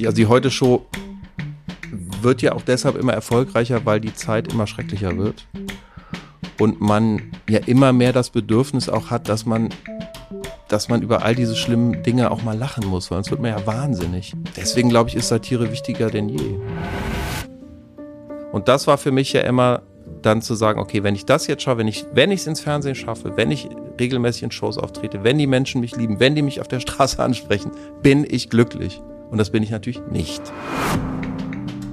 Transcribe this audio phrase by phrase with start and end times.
[0.00, 0.86] Also die Heute-Show
[2.20, 5.46] wird ja auch deshalb immer erfolgreicher, weil die Zeit immer schrecklicher wird.
[6.58, 9.68] Und man ja immer mehr das Bedürfnis auch hat, dass man,
[10.68, 13.50] dass man über all diese schlimmen Dinge auch mal lachen muss, weil sonst wird man
[13.50, 14.34] ja wahnsinnig.
[14.56, 16.58] Deswegen glaube ich, ist Satire wichtiger denn je.
[18.52, 19.82] Und das war für mich ja immer
[20.22, 22.60] dann zu sagen, okay, wenn ich das jetzt schaffe, wenn ich, wenn ich es ins
[22.60, 23.68] Fernsehen schaffe, wenn ich
[24.00, 27.22] regelmäßig in Shows auftrete, wenn die Menschen mich lieben, wenn die mich auf der Straße
[27.22, 27.70] ansprechen,
[28.02, 29.00] bin ich glücklich.
[29.30, 30.42] Und das bin ich natürlich nicht.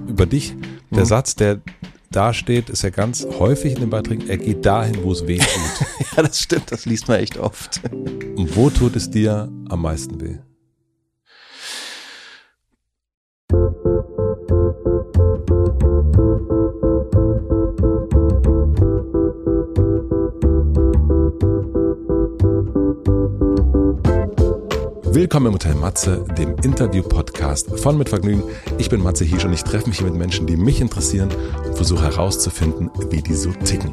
[0.08, 0.56] Über dich,
[0.92, 1.06] der mhm.
[1.06, 1.62] Satz, der
[2.12, 5.40] da steht, ist ja ganz häufig in den Beiträgen, er geht dahin, wo es weh
[5.40, 5.88] tut.
[6.16, 7.82] ja, das stimmt, das liest man echt oft.
[7.92, 10.38] Und wo tut es dir am meisten weh?
[25.14, 28.42] Willkommen im Hotel Matze, dem Interview-Podcast von Mit Vergnügen.
[28.80, 31.30] Ich bin Matze Hiesch und ich treffe mich hier mit Menschen, die mich interessieren
[31.68, 33.92] und versuche herauszufinden, wie die so ticken.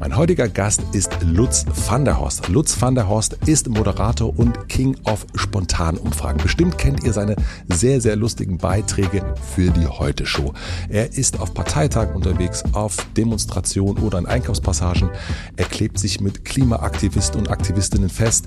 [0.00, 2.48] Mein heutiger Gast ist Lutz van der Horst.
[2.48, 6.42] Lutz van der Horst ist Moderator und King of Spontanumfragen.
[6.42, 7.36] Bestimmt kennt ihr seine
[7.68, 10.52] sehr, sehr lustigen Beiträge für die Heute Show.
[10.88, 15.10] Er ist auf Parteitagen unterwegs, auf Demonstrationen oder in Einkaufspassagen.
[15.54, 18.46] Er klebt sich mit Klimaaktivisten und Aktivistinnen fest.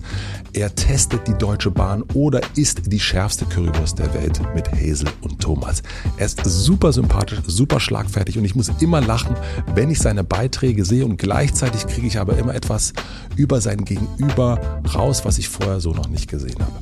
[0.52, 5.40] Er testet die Deutsche Bahn oder isst die schärfste Currywurst der Welt mit Hazel und
[5.40, 5.82] Thomas.
[6.18, 9.36] Er ist super sympathisch, super schlagfertig und ich muss immer lachen,
[9.74, 12.94] wenn ich seine Beiträge sehe und gleich Gleichzeitig kriege ich aber immer etwas
[13.36, 16.80] über sein Gegenüber raus, was ich vorher so noch nicht gesehen habe.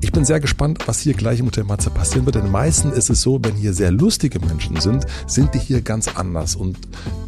[0.00, 3.10] Ich bin sehr gespannt, was hier gleich im Hotel Matze passieren wird, denn meistens ist
[3.10, 6.78] es so, wenn hier sehr lustige Menschen sind, sind die hier ganz anders und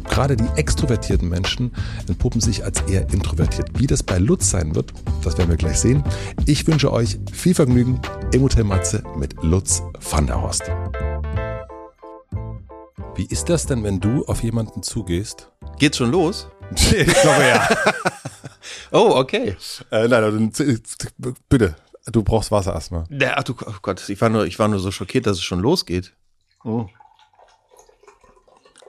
[0.09, 1.71] gerade die extrovertierten Menschen
[2.07, 3.69] entpuppen sich als eher introvertiert.
[3.77, 4.91] Wie das bei Lutz sein wird,
[5.23, 6.03] das werden wir gleich sehen.
[6.47, 7.99] Ich wünsche euch viel Vergnügen
[8.33, 10.63] im Hotel Matze mit Lutz van der Horst.
[13.15, 15.51] Wie ist das denn, wenn du auf jemanden zugehst?
[15.77, 16.47] Geht's schon los?
[16.75, 17.69] ich glaube ja.
[18.91, 19.55] oh, okay.
[19.91, 20.39] Äh, nein, also,
[21.49, 21.75] bitte,
[22.07, 23.05] du brauchst Wasser erstmal.
[23.35, 25.59] Ach du, oh Gott, ich war, nur, ich war nur so schockiert, dass es schon
[25.59, 26.13] losgeht.
[26.63, 26.87] Oh.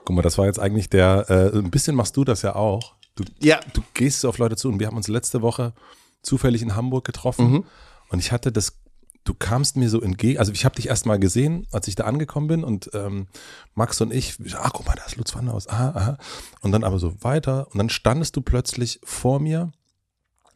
[0.05, 2.95] Guck mal, das war jetzt eigentlich der, äh, ein bisschen machst du das ja auch.
[3.15, 3.59] Du, ja.
[3.73, 5.73] du gehst auf Leute zu und wir haben uns letzte Woche
[6.21, 7.65] zufällig in Hamburg getroffen mhm.
[8.09, 8.77] und ich hatte das
[9.27, 12.05] du kamst mir so entgegen, also ich habe dich erst mal gesehen, als ich da
[12.05, 13.27] angekommen bin und ähm,
[13.75, 16.17] Max und ich, ach guck mal, da ist Lutz Wanderhaus, aha, aha.
[16.61, 19.71] Und dann aber so weiter und dann standest du plötzlich vor mir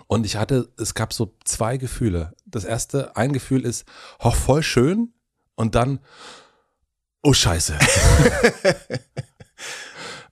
[0.07, 2.33] und ich hatte, es gab so zwei Gefühle.
[2.45, 3.85] Das erste, ein Gefühl ist,
[4.19, 5.13] oh, voll schön
[5.55, 5.99] und dann,
[7.23, 7.77] oh scheiße.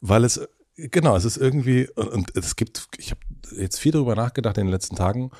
[0.01, 0.39] Weil es,
[0.75, 3.19] genau, es ist irgendwie, und, und es gibt, ich habe
[3.55, 5.31] jetzt viel darüber nachgedacht in den letzten Tagen,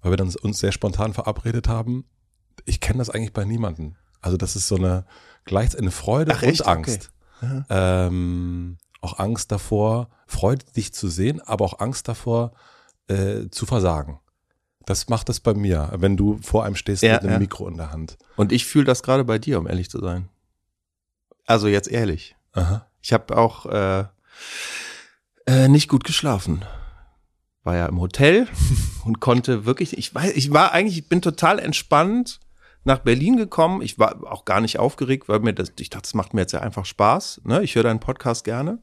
[0.00, 2.06] weil wir dann uns sehr spontan verabredet haben
[2.64, 3.96] ich kenne das eigentlich bei niemandem.
[4.20, 5.04] Also das ist so eine
[5.44, 6.66] gleich eine Freude Ach, und echt?
[6.66, 7.10] Angst.
[7.40, 7.62] Okay.
[7.68, 12.52] Ähm, auch Angst davor, Freude dich zu sehen, aber auch Angst davor
[13.08, 14.20] äh, zu versagen.
[14.84, 17.38] Das macht es bei mir, wenn du vor einem stehst ja, mit einem ja.
[17.38, 18.16] Mikro in der Hand.
[18.36, 20.28] Und ich fühle das gerade bei dir, um ehrlich zu sein.
[21.44, 22.36] Also jetzt ehrlich.
[22.52, 22.86] Aha.
[23.02, 24.04] Ich habe auch äh,
[25.46, 26.64] äh, nicht gut geschlafen
[27.66, 28.46] war ja im Hotel
[29.04, 32.40] und konnte wirklich, ich weiß, ich war eigentlich, ich bin total entspannt
[32.86, 33.82] nach Berlin gekommen.
[33.82, 36.52] Ich war auch gar nicht aufgeregt, weil mir das, ich dachte, das macht mir jetzt
[36.52, 37.42] ja einfach Spaß.
[37.44, 37.62] Ne?
[37.62, 38.78] Ich höre deinen Podcast gerne.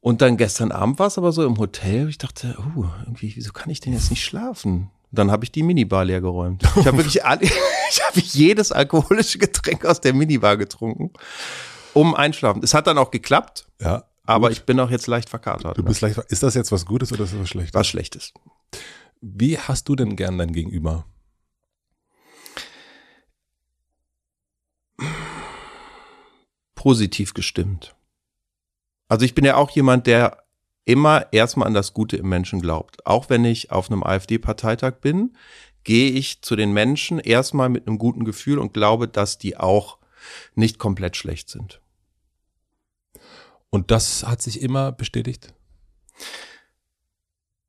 [0.00, 2.08] Und dann gestern Abend war es aber so im Hotel.
[2.08, 4.90] Ich dachte, oh, irgendwie, wieso kann ich denn jetzt nicht schlafen?
[5.10, 6.62] Dann habe ich die Minibar leer geräumt.
[6.76, 7.42] Ich habe wirklich alle,
[7.90, 11.12] ich habe jedes alkoholische Getränk aus der Minibar getrunken,
[11.94, 12.62] um einschlafen.
[12.62, 13.66] Es hat dann auch geklappt.
[13.80, 14.04] Ja.
[14.24, 15.78] Aber ich bin auch jetzt leicht verkatert.
[15.78, 17.74] Du bist leicht, ist das jetzt was Gutes oder ist das was Schlechtes?
[17.74, 18.32] Was Schlechtes.
[19.20, 21.06] Wie hast du denn gern dein Gegenüber?
[26.86, 27.96] Positiv gestimmt.
[29.08, 30.44] Also ich bin ja auch jemand, der
[30.84, 33.04] immer erstmal an das Gute im Menschen glaubt.
[33.04, 35.36] Auch wenn ich auf einem AfD-Parteitag bin,
[35.82, 39.98] gehe ich zu den Menschen erstmal mit einem guten Gefühl und glaube, dass die auch
[40.54, 41.80] nicht komplett schlecht sind.
[43.68, 45.54] Und das hat sich immer bestätigt?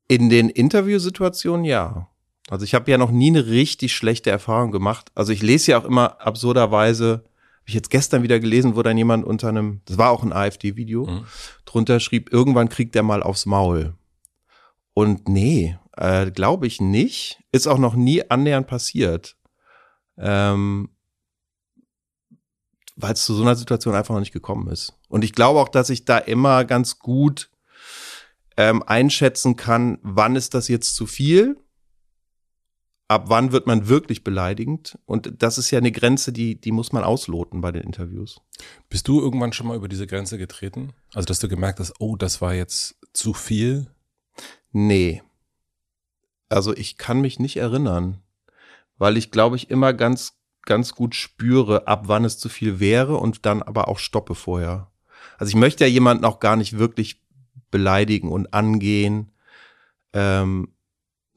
[0.06, 2.08] In den Interviewsituationen ja.
[2.48, 5.10] Also ich habe ja noch nie eine richtig schlechte Erfahrung gemacht.
[5.16, 7.24] Also ich lese ja auch immer absurderweise
[7.68, 11.06] ich jetzt gestern wieder gelesen, wo dann jemand unter einem, das war auch ein AfD-Video,
[11.06, 11.24] mhm.
[11.64, 13.94] drunter schrieb, irgendwann kriegt er mal aufs Maul.
[14.94, 17.40] Und nee, äh, glaube ich nicht.
[17.52, 19.36] Ist auch noch nie annähernd passiert.
[20.16, 20.90] Ähm,
[22.96, 24.98] weil es zu so einer Situation einfach noch nicht gekommen ist.
[25.08, 27.50] Und ich glaube auch, dass ich da immer ganz gut
[28.56, 31.56] ähm, einschätzen kann, wann ist das jetzt zu viel
[33.08, 34.98] ab wann wird man wirklich beleidigend?
[35.06, 38.40] Und das ist ja eine Grenze, die, die muss man ausloten bei den Interviews.
[38.90, 40.92] Bist du irgendwann schon mal über diese Grenze getreten?
[41.14, 43.90] Also, dass du gemerkt hast, oh, das war jetzt zu viel?
[44.70, 45.22] Nee.
[46.50, 48.20] Also, ich kann mich nicht erinnern,
[48.98, 53.16] weil ich glaube ich immer ganz, ganz gut spüre, ab wann es zu viel wäre
[53.16, 54.90] und dann aber auch stoppe vorher.
[55.38, 57.22] Also, ich möchte ja jemanden auch gar nicht wirklich
[57.70, 59.32] beleidigen und angehen.
[60.12, 60.74] Ähm,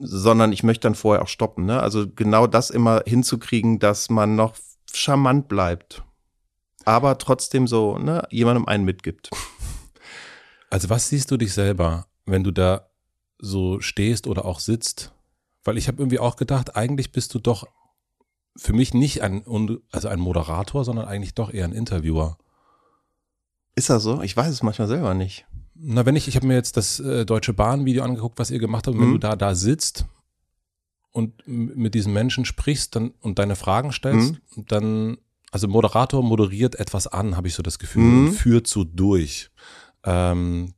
[0.02, 1.64] sondern ich möchte dann vorher auch stoppen.
[1.64, 1.80] Ne?
[1.80, 4.56] Also genau das immer hinzukriegen, dass man noch
[4.92, 6.02] charmant bleibt,
[6.84, 9.30] aber trotzdem so ne, jemandem einen mitgibt.
[10.70, 12.88] Also was siehst du dich selber, wenn du da
[13.38, 15.12] so stehst oder auch sitzt?
[15.64, 17.66] Weil ich habe irgendwie auch gedacht, eigentlich bist du doch
[18.56, 19.44] für mich nicht ein,
[19.90, 22.38] also ein Moderator, sondern eigentlich doch eher ein Interviewer.
[23.74, 24.22] Ist das so?
[24.22, 25.46] Ich weiß es manchmal selber nicht.
[25.74, 28.86] Na, wenn ich, ich habe mir jetzt das äh, Deutsche Bahn-Video angeguckt, was ihr gemacht
[28.86, 29.06] habt, und mhm.
[29.06, 30.06] wenn du da, da sitzt
[31.10, 34.66] und mit diesen Menschen sprichst dann, und deine Fragen stellst, mhm.
[34.66, 35.18] dann,
[35.50, 38.26] also Moderator moderiert etwas an, habe ich so das Gefühl, mhm.
[38.26, 39.50] und führt so durch.
[40.04, 40.74] Ähm,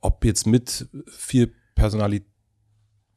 [0.00, 2.35] ob jetzt mit viel Personalität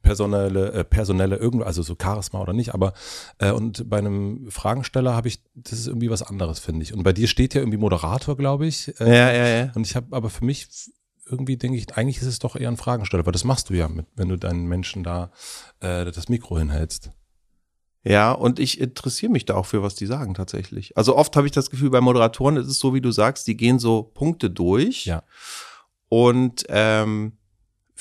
[0.02, 2.92] personelle, äh, personelle irgendwo, also so Charisma oder nicht, aber
[3.38, 6.92] äh, und bei einem Fragensteller habe ich, das ist irgendwie was anderes, finde ich.
[6.92, 8.98] Und bei dir steht ja irgendwie Moderator, glaube ich.
[9.00, 9.72] Äh, ja, ja, ja.
[9.74, 10.68] Und ich habe aber für mich
[11.30, 13.88] irgendwie denke ich, eigentlich ist es doch eher ein Fragensteller, weil das machst du ja,
[13.88, 15.30] mit, wenn du deinen Menschen da
[15.80, 17.12] äh, das Mikro hinhältst.
[18.02, 20.96] Ja, und ich interessiere mich da auch für, was die sagen tatsächlich.
[20.96, 23.56] Also oft habe ich das Gefühl, bei Moderatoren ist es so, wie du sagst, die
[23.56, 25.04] gehen so Punkte durch.
[25.04, 25.22] Ja.
[26.08, 27.34] Und ähm,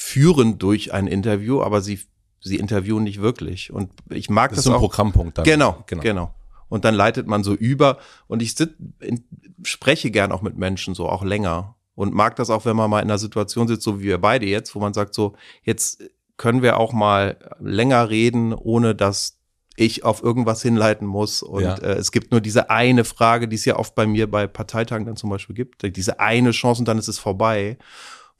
[0.02, 2.00] führen durch ein Interview, aber sie,
[2.40, 3.70] sie interviewen nicht wirklich.
[3.74, 4.80] Und ich mag das, das ist so ein auch.
[4.80, 5.44] Programmpunkt dann.
[5.44, 6.34] Genau, genau, genau.
[6.70, 7.98] Und dann leitet man so über.
[8.28, 9.26] Und ich sit, in,
[9.62, 11.76] spreche gern auch mit Menschen so, auch länger.
[11.96, 14.46] Und mag das auch, wenn man mal in einer Situation sitzt, so wie wir beide
[14.46, 16.02] jetzt, wo man sagt so, jetzt
[16.38, 19.38] können wir auch mal länger reden, ohne dass
[19.76, 21.44] ich auf irgendwas hinleiten muss.
[21.44, 21.76] Und ja.
[21.76, 25.06] äh, es gibt nur diese eine Frage, die es ja oft bei mir bei Parteitagen
[25.06, 25.84] dann zum Beispiel gibt.
[25.98, 27.78] Diese eine Chance und dann ist es vorbei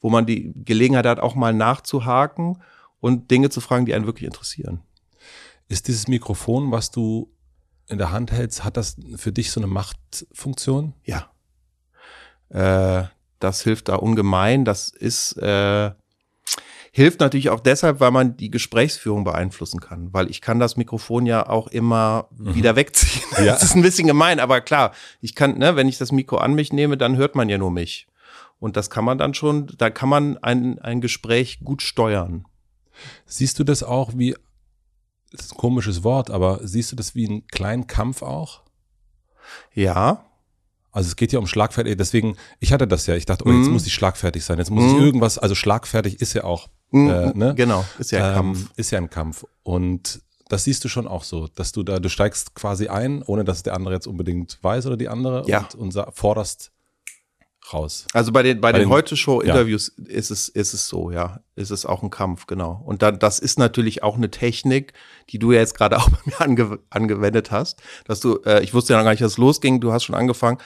[0.00, 2.62] wo man die Gelegenheit hat, auch mal nachzuhaken
[3.00, 4.80] und Dinge zu fragen, die einen wirklich interessieren.
[5.68, 7.30] Ist dieses Mikrofon, was du
[7.88, 10.94] in der Hand hältst, hat das für dich so eine Machtfunktion?
[11.04, 11.30] Ja.
[12.48, 13.08] Äh,
[13.38, 14.64] das hilft da ungemein.
[14.64, 15.92] Das ist äh,
[16.92, 21.26] hilft natürlich auch deshalb, weil man die Gesprächsführung beeinflussen kann, weil ich kann das Mikrofon
[21.26, 22.54] ja auch immer mhm.
[22.54, 23.22] wieder wegziehen.
[23.44, 23.52] Ja.
[23.60, 26.54] Das ist ein bisschen gemein, aber klar, ich kann, ne, wenn ich das Mikro an
[26.54, 28.06] mich nehme, dann hört man ja nur mich.
[28.60, 32.44] Und das kann man dann schon, da kann man ein, ein Gespräch gut steuern.
[33.24, 34.36] Siehst du das auch wie,
[35.32, 38.62] das ist ein komisches Wort, aber siehst du das wie einen kleinen Kampf auch?
[39.72, 40.26] Ja.
[40.92, 43.68] Also es geht ja um schlagfertig, deswegen, ich hatte das ja, ich dachte, oh, jetzt
[43.68, 43.72] mm.
[43.72, 44.88] muss ich schlagfertig sein, jetzt muss mm.
[44.88, 45.00] ich mhm.
[45.00, 47.08] irgendwas, also schlagfertig ist ja auch, mm.
[47.08, 47.54] äh, ne?
[47.54, 48.70] Genau, ist ja ein ähm, Kampf.
[48.76, 49.46] Ist ja ein Kampf.
[49.62, 53.44] Und das siehst du schon auch so, dass du da, du steigst quasi ein, ohne
[53.44, 55.68] dass der andere jetzt unbedingt weiß oder die andere ja.
[55.76, 56.72] und, und forderst
[57.72, 58.06] raus.
[58.12, 60.04] Also bei den, bei, bei den, den Heute-Show-Interviews ja.
[60.06, 61.40] ist es, ist es so, ja.
[61.56, 62.82] Ist es auch ein Kampf, genau.
[62.84, 64.94] Und dann, das ist natürlich auch eine Technik,
[65.28, 68.74] die du ja jetzt gerade auch bei mir ange, angewendet hast, dass du, äh, ich
[68.74, 70.58] wusste ja noch gar nicht, dass es losging, du hast schon angefangen,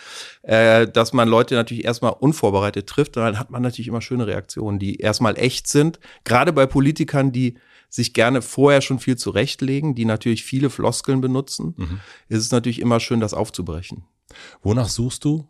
[0.43, 4.27] äh, dass man Leute natürlich erstmal unvorbereitet trifft, und dann hat man natürlich immer schöne
[4.27, 5.99] Reaktionen, die erstmal echt sind.
[6.25, 7.59] Gerade bei Politikern, die
[7.91, 12.01] sich gerne vorher schon viel zurechtlegen, die natürlich viele Floskeln benutzen, mhm.
[12.29, 14.05] ist es natürlich immer schön, das aufzubrechen.
[14.63, 15.49] Wonach suchst du?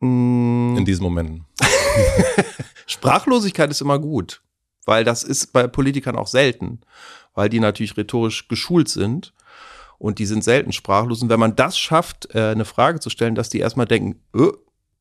[0.00, 0.76] Mm.
[0.76, 1.46] In diesen Momenten.
[2.86, 4.42] Sprachlosigkeit ist immer gut,
[4.84, 6.80] weil das ist bei Politikern auch selten,
[7.34, 9.32] weil die natürlich rhetorisch geschult sind
[9.98, 11.22] und die sind selten sprachlos.
[11.22, 14.52] Und wenn man das schafft, äh, eine Frage zu stellen, dass die erstmal denken, öh,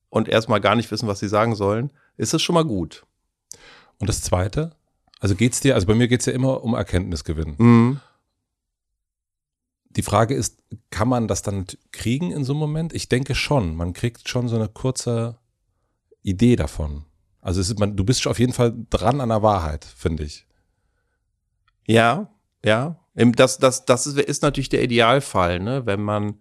[0.10, 3.06] und erstmal gar nicht wissen, was sie sagen sollen, ist das schon mal gut.
[4.00, 4.72] Und das Zweite?
[5.20, 7.56] Also geht's dir, also bei mir geht's ja immer um Erkenntnisgewinn.
[7.58, 8.00] Mhm
[9.90, 12.94] die Frage ist, kann man das dann kriegen in so einem Moment?
[12.94, 13.76] Ich denke schon.
[13.76, 15.40] Man kriegt schon so eine kurze
[16.22, 17.06] Idee davon.
[17.42, 20.46] Also ist, man, du bist auf jeden Fall dran an der Wahrheit, finde ich.
[21.88, 22.30] Ja,
[22.64, 23.00] ja.
[23.16, 25.86] Das, das, das ist, ist natürlich der Idealfall, ne?
[25.86, 26.40] wenn man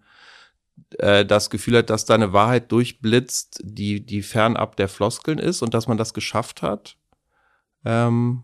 [0.99, 5.61] äh, das Gefühl hat, dass da eine Wahrheit durchblitzt, die, die fernab der Floskeln ist
[5.61, 6.97] und dass man das geschafft hat.
[7.83, 8.43] Ähm,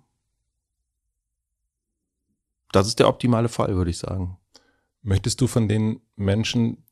[2.72, 4.38] das ist der optimale Fall, würde ich sagen.
[5.06, 6.84] Möchtest du von den Menschen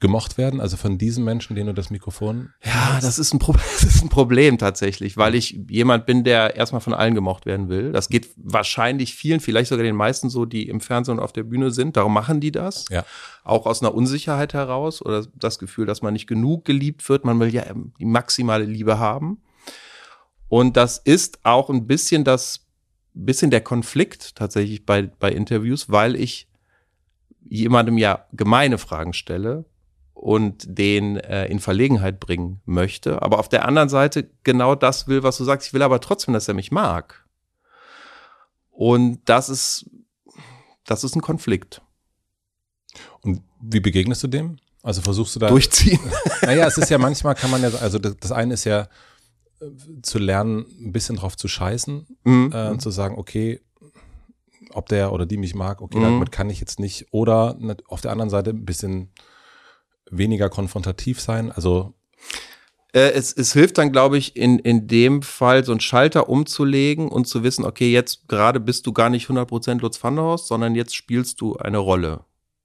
[0.00, 0.60] gemocht werden?
[0.60, 2.50] Also von diesen Menschen, denen du das Mikrofon.
[2.64, 6.80] Ja, das ist, ein das ist ein Problem tatsächlich, weil ich jemand bin, der erstmal
[6.80, 7.92] von allen gemocht werden will.
[7.92, 11.44] Das geht wahrscheinlich vielen, vielleicht sogar den meisten so, die im Fernsehen und auf der
[11.44, 11.96] Bühne sind.
[11.96, 12.86] Darum machen die das.
[12.90, 13.04] Ja.
[13.44, 17.24] Auch aus einer Unsicherheit heraus oder das Gefühl, dass man nicht genug geliebt wird.
[17.24, 17.62] Man will ja
[18.00, 19.42] die maximale Liebe haben.
[20.48, 22.65] Und das ist auch ein bisschen das
[23.24, 26.48] bisschen der Konflikt tatsächlich bei, bei Interviews, weil ich
[27.48, 29.64] jemandem ja gemeine Fragen stelle
[30.12, 35.22] und den äh, in Verlegenheit bringen möchte, aber auf der anderen Seite genau das will,
[35.22, 35.68] was du sagst.
[35.68, 37.24] Ich will aber trotzdem, dass er mich mag.
[38.70, 39.88] Und das ist,
[40.84, 41.80] das ist ein Konflikt.
[43.20, 44.58] Und wie begegnest du dem?
[44.82, 45.48] Also versuchst du da.
[45.48, 46.00] Durchziehen.
[46.42, 48.88] Naja, es ist ja manchmal kann man ja, also das, das eine ist ja
[50.02, 52.50] zu lernen, ein bisschen drauf zu scheißen, Mhm.
[52.52, 53.60] äh, und zu sagen, okay,
[54.72, 56.02] ob der oder die mich mag, okay, Mhm.
[56.02, 57.06] damit kann ich jetzt nicht.
[57.12, 57.56] Oder
[57.88, 59.10] auf der anderen Seite ein bisschen
[60.10, 61.50] weniger konfrontativ sein.
[61.52, 61.94] Also
[62.92, 67.08] Äh, es, es hilft dann, glaube ich, in, in dem Fall so einen Schalter umzulegen
[67.08, 70.46] und zu wissen, okay, jetzt gerade bist du gar nicht 100% Lutz van der Horst,
[70.46, 72.20] sondern jetzt spielst du eine Rolle.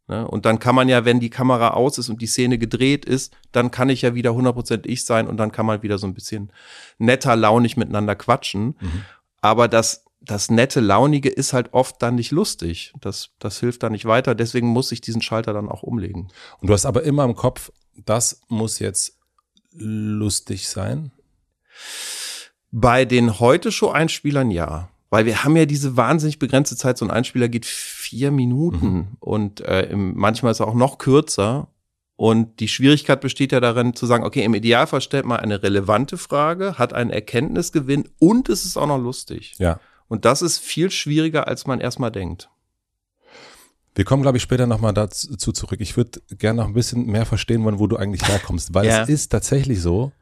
[0.07, 0.27] Ne?
[0.27, 3.35] Und dann kann man ja, wenn die Kamera aus ist und die Szene gedreht ist,
[3.51, 6.13] dann kann ich ja wieder 100% ich sein und dann kann man wieder so ein
[6.13, 6.51] bisschen
[6.97, 8.75] netter, launig miteinander quatschen.
[8.79, 9.05] Mhm.
[9.41, 12.93] Aber das, das nette, launige ist halt oft dann nicht lustig.
[13.01, 14.35] Das, das hilft dann nicht weiter.
[14.35, 16.29] Deswegen muss ich diesen Schalter dann auch umlegen.
[16.59, 17.71] Und du hast aber immer im Kopf,
[18.05, 19.17] das muss jetzt
[19.73, 21.11] lustig sein.
[22.71, 24.90] Bei den Heute-Show-Einspielern ja.
[25.11, 26.97] Weil wir haben ja diese wahnsinnig begrenzte Zeit.
[26.97, 31.67] So ein Einspieler geht vier Minuten und äh, im, manchmal ist er auch noch kürzer.
[32.15, 36.17] Und die Schwierigkeit besteht ja darin zu sagen, okay, im Idealfall stellt man eine relevante
[36.17, 39.55] Frage, hat einen Erkenntnisgewinn und es ist auch noch lustig.
[39.57, 39.79] Ja.
[40.07, 42.49] Und das ist viel schwieriger, als man erstmal denkt.
[43.95, 45.81] Wir kommen, glaube ich, später nochmal dazu zurück.
[45.81, 49.03] Ich würde gerne noch ein bisschen mehr verstehen wollen, wo du eigentlich herkommst, weil Ja.
[49.03, 50.13] es ist tatsächlich so,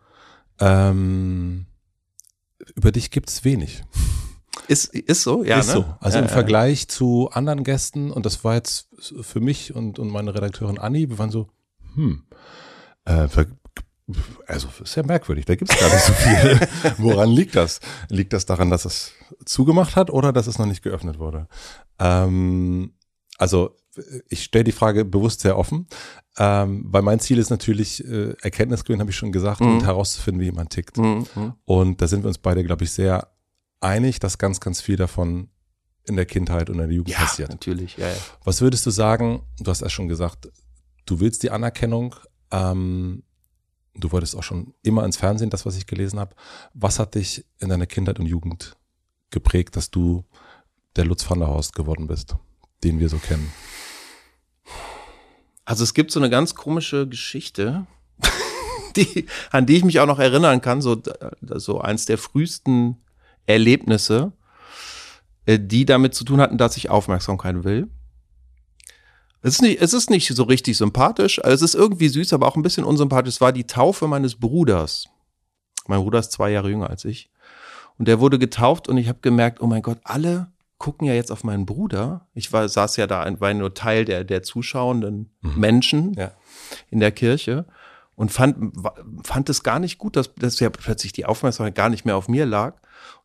[0.59, 1.67] ähm,
[2.75, 3.83] über dich gibt es wenig.
[4.67, 5.59] Ist, ist so, ja.
[5.59, 5.73] ist ne?
[5.73, 5.85] so.
[5.99, 6.33] Also ja, im ja.
[6.33, 8.89] Vergleich zu anderen Gästen, und das war jetzt
[9.21, 11.47] für mich und, und meine Redakteurin Anni, wir waren so,
[11.95, 12.23] hm,
[13.05, 13.27] äh,
[14.47, 16.59] also ist ja merkwürdig, da gibt es gar nicht so viel.
[16.97, 17.79] Woran liegt das?
[18.09, 19.11] Liegt das daran, dass es
[19.45, 21.47] zugemacht hat oder dass es noch nicht geöffnet wurde?
[21.99, 22.93] Ähm,
[23.37, 23.75] also
[24.29, 25.87] ich stelle die Frage bewusst sehr offen,
[26.37, 29.75] ähm, weil mein Ziel ist natürlich äh, Erkenntnisgewinn, habe ich schon gesagt, Mhm.
[29.75, 30.97] und herauszufinden, wie jemand tickt.
[30.97, 31.53] Mhm, mhm.
[31.65, 33.27] Und da sind wir uns beide, glaube ich, sehr
[33.81, 35.49] einig, dass ganz, ganz viel davon
[36.05, 37.49] in der Kindheit und in der Jugend Ja, passiert.
[37.49, 38.15] natürlich, ja, ja.
[38.43, 39.43] Was würdest du sagen?
[39.59, 40.49] Du hast erst schon gesagt,
[41.05, 42.15] du willst die Anerkennung.
[42.51, 43.23] Ähm,
[43.95, 46.35] du wolltest auch schon immer ins Fernsehen, das, was ich gelesen habe.
[46.73, 48.75] Was hat dich in deiner Kindheit und Jugend
[49.29, 50.25] geprägt, dass du
[50.95, 52.35] der Lutz van der Horst geworden bist,
[52.83, 53.51] den wir so kennen?
[55.65, 57.85] Also es gibt so eine ganz komische Geschichte,
[58.95, 60.99] die, an die ich mich auch noch erinnern kann, so,
[61.41, 62.97] so eins der frühesten
[63.49, 64.31] Erlebnisse,
[65.45, 67.89] äh, die damit zu tun hatten, dass ich Aufmerksamkeit will.
[69.41, 72.47] Es ist nicht, es ist nicht so richtig sympathisch, also es ist irgendwie süß, aber
[72.47, 73.35] auch ein bisschen unsympathisch.
[73.35, 75.07] Es war die Taufe meines Bruders.
[75.87, 77.29] Mein Bruder ist zwei Jahre jünger als ich.
[77.97, 81.31] Und der wurde getauft und ich habe gemerkt, oh mein Gott, alle gucken ja jetzt
[81.31, 82.27] auf meinen Bruder.
[82.33, 86.31] Ich war, saß ja da, war nur Teil der, der zuschauenden Menschen Ja.
[86.89, 87.65] in der Kirche
[88.15, 88.73] und fand,
[89.23, 92.27] fand es gar nicht gut, dass, dass ja plötzlich die Aufmerksamkeit gar nicht mehr auf
[92.29, 92.78] mir lag.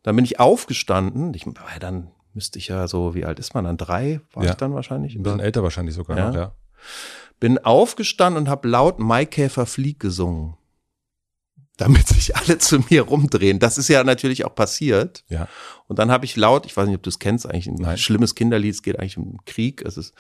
[0.04, 1.34] Dann bin ich aufgestanden.
[1.34, 1.46] Ich
[1.80, 3.76] dann müsste ich ja so, wie alt ist man dann?
[3.76, 4.50] Drei war Ja.
[4.50, 5.16] ich dann wahrscheinlich.
[5.16, 6.28] Ein bisschen älter wahrscheinlich sogar Ja.
[6.28, 6.52] noch, ja.
[7.40, 10.54] Bin aufgestanden und habe laut Maikäfer flieg gesungen.
[11.76, 13.58] Damit sich alle zu mir rumdrehen.
[13.58, 15.25] Das ist ja natürlich auch passiert.
[15.28, 15.49] Ja.
[15.88, 17.99] Und dann habe ich laut, ich weiß nicht, ob du es kennst, eigentlich ein Nein.
[17.99, 19.82] schlimmes Kinderlied, es geht eigentlich um den Krieg.
[19.82, 20.14] Es ist,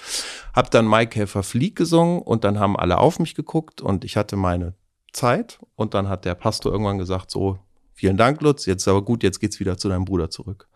[0.52, 4.34] hab dann Maikäfer Flieg gesungen und dann haben alle auf mich geguckt und ich hatte
[4.36, 4.74] meine
[5.12, 7.58] Zeit und dann hat der Pastor irgendwann gesagt, so,
[7.94, 10.68] vielen Dank, Lutz, jetzt ist aber gut, jetzt geht's wieder zu deinem Bruder zurück.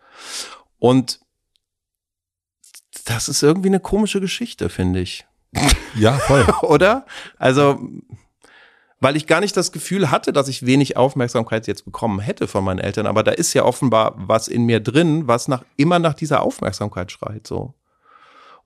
[0.79, 1.19] Und
[3.05, 5.25] das ist irgendwie eine komische Geschichte, finde ich.
[5.95, 6.45] Ja, voll.
[6.61, 7.05] Oder?
[7.37, 7.79] Also,
[8.99, 12.63] weil ich gar nicht das Gefühl hatte, dass ich wenig Aufmerksamkeit jetzt bekommen hätte von
[12.63, 16.13] meinen Eltern, aber da ist ja offenbar was in mir drin, was nach, immer nach
[16.13, 17.73] dieser Aufmerksamkeit schreit, so.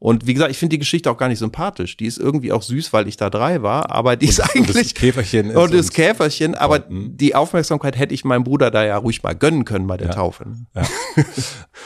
[0.03, 1.95] Und wie gesagt, ich finde die Geschichte auch gar nicht sympathisch.
[1.95, 4.75] Die ist irgendwie auch süß, weil ich da drei war, aber die ist Und das
[4.75, 7.15] eigentlich, Käferchen ist und das Käferchen, aber Mhm.
[7.15, 10.13] die Aufmerksamkeit hätte ich meinem Bruder da ja ruhig mal gönnen können bei der Ja.
[10.13, 10.57] Taufe.
[10.75, 10.83] Ja.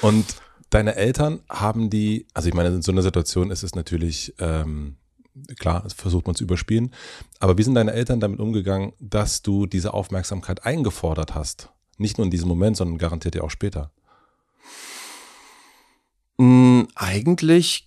[0.02, 0.26] Und
[0.72, 4.96] deine Eltern haben die, also ich meine, in so einer Situation ist es natürlich, ähm,
[5.60, 6.96] klar, versucht man zu überspielen,
[7.40, 11.70] aber wie sind deine Eltern damit umgegangen, dass du diese Aufmerksamkeit eingefordert hast?
[12.00, 13.92] Nicht nur in diesem Moment, sondern garantiert ja auch später.
[16.38, 17.87] Mm, eigentlich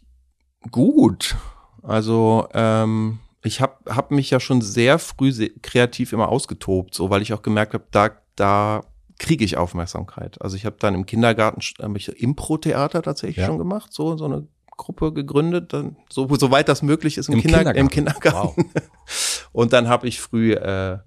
[0.70, 1.36] gut.
[1.82, 7.10] Also ähm, ich habe hab mich ja schon sehr früh se kreativ immer ausgetobt, so
[7.10, 8.82] weil ich auch gemerkt habe, da da
[9.18, 10.40] kriege ich Aufmerksamkeit.
[10.40, 13.46] Also ich habe dann im Kindergarten hab ich Impro-Theater tatsächlich Ja.
[13.46, 17.40] schon gemacht, so so eine Gruppe gegründet, dann so soweit das möglich ist im, Im
[17.42, 17.78] Kinder Kindergarten.
[17.80, 18.70] im Kindergarten.
[19.52, 20.98] Und dann habe ich früh äh,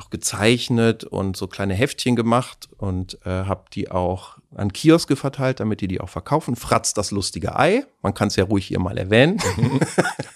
[0.00, 5.60] auch gezeichnet und so kleine Heftchen gemacht und äh, habe die auch an Kioske verteilt,
[5.60, 6.56] damit die die auch verkaufen.
[6.56, 7.84] Fratz das lustige Ei.
[8.02, 9.38] Man kann es ja ruhig hier mal erwähnen.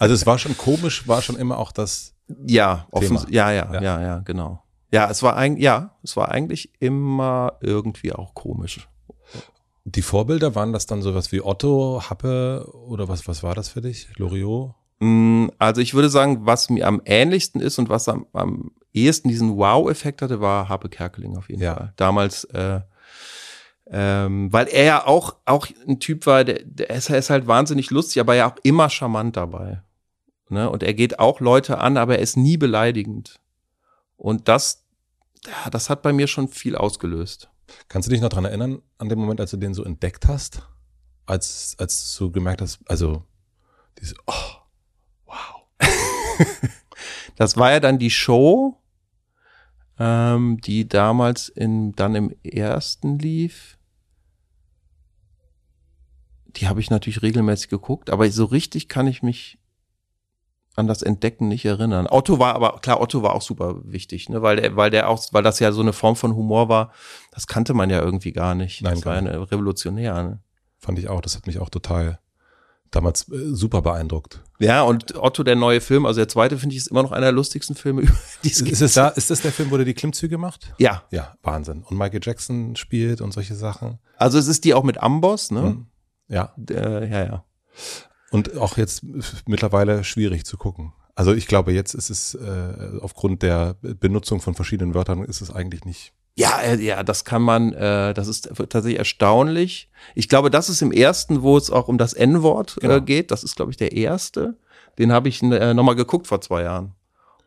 [0.00, 2.14] Also es war schon komisch, war schon immer auch das.
[2.46, 3.24] Ja, Thema.
[3.30, 3.82] ja, ja, Ja.
[3.82, 4.62] ja, ja, genau.
[4.92, 8.86] Ja, es war eigentlich, ja, es war eigentlich immer irgendwie auch komisch.
[9.84, 13.80] Die Vorbilder waren das dann sowas wie Otto, Happe oder was, was war das für
[13.80, 14.08] dich?
[14.16, 14.74] Loriot?
[15.00, 19.28] Mm, Also ich würde sagen, was mir am ähnlichsten ist und was am, am ehesten
[19.28, 21.74] diesen Wow-Effekt hatte, war Harpe Kerkeling auf jeden Ja.
[21.74, 21.92] Fall.
[21.96, 22.80] Damals, äh,
[23.86, 27.46] ähm, weil er ja auch, auch ein Typ war, der, der ist, er ist halt
[27.46, 29.82] wahnsinnig lustig, aber ja auch immer charmant dabei.
[30.48, 30.70] Ne?
[30.70, 33.40] Und er geht auch Leute an, aber er ist nie beleidigend.
[34.16, 34.84] Und das,
[35.46, 37.50] ja, das hat bei mir schon viel ausgelöst.
[37.88, 40.62] Kannst du dich noch dran erinnern, an dem Moment, als du den so entdeckt hast?
[41.26, 43.24] Als, als du gemerkt hast, also,
[43.98, 44.32] diese, oh,
[45.26, 45.62] wow.
[47.36, 48.80] Das war ja dann die Show,
[49.98, 53.78] ähm, die damals in, dann im ersten lief.
[56.48, 59.58] Die habe ich natürlich regelmäßig geguckt, aber so richtig kann ich mich
[60.76, 62.06] an das Entdecken nicht erinnern.
[62.08, 65.22] Otto war aber, klar, Otto war auch super wichtig, ne, weil der, weil der auch,
[65.32, 66.92] weil das ja so eine Form von Humor war,
[67.30, 68.82] das kannte man ja irgendwie gar nicht.
[68.82, 70.40] Nein, das war gar ja eine revolutionär, ne?
[70.78, 72.18] Fand ich auch, das hat mich auch total
[72.90, 74.42] damals äh, super beeindruckt.
[74.60, 77.26] Ja, und Otto, der neue Film, also der zweite, finde ich, ist immer noch einer
[77.26, 78.02] der lustigsten Filme,
[78.44, 78.72] die es Ist, gibt.
[78.72, 80.72] ist, es da, ist das der Film, wo der die Klimmzüge macht?
[80.78, 81.82] Ja, Ja, Wahnsinn.
[81.82, 83.98] Und Michael Jackson spielt und solche Sachen.
[84.16, 85.62] also es ist die auch mit Amboss, ne?
[85.62, 85.86] Mhm.
[86.28, 86.54] Ja.
[86.70, 87.44] Äh, ja, ja.
[88.30, 89.04] Und auch jetzt
[89.46, 90.92] mittlerweile schwierig zu gucken.
[91.14, 95.50] Also ich glaube, jetzt ist es äh, aufgrund der Benutzung von verschiedenen Wörtern ist es
[95.50, 96.12] eigentlich nicht.
[96.36, 99.88] Ja, äh, ja, das kann man, äh, das ist tatsächlich erstaunlich.
[100.14, 102.96] Ich glaube, das ist im ersten, wo es auch um das N-Wort Genau.
[102.96, 103.30] äh, geht.
[103.30, 104.56] Das ist, glaube ich, der erste.
[104.98, 106.92] Den habe ich äh, nochmal geguckt vor zwei Jahren.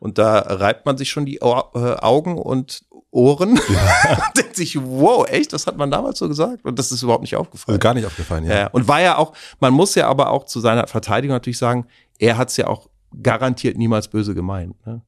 [0.00, 4.78] Und da reibt man sich schon die Au äh, Augen und Ohren und denkt sich,
[4.80, 6.64] wow, echt, das hat man damals so gesagt?
[6.64, 7.74] Und das ist überhaupt nicht aufgefallen.
[7.74, 8.54] Also gar nicht aufgefallen, ja.
[8.54, 11.86] Ja, und war ja auch, man muss ja aber auch zu seiner Verteidigung natürlich sagen,
[12.18, 12.88] er hat es ja auch
[13.22, 14.74] garantiert niemals böse gemeint.
[14.86, 15.00] Ne?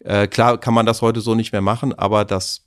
[0.00, 2.63] Äh, klar kann man das heute so nicht mehr machen, aber das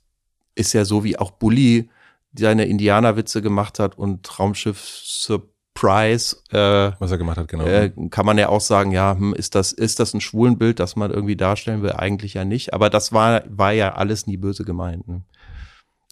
[0.58, 1.88] ist ja so, wie auch Bully
[2.36, 7.64] seine Indianerwitze gemacht hat und Raumschiff Surprise, äh, Was er gemacht hat, genau.
[7.64, 10.96] äh, kann man ja auch sagen, ja, hm, ist das, ist das ein Schwulenbild, das
[10.96, 11.92] man irgendwie darstellen will?
[11.92, 12.74] Eigentlich ja nicht.
[12.74, 15.08] Aber das war, war ja alles nie böse gemeint.
[15.08, 15.22] Ne?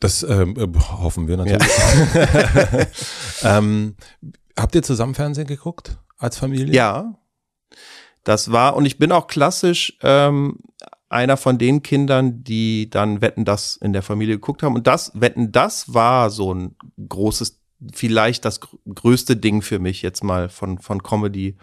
[0.00, 1.68] Das ähm, äh, hoffen wir natürlich.
[3.42, 3.96] ähm,
[4.58, 6.74] habt ihr zusammen Fernsehen geguckt als Familie?
[6.74, 7.14] Ja,
[8.24, 10.58] das war, und ich bin auch klassisch ähm,
[11.08, 14.74] einer von den Kindern, die dann Wetten das in der Familie geguckt haben.
[14.74, 16.74] Und das, Wetten das war so ein
[17.08, 17.60] großes,
[17.92, 21.56] vielleicht das gr- größte Ding für mich jetzt mal von, von Comedy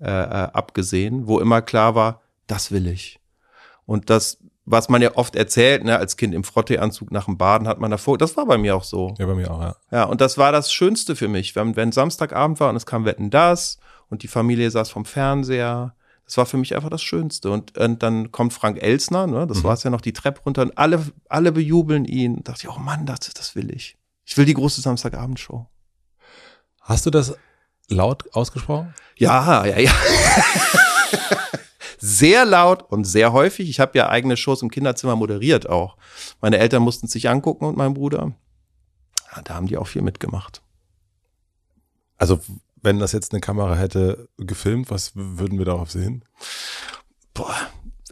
[0.00, 3.20] äh, äh, abgesehen, wo immer klar war, das will ich.
[3.86, 7.68] Und das, was man ja oft erzählt, ne, als Kind im Frotteeanzug nach dem Baden
[7.68, 9.14] hat man davor, das war bei mir auch so.
[9.18, 9.76] Ja, bei mir auch, ja.
[9.92, 13.04] Ja, und das war das Schönste für mich, wenn, wenn Samstagabend war und es kam
[13.04, 15.94] Wetten das und die Familie saß vom Fernseher.
[16.32, 17.50] Das war für mich einfach das Schönste.
[17.50, 20.62] Und, und dann kommt Frank Elsner, ne, das war es ja noch, die Treppe runter
[20.62, 22.36] und alle, alle bejubeln ihn.
[22.36, 23.98] Da dachte ich, oh Mann, das, das will ich.
[24.24, 25.66] Ich will die große Samstagabendshow.
[26.80, 27.36] Hast du das
[27.88, 28.94] laut ausgesprochen?
[29.18, 29.92] Ja, ja, ja.
[31.98, 33.68] sehr laut und sehr häufig.
[33.68, 35.98] Ich habe ja eigene Shows im Kinderzimmer moderiert auch.
[36.40, 38.32] Meine Eltern mussten es sich angucken und mein Bruder.
[39.36, 40.62] Ja, da haben die auch viel mitgemacht.
[42.16, 42.40] Also,
[42.82, 46.24] wenn das jetzt eine Kamera hätte gefilmt, was würden wir darauf sehen?
[47.34, 47.54] boah,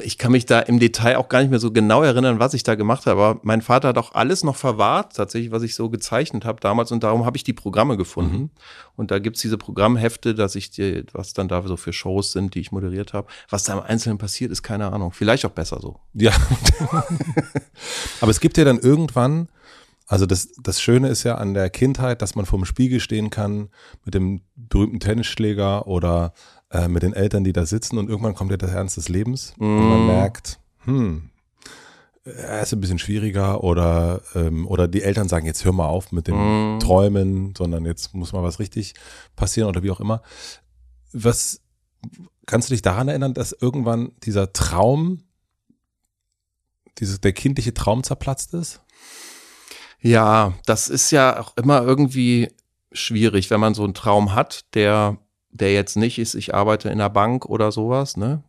[0.02, 2.62] ich kann mich da im Detail auch gar nicht mehr so genau erinnern, was ich
[2.62, 3.20] da gemacht habe.
[3.20, 6.90] Aber mein Vater hat auch alles noch verwahrt, tatsächlich, was ich so gezeichnet habe damals.
[6.90, 8.50] Und darum habe ich die Programme gefunden.
[8.96, 12.54] Und da gibt's diese Programmhefte, dass ich dir, was dann da so für Shows sind,
[12.54, 13.28] die ich moderiert habe.
[13.50, 15.12] Was da im Einzelnen passiert, ist keine Ahnung.
[15.12, 16.00] Vielleicht auch besser so.
[16.14, 16.33] Ja.
[18.22, 19.48] Aber es gibt ja dann irgendwann,
[20.10, 23.68] also das, das Schöne ist ja an der Kindheit, dass man vorm Spiegel stehen kann
[24.04, 26.34] mit dem berühmten Tennisschläger oder
[26.72, 29.54] äh, mit den Eltern, die da sitzen und irgendwann kommt ja der Ernst des Lebens
[29.56, 31.30] und man merkt, hm,
[32.24, 36.10] er ist ein bisschen schwieriger oder, ähm, oder die Eltern sagen, jetzt hör mal auf
[36.10, 38.94] mit dem Träumen, sondern jetzt muss mal was richtig
[39.36, 40.22] passieren oder wie auch immer.
[41.12, 41.60] Was,
[42.46, 45.22] kannst du dich daran erinnern, dass irgendwann dieser Traum
[46.98, 48.80] dieses, der kindliche Traum zerplatzt ist?
[50.02, 52.48] Ja, das ist ja auch immer irgendwie
[52.92, 55.18] schwierig, wenn man so einen Traum hat, der,
[55.50, 58.42] der jetzt nicht ist, ich arbeite in einer Bank oder sowas, ne?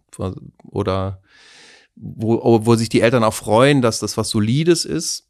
[0.64, 1.22] Oder
[1.96, 5.28] wo, wo sich die Eltern auch freuen, dass das was Solides ist.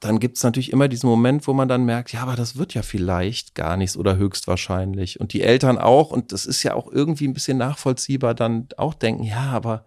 [0.00, 2.82] Dann gibt's natürlich immer diesen Moment, wo man dann merkt, ja, aber das wird ja
[2.82, 5.20] vielleicht gar nichts oder höchstwahrscheinlich.
[5.20, 8.94] Und die Eltern auch, und das ist ja auch irgendwie ein bisschen nachvollziehbar, dann auch
[8.94, 9.84] denken, ja, aber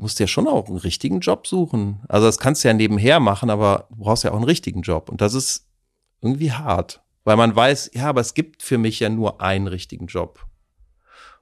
[0.00, 2.00] du musst ja schon auch einen richtigen Job suchen.
[2.08, 5.10] Also das kannst du ja nebenher machen, aber du brauchst ja auch einen richtigen Job.
[5.10, 5.66] Und das ist
[6.22, 10.06] irgendwie hart, weil man weiß, ja, aber es gibt für mich ja nur einen richtigen
[10.06, 10.46] Job.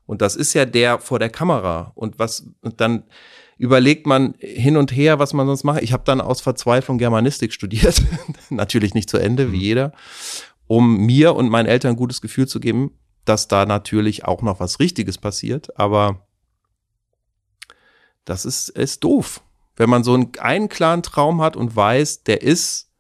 [0.07, 1.93] Und das ist ja der vor der Kamera.
[1.95, 3.05] Und was, und dann
[3.59, 5.83] überlegt man hin und her, was man sonst macht.
[5.83, 8.03] Ich habe dann aus Verzweiflung Germanistik studiert.
[8.51, 9.63] Natürlich nicht zu Ende, wie mhm.
[9.63, 9.93] jeder,
[10.67, 12.91] um mir und meinen Eltern ein gutes Gefühl zu geben,
[13.25, 15.79] dass da natürlich auch noch was Richtiges passiert.
[15.79, 16.28] Aber
[18.29, 19.43] das ist, ist doof.
[19.77, 22.91] Wenn man so einen, einen klaren Traum hat und weiß, der ist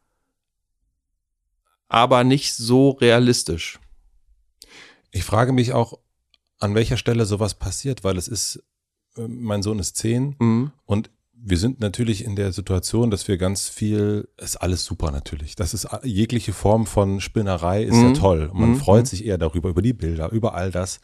[1.88, 3.78] aber nicht so realistisch.
[5.10, 5.98] Ich frage mich auch,
[6.58, 8.62] an welcher Stelle sowas passiert, weil es ist,
[9.16, 10.72] äh, mein Sohn ist zehn mhm.
[10.86, 11.10] und
[11.40, 15.54] wir sind natürlich in der Situation, dass wir ganz viel, ist alles super natürlich.
[15.54, 18.06] Das ist jegliche Form von Spinnerei ist mhm.
[18.06, 18.50] ja toll.
[18.52, 18.76] Man mhm.
[18.76, 21.00] freut sich eher darüber, über die Bilder, über all das.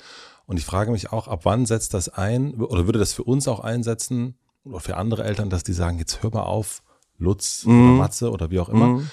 [0.46, 3.48] Und ich frage mich auch, ab wann setzt das ein oder würde das für uns
[3.48, 6.82] auch einsetzen oder für andere Eltern, dass die sagen, jetzt hör mal auf,
[7.18, 7.72] Lutz mhm.
[7.72, 8.88] oder Matze oder wie auch immer.
[8.88, 9.10] Mhm.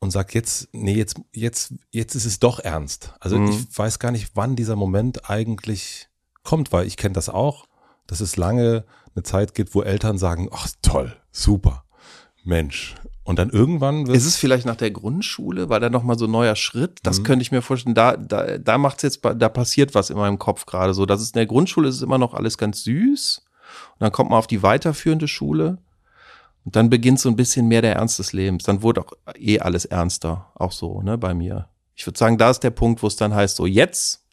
[0.00, 3.14] Und sag jetzt, nee, jetzt, jetzt, jetzt ist es doch ernst.
[3.20, 3.50] Also mhm.
[3.50, 6.08] ich weiß gar nicht, wann dieser Moment eigentlich
[6.42, 7.66] kommt, weil ich kenne das auch,
[8.06, 8.84] dass es lange
[9.14, 11.84] eine Zeit gibt, wo Eltern sagen, ach toll, super,
[12.42, 15.68] Mensch, und dann irgendwann wird Ist es vielleicht nach der Grundschule?
[15.68, 16.98] War da nochmal so ein neuer Schritt?
[17.04, 17.24] Das mhm.
[17.24, 17.94] könnte ich mir vorstellen.
[17.94, 21.06] Da, da, da macht's jetzt, da passiert was in meinem Kopf gerade so.
[21.06, 23.42] Das ist in der Grundschule ist es immer noch alles ganz süß.
[23.92, 25.78] Und dann kommt man auf die weiterführende Schule.
[26.64, 28.64] Und dann beginnt so ein bisschen mehr der Ernst des Lebens.
[28.64, 30.50] Dann wurde auch eh alles ernster.
[30.54, 31.68] Auch so, ne, bei mir.
[31.94, 34.24] Ich würde sagen, da ist der Punkt, wo es dann heißt, so jetzt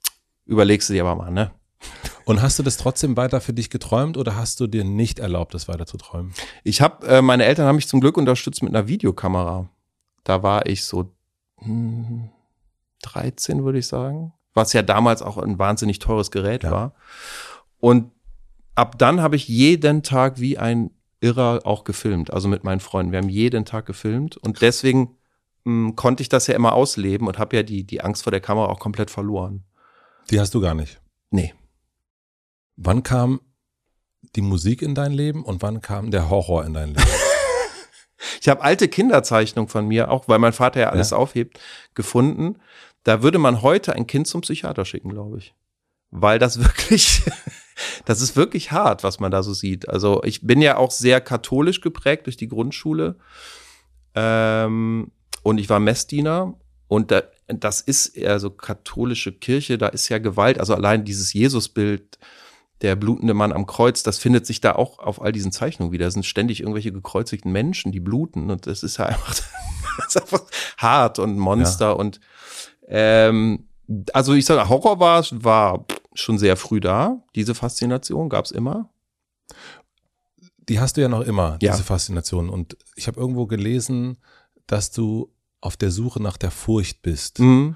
[0.45, 1.51] überlegst du dir aber mal, ne?
[2.25, 5.53] Und hast du das trotzdem weiter für dich geträumt oder hast du dir nicht erlaubt,
[5.53, 6.33] das weiter zu träumen?
[6.63, 9.67] Ich habe, äh, meine Eltern haben mich zum Glück unterstützt mit einer Videokamera.
[10.23, 11.11] Da war ich so
[11.57, 12.29] hm,
[13.01, 14.33] 13, würde ich sagen.
[14.53, 16.71] Was ja damals auch ein wahnsinnig teures Gerät ja.
[16.71, 16.93] war.
[17.79, 18.11] Und
[18.75, 23.11] ab dann habe ich jeden Tag wie ein Irrer auch gefilmt, also mit meinen Freunden.
[23.11, 25.17] Wir haben jeden Tag gefilmt und deswegen
[25.63, 28.31] mh, hm, konnte ich das ja immer ausleben und habe ja die, die Angst vor
[28.31, 29.63] der Kamera auch komplett verloren.
[30.29, 31.01] Die hast du gar nicht?
[31.31, 31.53] Nee.
[32.81, 33.41] Wann kam
[34.37, 37.03] die Musik in dein Leben und wann kam der Horror in dein Leben?
[38.41, 41.17] ich habe alte Kinderzeichnungen von mir, auch weil mein Vater ja alles ja.
[41.17, 41.59] aufhebt,
[41.93, 42.55] gefunden.
[43.03, 45.53] Da würde man heute ein Kind zum Psychiater schicken, glaube ich.
[46.09, 47.23] Weil das wirklich,
[48.05, 49.89] das ist wirklich hart, was man da so sieht.
[49.89, 53.17] Also ich bin ja auch sehr katholisch geprägt durch die Grundschule.
[54.15, 55.11] Ähm,
[55.43, 56.53] und ich war Messdiener
[56.87, 61.33] und da, das ist eher so katholische Kirche, da ist ja Gewalt, also allein dieses
[61.33, 62.17] Jesusbild,
[62.81, 66.07] der blutende Mann am Kreuz, das findet sich da auch auf all diesen Zeichnungen wieder.
[66.07, 69.35] Es sind ständig irgendwelche gekreuzigten Menschen, die bluten und das ist ja einfach,
[70.07, 70.43] ist einfach
[70.77, 71.91] hart und Monster ja.
[71.91, 72.19] und
[72.87, 73.67] ähm,
[74.13, 77.23] also ich sage, Horror war, war schon sehr früh da.
[77.35, 78.89] Diese Faszination gab's immer.
[80.57, 81.71] Die hast du ja noch immer, ja.
[81.71, 82.49] diese Faszination.
[82.49, 84.17] Und ich habe irgendwo gelesen,
[84.67, 87.39] dass du auf der Suche nach der Furcht bist.
[87.39, 87.75] Mhm.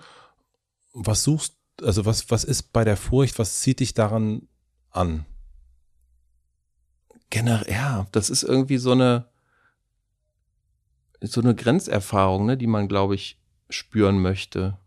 [0.94, 4.48] Was suchst, also was, was ist bei der Furcht, was zieht dich daran
[4.94, 5.26] an?
[7.30, 9.28] Generell, ja, das ist irgendwie so eine,
[11.22, 14.78] so eine Grenzerfahrung, ne, die man, glaube ich, spüren möchte.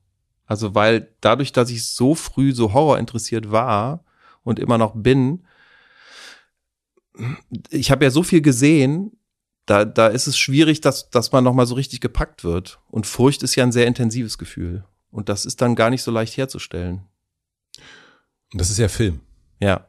[0.47, 4.05] Also, weil dadurch, dass ich so früh so Horror interessiert war
[4.45, 5.45] und immer noch bin,
[7.71, 9.19] ich habe ja so viel gesehen,
[9.65, 12.79] da, da ist es schwierig, dass, dass man nochmal so richtig gepackt wird.
[12.89, 14.85] Und Furcht ist ja ein sehr intensives Gefühl.
[15.11, 17.03] Und das ist dann gar nicht so leicht herzustellen.
[18.53, 19.21] Und das ist ja Film.
[19.59, 19.89] Ja.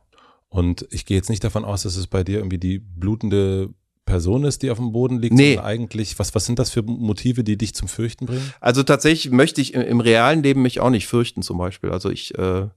[0.50, 3.70] Und ich gehe jetzt nicht davon aus, dass es bei dir irgendwie die blutende
[4.06, 5.60] Person ist, die auf dem Boden liegt, nee.
[5.60, 8.54] eigentlich, was, was sind das für Motive, die dich zum Fürchten bringen?
[8.62, 11.92] Also tatsächlich möchte ich im, im realen Leben mich auch nicht fürchten, zum Beispiel.
[11.92, 12.68] Also ich äh,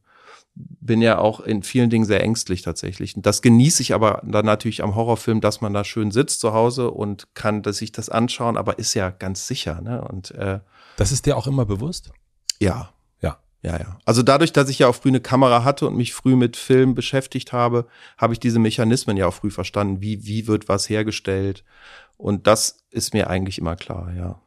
[0.55, 3.17] bin ja auch in vielen Dingen sehr ängstlich tatsächlich.
[3.17, 6.53] Und das genieße ich aber dann natürlich am Horrorfilm, dass man da schön sitzt zu
[6.53, 9.81] Hause und kann dass sich das anschauen, aber ist ja ganz sicher.
[9.81, 10.03] Ne?
[10.03, 10.59] Und äh,
[10.97, 12.11] das ist dir auch immer bewusst?
[12.61, 12.93] Ja,
[13.63, 13.99] ja, ja.
[14.07, 16.95] Also dadurch, dass ich ja auch früh eine Kamera hatte und mich früh mit Film
[16.95, 20.01] beschäftigt habe, habe ich diese Mechanismen ja auch früh verstanden.
[20.01, 21.65] Wie, wie wird was hergestellt?
[22.17, 24.41] Und das ist mir eigentlich immer klar, ja.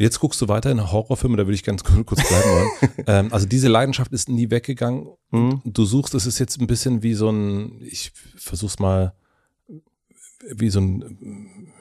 [0.00, 2.70] Jetzt guckst du weiter in Horrorfilme, da würde ich ganz kurz bleiben wollen.
[3.06, 5.08] ähm, also diese Leidenschaft ist nie weggegangen.
[5.30, 5.60] Mhm.
[5.64, 9.14] Du suchst, es ist jetzt ein bisschen wie so ein, ich versuch's mal,
[10.40, 11.72] wie so ein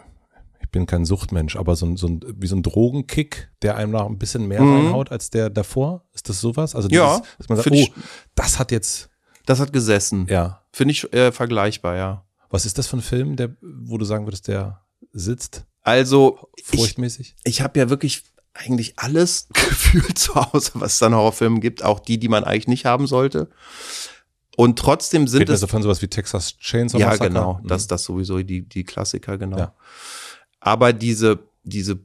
[0.68, 3.94] ich bin kein Suchtmensch, aber so ein, so ein, wie so ein Drogenkick, der einem
[3.94, 4.88] noch ein bisschen mehr mhm.
[4.88, 6.04] reinhaut als der davor.
[6.14, 6.76] Ist das sowas?
[6.76, 7.94] Also dieses, ja, dass man sagt, oh, ich,
[8.36, 9.10] das hat jetzt.
[9.46, 10.28] Das hat gesessen.
[10.30, 10.62] Ja.
[10.74, 12.26] Finde ich äh, vergleichbar, ja.
[12.50, 14.82] Was ist das für ein Film, der, wo du sagen würdest, der
[15.14, 15.64] sitzt?
[15.84, 17.36] Also, furchtmäßig?
[17.46, 21.82] Ich, ich habe ja wirklich eigentlich alles gefühlt zu Hause, was es an Horrorfilmen gibt,
[21.82, 23.50] auch die, die man eigentlich nicht haben sollte.
[24.58, 27.30] Und trotzdem sind Reden es so von sowas wie Texas Chainsaw ja Massacre?
[27.30, 27.68] genau, Mhm.
[27.68, 29.58] das das sowieso die die Klassiker genau.
[29.58, 29.74] Ja.
[30.68, 32.00] Aber diese diese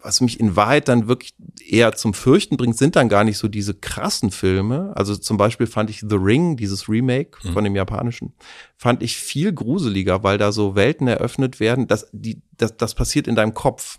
[0.00, 1.34] was mich in Wahrheit dann wirklich
[1.68, 4.92] eher zum Fürchten bringt, sind dann gar nicht so diese krassen Filme.
[4.94, 7.52] Also zum Beispiel fand ich The Ring, dieses Remake Mhm.
[7.52, 8.32] von dem japanischen,
[8.76, 13.26] fand ich viel gruseliger, weil da so Welten eröffnet werden, dass die, das, das passiert
[13.26, 13.98] in deinem Kopf.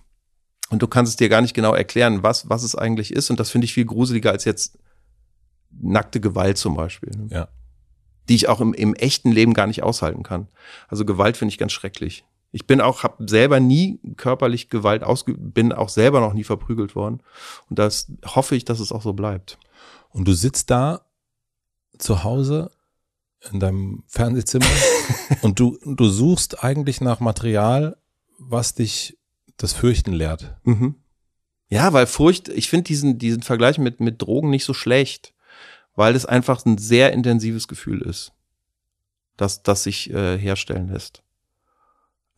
[0.70, 3.30] Und du kannst es dir gar nicht genau erklären, was, was es eigentlich ist.
[3.30, 4.78] Und das finde ich viel gruseliger als jetzt
[5.72, 7.12] nackte Gewalt zum Beispiel.
[7.18, 7.28] ne?
[7.32, 7.48] Ja.
[8.30, 10.48] Die ich auch im, im echten Leben gar nicht aushalten kann.
[10.88, 12.24] Also Gewalt finde ich ganz schrecklich.
[12.52, 16.96] Ich bin auch, habe selber nie körperlich Gewalt ausgeübt, bin auch selber noch nie verprügelt
[16.96, 17.22] worden.
[17.70, 19.58] Und das hoffe ich, dass es auch so bleibt.
[20.10, 21.02] Und du sitzt da
[21.98, 22.72] zu Hause
[23.52, 24.66] in deinem Fernsehzimmer
[25.42, 27.98] und du, du suchst eigentlich nach Material,
[28.40, 29.18] was dich
[29.58, 30.56] das Fürchten lehrt.
[30.64, 30.96] Mhm.
[31.70, 35.34] Ja, weil Furcht, ich finde diesen, diesen Vergleich mit, mit Drogen nicht so schlecht,
[35.96, 38.32] weil es einfach ein sehr intensives Gefühl ist,
[39.36, 41.24] das, das sich äh, herstellen lässt.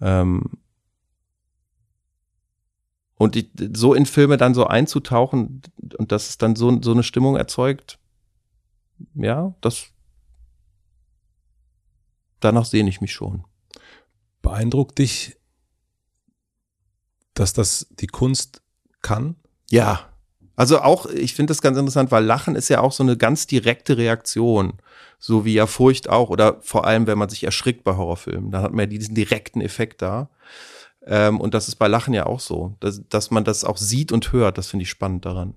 [0.01, 0.59] Ähm
[3.15, 5.61] und die, so in Filme dann so einzutauchen
[5.97, 7.99] und dass es dann so, so eine Stimmung erzeugt,
[9.13, 9.91] ja, das
[12.39, 13.43] danach sehne ich mich schon.
[14.41, 15.37] Beeindruckt dich,
[17.33, 18.61] dass das die Kunst
[19.01, 19.35] kann?
[19.69, 20.08] Ja.
[20.59, 23.47] Also auch, ich finde das ganz interessant, weil Lachen ist ja auch so eine ganz
[23.47, 24.73] direkte Reaktion.
[25.17, 26.29] So wie ja Furcht auch.
[26.29, 28.51] Oder vor allem, wenn man sich erschrickt bei Horrorfilmen.
[28.51, 30.29] Dann hat man ja diesen direkten Effekt da.
[31.05, 32.75] Ähm, und das ist bei Lachen ja auch so.
[32.81, 35.55] Dass, dass man das auch sieht und hört, das finde ich spannend daran.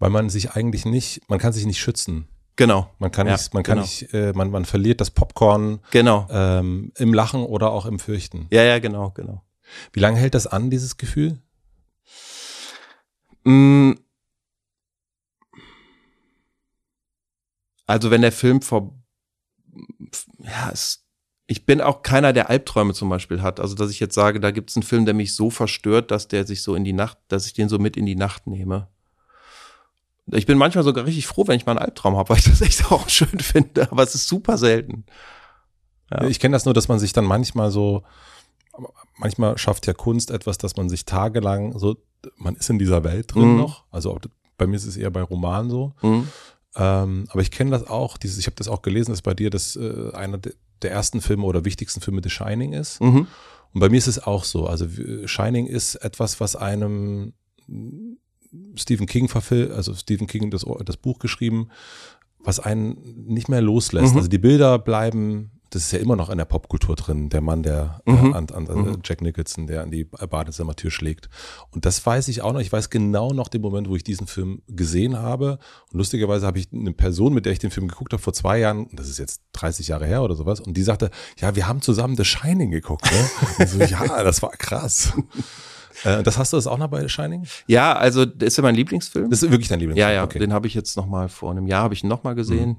[0.00, 2.26] Weil man sich eigentlich nicht, man kann sich nicht schützen.
[2.56, 2.90] Genau.
[2.98, 3.82] Man kann Ja, nicht, man kann genau.
[3.86, 6.26] nicht, äh, man, man verliert das Popcorn Genau.
[6.28, 8.48] ähm, im Lachen oder auch im Fürchten.
[8.50, 9.44] Ja, ja, genau, genau.
[9.92, 11.38] Wie lange hält das an, dieses Gefühl?
[13.44, 13.92] Mm.
[17.88, 18.94] Also wenn der Film vor,
[20.38, 21.04] ja, es,
[21.46, 23.58] ich bin auch keiner, der Albträume zum Beispiel hat.
[23.58, 26.28] Also dass ich jetzt sage, da gibt es einen Film, der mich so verstört, dass
[26.28, 28.88] der sich so in die Nacht, dass ich den so mit in die Nacht nehme.
[30.30, 32.60] Ich bin manchmal sogar richtig froh, wenn ich mal einen Albtraum habe, weil ich das
[32.60, 33.90] echt auch schön finde.
[33.90, 35.04] Aber es ist super selten.
[36.10, 36.24] Ja.
[36.24, 38.02] Ich kenne das nur, dass man sich dann manchmal so,
[39.16, 41.96] manchmal schafft ja Kunst etwas, dass man sich tagelang so,
[42.36, 43.58] man ist in dieser Welt drin Mhm.
[43.58, 43.84] noch.
[43.90, 44.18] Also auch,
[44.58, 45.94] bei mir ist es eher bei Romanen so.
[46.02, 46.28] Mhm.
[46.78, 49.50] Ähm, aber ich kenne das auch, dieses, ich habe das auch gelesen, dass bei dir
[49.50, 53.00] das äh, einer de, der ersten Filme oder wichtigsten Filme The Shining ist.
[53.00, 53.26] Mhm.
[53.74, 54.66] Und bei mir ist es auch so.
[54.66, 54.86] Also
[55.26, 57.34] Shining ist etwas, was einem
[58.76, 61.68] Stephen King verfilmt, also Stephen King das, das Buch geschrieben,
[62.38, 64.12] was einen nicht mehr loslässt.
[64.12, 64.18] Mhm.
[64.18, 67.62] Also die Bilder bleiben, das ist ja immer noch in der Popkultur drin, der Mann,
[67.62, 68.32] der Mhm.
[68.32, 68.98] äh, an, an, Mhm.
[69.04, 71.28] Jack Nicholson, der an die Badezimmertür schlägt.
[71.70, 72.60] Und das weiß ich auch noch.
[72.60, 75.58] Ich weiß genau noch den Moment, wo ich diesen Film gesehen habe.
[75.92, 78.58] Und lustigerweise habe ich eine Person, mit der ich den Film geguckt habe, vor zwei
[78.58, 81.82] Jahren, das ist jetzt 30 Jahre her oder sowas, und die sagte, ja, wir haben
[81.82, 83.04] zusammen The Shining geguckt.
[83.58, 83.66] Ne?
[83.66, 85.12] So, ja, das war krass.
[86.04, 87.44] Äh, das hast du das auch noch bei The Shining?
[87.66, 89.30] Ja, also das ist ja mein Lieblingsfilm.
[89.30, 90.08] Das ist wirklich dein Lieblingsfilm?
[90.08, 90.38] Ja, ja, Okay.
[90.38, 92.76] den habe ich jetzt noch mal vor einem Jahr habe ich ihn noch mal gesehen.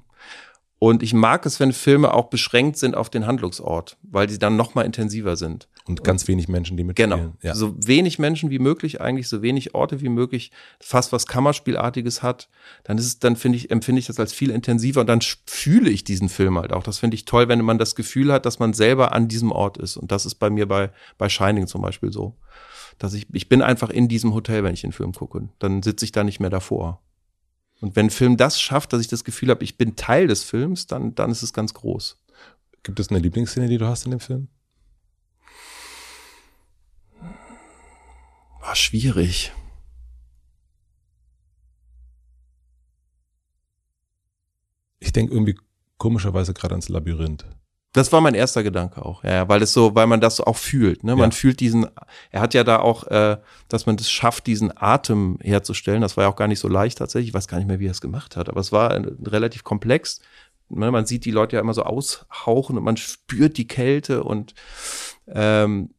[0.82, 4.56] Und ich mag es, wenn Filme auch beschränkt sind auf den Handlungsort, weil sie dann
[4.56, 5.68] noch mal intensiver sind.
[5.86, 7.10] Und ganz wenig Menschen, die mitspielen.
[7.10, 7.34] Genau.
[7.42, 7.54] Ja.
[7.54, 12.48] So wenig Menschen wie möglich, eigentlich so wenig Orte wie möglich, fast was Kammerspielartiges hat,
[12.86, 15.90] dann ist es, dann finde ich, empfinde ich das als viel intensiver und dann fühle
[15.90, 16.84] ich diesen Film halt auch.
[16.84, 19.78] Das finde ich toll, wenn man das Gefühl hat, dass man selber an diesem Ort
[19.78, 19.98] ist.
[19.98, 22.38] Und das ist bei mir bei, bei Shining zum Beispiel so.
[23.00, 25.50] Dass ich, ich bin einfach in diesem Hotel, wenn ich den Film gucke.
[25.60, 27.02] Dann sitze ich da nicht mehr davor.
[27.82, 30.44] Und wenn ein Film das schafft, dass ich das Gefühl habe, ich bin Teil des
[30.44, 32.18] Films, dann, dann ist es ganz groß.
[32.84, 34.50] Gibt es eine Lieblingsszene, die du hast in dem Film?
[38.60, 39.54] War schwierig.
[45.00, 45.58] Ich denke irgendwie
[45.98, 47.46] komischerweise gerade ans Labyrinth.
[47.94, 51.04] Das war mein erster Gedanke auch, ja, weil es so, weil man das auch fühlt,
[51.04, 51.16] ne?
[51.16, 51.36] Man Ja.
[51.36, 51.88] fühlt diesen,
[52.30, 56.02] er hat ja da auch, äh, dass man das schafft, diesen Atem herzustellen.
[56.02, 57.30] Das war ja auch gar nicht so leicht tatsächlich.
[57.30, 59.64] Ich weiß gar nicht mehr, wie er es gemacht hat, aber es war äh, relativ
[59.64, 60.20] komplex.
[60.70, 60.92] Ne?
[60.92, 64.54] Man sieht die Leute ja immer so aushauchen und man spürt die Kälte und
[65.28, 65.90] ähm,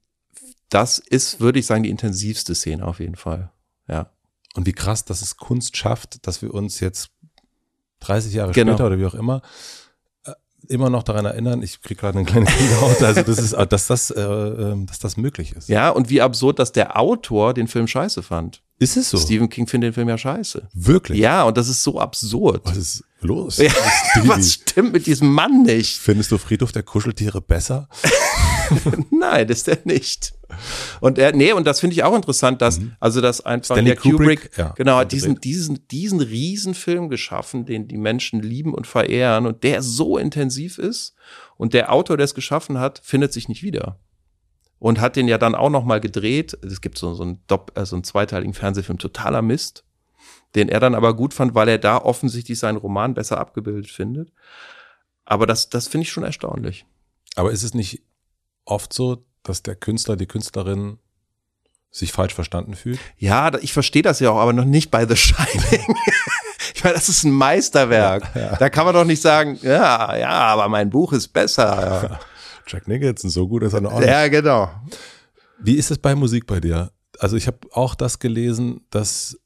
[0.69, 3.51] das ist, würde ich sagen, die intensivste Szene auf jeden Fall.
[3.89, 4.11] Ja.
[4.55, 7.11] Und wie krass, dass es Kunst schafft, dass wir uns jetzt
[7.99, 8.75] 30 Jahre Genau.
[8.75, 9.43] später oder wie auch immer
[10.69, 14.11] immer noch daran erinnern, ich kriege gerade eine kleine Gänsehaut, also das ist, dass das,
[14.11, 15.69] äh, ähm, dass das möglich ist.
[15.69, 18.63] Ja, und wie absurd, dass der Autor den Film scheiße fand.
[18.79, 19.19] Ist es so?
[19.19, 20.69] Stephen King findet den Film ja scheiße.
[20.73, 21.19] Wirklich?
[21.19, 22.63] Ja, und das ist so absurd.
[22.65, 23.59] Was ist los?
[23.59, 23.71] Ja,
[24.25, 25.99] was stimmt mit diesem Mann nicht?
[25.99, 27.89] Findest du Friedhof der Kuscheltiere besser?
[29.11, 30.33] Nein, das ist er nicht.
[31.01, 32.97] Und er, nee, und das finde ich auch interessant, dass, mhm.
[33.01, 37.67] also das einfach Stanley der Kubrick, Kubrick ja, genau, hat diesen, diesen, diesen Riesenfilm geschaffen,
[37.67, 41.15] den die Menschen lieben und verehren und der so intensiv ist
[41.57, 43.99] und der Autor, der es geschaffen hat, findet sich nicht wieder.
[44.79, 46.57] Und hat den ja dann auch nochmal gedreht.
[46.65, 49.85] Es gibt so, so, einen, Dopp, äh, so einen zweiteiligen Fernsehfilm, totaler Mist,
[50.55, 54.33] den er dann aber gut fand, weil er da offensichtlich seinen Roman besser abgebildet findet.
[55.27, 56.87] Aber das, das finde ich schon erstaunlich.
[57.37, 58.03] Aber ist es nicht
[58.65, 60.99] oft so, dass der Künstler, die Künstlerin
[61.91, 63.01] sich falsch verstanden fühlt?
[63.19, 65.95] Ja, ich verstehe das ja auch, aber noch nicht bei The Shining.
[66.75, 68.31] ich meine, das ist ein Meisterwerk.
[68.35, 68.57] Ja, ja.
[68.57, 72.09] Da kann man doch nicht sagen, ja, ja, aber mein Buch ist besser.
[72.09, 72.21] Ja.
[72.67, 73.99] Jack Nicholson, so gut ist er noch.
[73.99, 74.09] Nicht.
[74.09, 74.71] Ja, genau.
[75.59, 76.93] Wie ist es bei Musik bei dir?
[77.19, 79.39] Also ich habe auch das gelesen, dass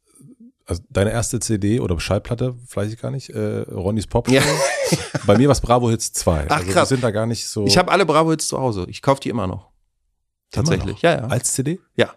[0.67, 4.43] also deine erste CD oder Schallplatte, vielleicht gar nicht, äh, Ronnys Pop ja.
[5.27, 6.47] Bei mir war es Bravo Hits 2.
[6.49, 6.89] Ach, also krass.
[6.89, 7.67] Sind da gar nicht so.
[7.67, 8.87] Ich habe alle Bravo Hits zu Hause.
[8.89, 9.71] Ich kaufe die immer noch.
[10.51, 11.03] Tatsächlich, immer noch?
[11.03, 11.27] ja, ja.
[11.27, 11.81] Als CD?
[11.97, 12.15] Ja.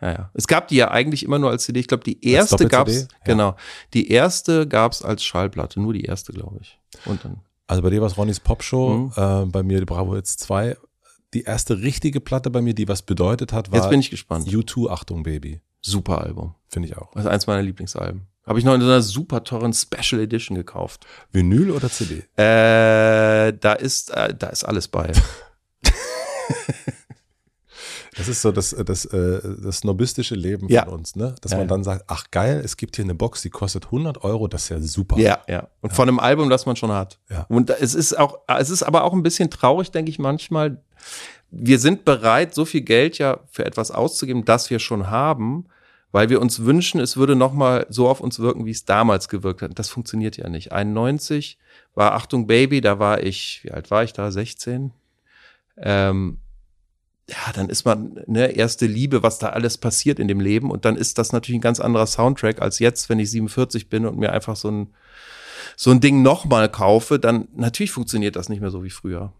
[0.00, 0.30] Ja, ja.
[0.34, 1.80] Es gab die ja eigentlich immer nur als CD.
[1.80, 3.06] Ich glaube, die erste gab's, ja.
[3.24, 3.56] genau.
[3.94, 6.78] Die erste gab's als Schallplatte, nur die erste, glaube ich.
[7.04, 7.40] Und dann.
[7.66, 9.12] Also bei dir war es Ronnys Popshow, mhm.
[9.16, 10.76] äh, bei mir die Bravo Hits 2.
[11.34, 14.48] Die erste richtige Platte bei mir, die was bedeutet hat, war Jetzt bin ich gespannt.
[14.48, 15.60] U2 Achtung Baby.
[15.82, 16.54] Super Album.
[16.68, 17.12] Finde ich auch.
[17.12, 18.26] Das ist eins meiner Lieblingsalben.
[18.46, 21.06] Habe ich noch in so einer super teuren Special Edition gekauft.
[21.32, 22.24] Vinyl oder CD?
[22.36, 25.12] Äh, da ist, äh, da ist alles bei.
[28.18, 30.84] Das ist so das, das, äh, das snobistische Leben ja.
[30.84, 31.36] von uns, ne?
[31.40, 34.24] Dass ja, man dann sagt, ach geil, es gibt hier eine Box, die kostet 100
[34.24, 35.16] Euro, das ist ja super.
[35.18, 35.68] Ja, ja.
[35.80, 35.94] Und ja.
[35.94, 37.20] von einem Album, das man schon hat.
[37.30, 37.46] Ja.
[37.48, 40.82] Und es ist auch, es ist aber auch ein bisschen traurig, denke ich manchmal.
[41.50, 45.66] Wir sind bereit, so viel Geld ja für etwas auszugeben, das wir schon haben,
[46.12, 49.62] weil wir uns wünschen, es würde nochmal so auf uns wirken, wie es damals gewirkt
[49.62, 49.78] hat.
[49.78, 50.72] Das funktioniert ja nicht.
[50.72, 51.58] 91
[51.94, 54.30] war Achtung Baby, da war ich, wie alt war ich da?
[54.30, 54.92] 16?
[55.76, 56.38] Ähm,
[57.28, 60.86] ja, dann ist man ne erste Liebe, was da alles passiert in dem Leben und
[60.86, 64.18] dann ist das natürlich ein ganz anderer Soundtrack als jetzt, wenn ich 47 bin und
[64.18, 64.94] mir einfach so ein
[65.76, 69.32] so ein Ding nochmal kaufe, dann natürlich funktioniert das nicht mehr so wie früher.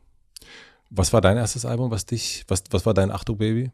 [0.90, 3.72] Was war dein erstes Album, was dich, was, was war dein Achtung Baby?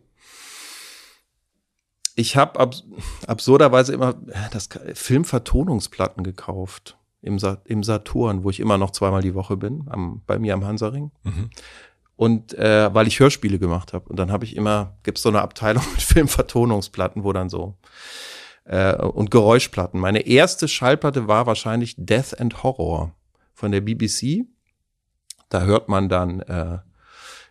[2.17, 2.85] Ich habe abs
[3.27, 4.15] absurderweise immer
[4.53, 9.87] das Filmvertonungsplatten gekauft im, Sa im Saturn, wo ich immer noch zweimal die Woche bin,
[9.89, 11.11] am, bei mir am Hansaring.
[11.23, 11.51] Mhm.
[12.17, 14.09] Und äh, weil ich Hörspiele gemacht habe.
[14.09, 17.77] Und dann habe ich immer, gibt's so eine Abteilung mit Filmvertonungsplatten, wo dann so
[18.65, 19.99] äh, und Geräuschplatten.
[19.99, 23.13] Meine erste Schallplatte war wahrscheinlich Death and Horror
[23.53, 24.45] von der BBC.
[25.49, 26.79] Da hört man dann, äh,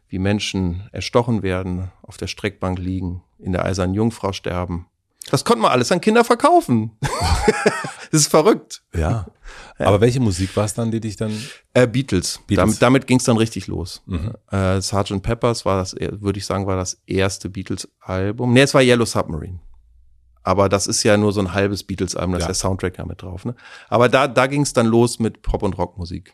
[0.07, 4.87] wie Menschen erstochen werden, auf der Streckbank liegen, in der eisernen Jungfrau sterben.
[5.31, 6.91] Das konnte man alles an Kinder verkaufen.
[8.11, 8.83] das ist verrückt.
[8.93, 9.25] Ja.
[9.79, 11.31] Aber welche Musik war es dann, die dich dann?
[11.73, 12.39] Äh, Beatles.
[12.47, 12.57] Beatles.
[12.57, 14.01] Damit, damit ging es dann richtig los.
[14.05, 14.33] Mhm.
[14.51, 15.21] Äh, Sgt.
[15.21, 18.53] Peppers war das, würde ich sagen, war das erste Beatles-Album.
[18.53, 19.59] Nee, es war Yellow Submarine.
[20.43, 22.43] Aber das ist ja nur so ein halbes Beatles-Album, da ja.
[22.43, 23.45] ist der Soundtrack ja mit drauf.
[23.45, 23.55] Ne?
[23.87, 26.33] Aber da, da ging es dann los mit Pop- und Rockmusik.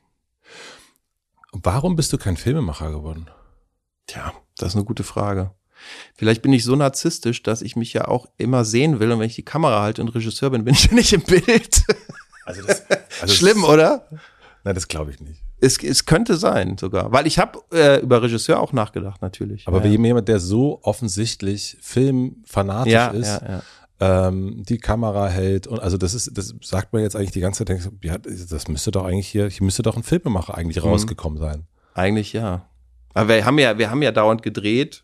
[1.52, 3.30] Warum bist du kein Filmemacher geworden?
[4.08, 5.52] Tja, das ist eine gute Frage.
[6.16, 9.28] Vielleicht bin ich so narzisstisch, dass ich mich ja auch immer sehen will und wenn
[9.28, 11.84] ich die Kamera halte und Regisseur bin, bin ich nicht im Bild.
[12.46, 12.84] Also das,
[13.22, 14.08] also Schlimm, das, oder?
[14.64, 15.42] Nein, das glaube ich nicht.
[15.62, 19.68] Es, es könnte sein sogar, weil ich habe äh, über Regisseur auch nachgedacht natürlich.
[19.68, 19.84] Aber ja.
[19.86, 23.62] wie jemand, der so offensichtlich filmfanatisch ja, ist, ja,
[24.00, 27.66] ähm, die Kamera hält und also das ist, das sagt man jetzt eigentlich die ganze
[27.66, 30.90] Zeit, ja, das müsste doch eigentlich hier, hier müsste doch ein Filmemacher eigentlich mhm.
[30.90, 31.68] rausgekommen sein.
[31.94, 32.70] Eigentlich ja.
[33.14, 35.04] Aber wir haben ja, wir haben ja dauernd gedreht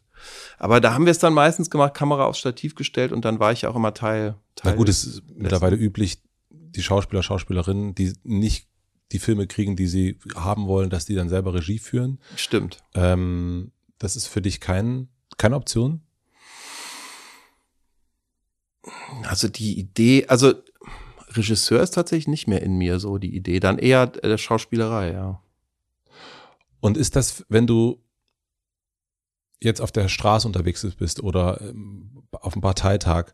[0.57, 3.51] aber da haben wir es dann meistens gemacht, Kamera aufs Stativ gestellt und dann war
[3.51, 4.35] ich auch immer Teil.
[4.55, 8.67] Teil Na gut, es ist mittlerweile üblich, die Schauspieler, Schauspielerinnen, die nicht
[9.11, 12.19] die Filme kriegen, die sie haben wollen, dass die dann selber Regie führen.
[12.35, 12.83] Stimmt.
[12.93, 16.01] Ähm, das ist für dich kein, keine Option?
[19.23, 20.53] Also die Idee, also
[21.29, 25.41] Regisseur ist tatsächlich nicht mehr in mir so die Idee, dann eher äh, Schauspielerei, ja.
[26.79, 28.04] Und ist das, wenn du
[29.61, 33.31] jetzt auf der Straße unterwegs bist oder ähm, auf einem Parteitag,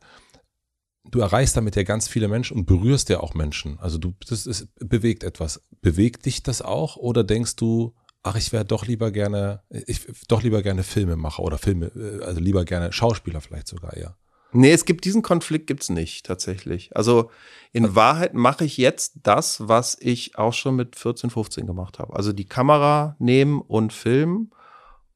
[1.09, 3.79] du erreichst damit ja ganz viele Menschen und berührst ja auch Menschen.
[3.79, 5.61] Also du, das ist, bewegt etwas.
[5.81, 10.43] Bewegt dich das auch oder denkst du, ach, ich wäre doch lieber gerne, ich doch
[10.43, 14.15] lieber gerne Filme mache oder Filme, äh, also lieber gerne Schauspieler vielleicht sogar, ja.
[14.53, 16.95] Nee, es gibt diesen Konflikt gibt's nicht tatsächlich.
[16.95, 17.31] Also
[17.71, 21.99] in also, Wahrheit mache ich jetzt das, was ich auch schon mit 14, 15 gemacht
[21.99, 22.13] habe.
[22.15, 24.51] Also die Kamera nehmen und filmen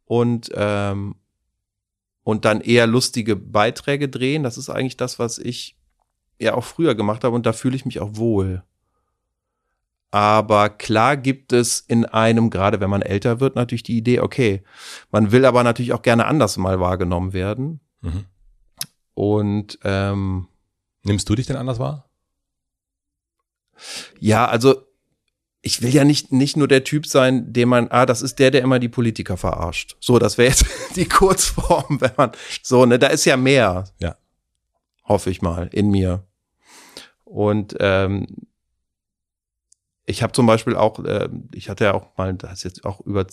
[0.06, 1.16] und, ähm,
[2.24, 4.44] und dann eher lustige Beiträge drehen.
[4.44, 5.78] Das ist eigentlich das, was ich
[6.40, 8.64] ja auch früher gemacht habe und da fühle ich mich auch wohl.
[10.12, 14.64] Aber klar gibt es in einem, gerade wenn man älter wird, natürlich die Idee, okay,
[15.12, 17.82] man will aber natürlich auch gerne anders mal wahrgenommen werden.
[18.02, 18.26] Mhm.
[19.14, 20.48] Und ähm,
[21.04, 22.10] nimmst du dich denn anders wahr?
[24.20, 24.85] Ja, also
[25.66, 28.52] ich will ja nicht, nicht nur der Typ sein, dem man, ah, das ist der,
[28.52, 29.98] der immer die Politiker verarscht.
[30.00, 33.86] So, das wäre jetzt die Kurzform, wenn man, so, ne, da ist ja mehr.
[34.00, 34.16] Ja.
[35.06, 36.24] Hoffe ich mal, in mir.
[37.24, 38.28] Und ähm,
[40.06, 43.02] ich habe zum Beispiel auch, äh, ich hatte ja auch mal, das ist jetzt auch
[43.02, 43.26] über,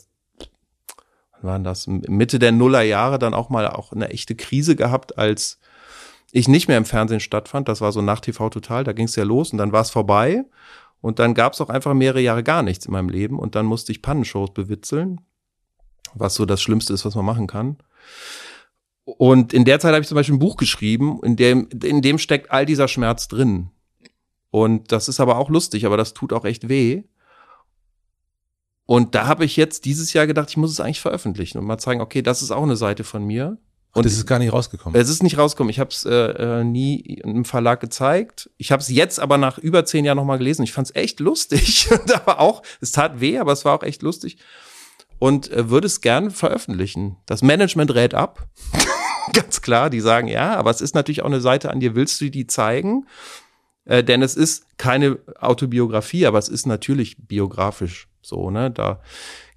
[1.32, 5.60] wann waren das, Mitte der Nullerjahre dann auch mal auch eine echte Krise gehabt, als
[6.30, 7.68] ich nicht mehr im Fernsehen stattfand.
[7.68, 9.90] Das war so nach TV Total, da ging es ja los und dann war es
[9.90, 10.46] vorbei.
[11.02, 13.66] Und dann gab es auch einfach mehrere Jahre gar nichts in meinem Leben und dann
[13.66, 15.20] musste ich Pannenshows bewitzeln,
[16.14, 17.76] was so das Schlimmste ist, was man machen kann.
[19.04, 22.18] Und in der Zeit habe ich zum Beispiel ein Buch geschrieben, in dem, in dem
[22.18, 23.70] steckt all dieser Schmerz drin.
[24.50, 27.02] Und das ist aber auch lustig, aber das tut auch echt weh.
[28.86, 31.78] Und da habe ich jetzt dieses Jahr gedacht, ich muss es eigentlich veröffentlichen und mal
[31.78, 33.58] zeigen, okay, das ist auch eine Seite von mir.
[33.94, 34.98] Und es ist gar nicht rausgekommen.
[34.98, 35.70] Es ist nicht rausgekommen.
[35.70, 38.48] Ich habe es äh, äh, nie im Verlag gezeigt.
[38.56, 40.62] Ich habe es jetzt aber nach über zehn Jahren nochmal gelesen.
[40.62, 41.88] Ich fand es echt lustig.
[42.14, 44.38] aber auch, es tat weh, aber es war auch echt lustig.
[45.18, 47.16] Und äh, würde es gern veröffentlichen.
[47.26, 48.48] Das Management rät ab.
[49.34, 51.94] Ganz klar, die sagen ja, aber es ist natürlich auch eine Seite an dir.
[51.94, 53.06] Willst du die zeigen?
[53.84, 58.70] Äh, denn es ist keine Autobiografie, aber es ist natürlich biografisch so, ne?
[58.70, 59.00] Da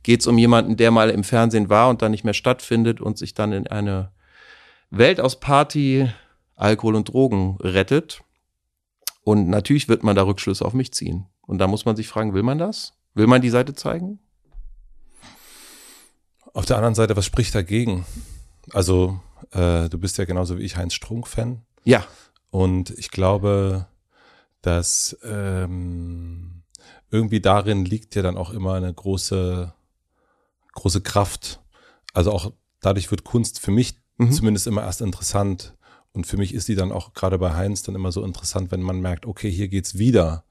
[0.03, 3.17] geht es um jemanden, der mal im Fernsehen war und dann nicht mehr stattfindet und
[3.17, 4.11] sich dann in eine
[4.89, 6.09] Welt aus Party,
[6.55, 8.23] Alkohol und Drogen rettet.
[9.23, 11.25] Und natürlich wird man da Rückschlüsse auf mich ziehen.
[11.41, 12.93] Und da muss man sich fragen, will man das?
[13.13, 14.19] Will man die Seite zeigen?
[16.53, 18.05] Auf der anderen Seite, was spricht dagegen?
[18.71, 19.19] Also,
[19.51, 21.61] äh, du bist ja genauso wie ich Heinz Strunk-Fan.
[21.83, 22.05] Ja.
[22.49, 23.87] Und ich glaube,
[24.61, 26.63] dass ähm,
[27.11, 29.73] irgendwie darin liegt ja dann auch immer eine große,
[30.73, 31.61] große Kraft.
[32.13, 34.31] Also auch dadurch wird Kunst für mich mhm.
[34.31, 35.75] zumindest immer erst interessant.
[36.13, 38.81] Und für mich ist die dann auch gerade bei Heinz dann immer so interessant, wenn
[38.81, 40.45] man merkt, okay, hier geht's wieder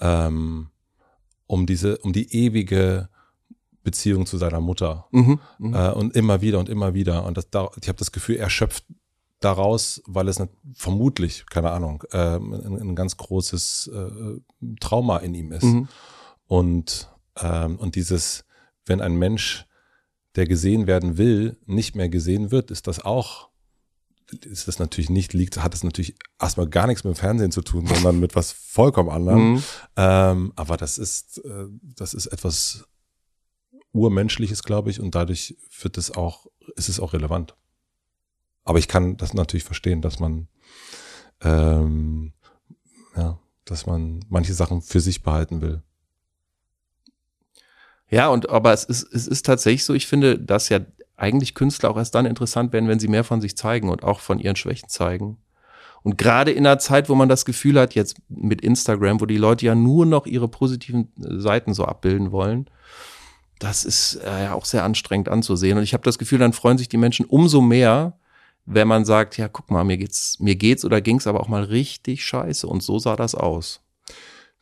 [0.00, 0.68] ähm,
[1.46, 3.08] um diese, um die ewige
[3.82, 5.06] Beziehung zu seiner Mutter.
[5.10, 5.90] Mhm, mh.
[5.90, 7.24] äh, und immer wieder und immer wieder.
[7.24, 8.84] Und das, da, ich habe das Gefühl, er schöpft
[9.40, 10.42] daraus, weil es
[10.74, 14.40] vermutlich, keine Ahnung, äh, ein, ein, ganz großes äh,
[14.80, 15.64] Trauma in ihm ist.
[15.64, 15.88] Mhm.
[16.46, 18.44] Und, ähm, und dieses,
[18.86, 19.66] wenn ein Mensch
[20.36, 23.50] der gesehen werden will, nicht mehr gesehen wird, ist das auch,
[24.44, 27.62] ist das natürlich nicht, liegt, hat das natürlich erstmal gar nichts mit dem Fernsehen zu
[27.62, 29.54] tun, sondern mit was vollkommen anderem.
[29.54, 29.62] Mhm.
[29.96, 32.84] Ähm, aber das ist, äh, das ist etwas
[33.92, 37.54] Urmenschliches, glaube ich, und dadurch wird es auch, ist es auch relevant.
[38.64, 40.48] Aber ich kann das natürlich verstehen, dass man,
[41.40, 42.32] ähm,
[43.16, 45.82] ja, dass man manche Sachen für sich behalten will.
[48.12, 50.80] Ja, und aber es ist, es ist tatsächlich so, ich finde, dass ja
[51.16, 54.20] eigentlich Künstler auch erst dann interessant werden, wenn sie mehr von sich zeigen und auch
[54.20, 55.38] von ihren Schwächen zeigen.
[56.02, 59.38] Und gerade in einer Zeit, wo man das Gefühl hat, jetzt mit Instagram, wo die
[59.38, 62.68] Leute ja nur noch ihre positiven äh, Seiten so abbilden wollen,
[63.58, 65.78] das ist äh, ja auch sehr anstrengend anzusehen.
[65.78, 68.18] Und ich habe das Gefühl, dann freuen sich die Menschen umso mehr,
[68.66, 71.64] wenn man sagt, ja, guck mal, mir geht's, mir geht's oder ging's aber auch mal
[71.64, 72.66] richtig scheiße.
[72.66, 73.80] Und so sah das aus.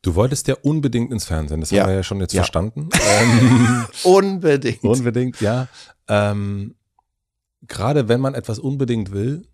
[0.03, 1.83] Du wolltest ja unbedingt ins Fernsehen, das ja.
[1.83, 2.43] haben wir ja schon jetzt ja.
[2.43, 2.89] verstanden.
[3.03, 4.83] Ähm, unbedingt.
[4.83, 5.69] Unbedingt, ja.
[6.09, 6.75] Ähm,
[7.67, 9.47] Gerade wenn man etwas unbedingt will,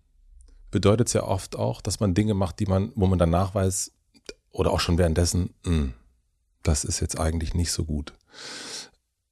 [0.71, 3.91] bedeutet es ja oft auch, dass man Dinge macht, die man, wo man danach weiß,
[4.51, 5.93] oder auch schon währenddessen, mh, hm,
[6.63, 8.13] das ist jetzt eigentlich nicht so gut.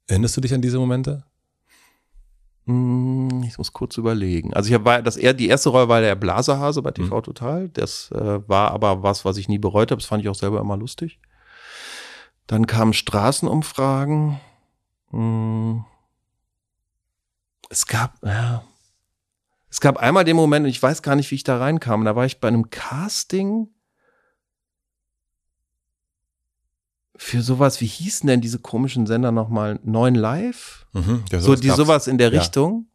[0.07, 1.23] Erinnerst du dich an diese Momente?
[2.65, 4.53] Hm, ich muss kurz überlegen.
[4.53, 7.23] Also ich habe das eher die erste Rolle war der Blaserhase bei TV mhm.
[7.23, 7.69] Total.
[7.69, 10.01] Das äh, war aber was, was ich nie bereut habe.
[10.01, 11.19] Das fand ich auch selber immer lustig.
[12.47, 14.39] Dann kamen Straßenumfragen.
[15.11, 15.85] Hm.
[17.69, 18.63] Es gab ja,
[19.69, 22.05] es gab einmal den Moment, ich weiß gar nicht, wie ich da reinkam.
[22.05, 23.67] Da war ich bei einem Casting
[27.17, 29.79] für sowas, wie hießen denn diese komischen Sender nochmal?
[29.83, 30.85] Neun Live?
[30.93, 32.39] Mhm, ja, so die sowas in der ja.
[32.39, 32.87] Richtung.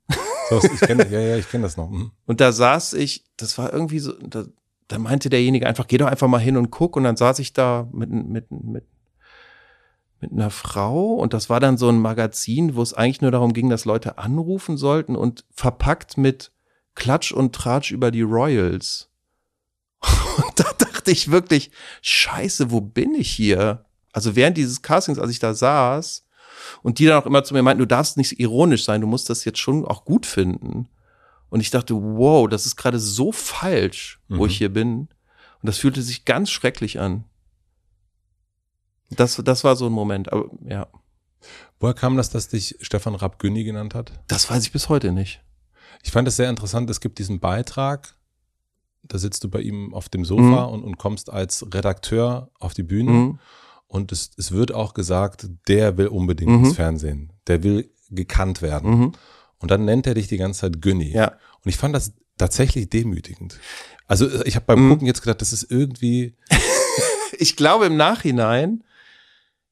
[0.50, 1.90] So, ich kenne, ja, ja, ich kenne das noch.
[1.90, 2.10] Mhm.
[2.26, 4.44] Und da saß ich, das war irgendwie so, da,
[4.88, 6.96] da meinte derjenige einfach, geh doch einfach mal hin und guck.
[6.96, 8.84] Und dann saß ich da mit, mit, mit,
[10.20, 13.52] mit einer Frau und das war dann so ein Magazin, wo es eigentlich nur darum
[13.52, 16.50] ging, dass Leute anrufen sollten und verpackt mit
[16.94, 19.08] Klatsch und Tratsch über die Royals.
[20.38, 23.84] Und da dachte ich wirklich, scheiße, wo bin ich hier?
[24.12, 26.24] Also während dieses Castings, als ich da saß
[26.82, 29.30] und die dann auch immer zu mir meinten, du darfst nicht ironisch sein, du musst
[29.30, 30.88] das jetzt schon auch gut finden.
[31.48, 34.50] Und ich dachte, wow, das ist gerade so falsch, wo mhm.
[34.50, 35.08] ich hier bin.
[35.62, 37.24] Und das fühlte sich ganz schrecklich an.
[39.10, 40.86] Das, das war so ein Moment, aber ja.
[41.80, 44.12] Woher kam das, dass dich Stefan Rapp Günni genannt hat?
[44.28, 45.42] Das weiß ich bis heute nicht.
[46.02, 48.14] Ich fand es sehr interessant, es gibt diesen Beitrag,
[49.02, 50.72] da sitzt du bei ihm auf dem Sofa mhm.
[50.72, 53.38] und, und kommst als Redakteur auf die Bühne mhm.
[53.90, 56.64] Und es, es wird auch gesagt, der will unbedingt mhm.
[56.64, 58.90] ins Fernsehen, der will gekannt werden.
[58.90, 59.12] Mhm.
[59.58, 61.12] Und dann nennt er dich die ganze Zeit Günni.
[61.12, 61.32] Ja.
[61.64, 63.58] Und ich fand das tatsächlich demütigend.
[64.06, 64.90] Also ich habe beim mhm.
[64.90, 66.36] Gucken jetzt gedacht, das ist irgendwie.
[67.32, 68.84] ich glaube im Nachhinein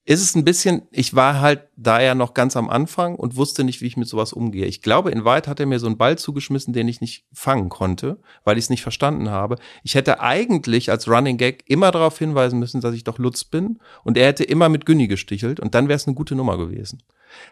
[0.08, 3.62] ist es ein bisschen, ich war halt da ja noch ganz am Anfang und wusste
[3.62, 4.64] nicht, wie ich mit sowas umgehe.
[4.64, 7.68] Ich glaube, in Wahrheit hat er mir so einen Ball zugeschmissen, den ich nicht fangen
[7.68, 9.56] konnte, weil ich es nicht verstanden habe.
[9.82, 13.80] Ich hätte eigentlich als Running Gag immer darauf hinweisen müssen, dass ich doch Lutz bin
[14.02, 17.02] und er hätte immer mit Günni gestichelt und dann wäre es eine gute Nummer gewesen.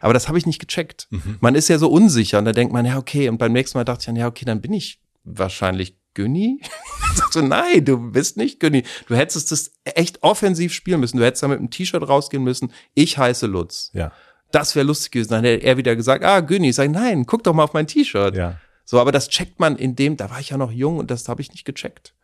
[0.01, 1.09] Aber das habe ich nicht gecheckt.
[1.11, 1.37] Mhm.
[1.41, 3.85] Man ist ja so unsicher und da denkt man, ja, okay, und beim nächsten Mal
[3.85, 6.61] dachte ich dann, ja, okay, dann bin ich wahrscheinlich Günni?
[7.31, 8.85] so, nein, du bist nicht Günni.
[9.07, 11.19] Du hättest das echt offensiv spielen müssen.
[11.19, 12.73] Du hättest da mit einem T-Shirt rausgehen müssen.
[12.95, 13.91] Ich heiße Lutz.
[13.93, 14.13] Ja.
[14.51, 15.31] Das wäre lustig gewesen.
[15.31, 16.71] Dann hätte er wieder gesagt, ah, Günni.
[16.71, 18.35] Ich sage, nein, guck doch mal auf mein T-Shirt.
[18.35, 18.59] Ja.
[18.85, 21.29] So, aber das checkt man in dem, da war ich ja noch jung und das
[21.29, 22.15] habe ich nicht gecheckt.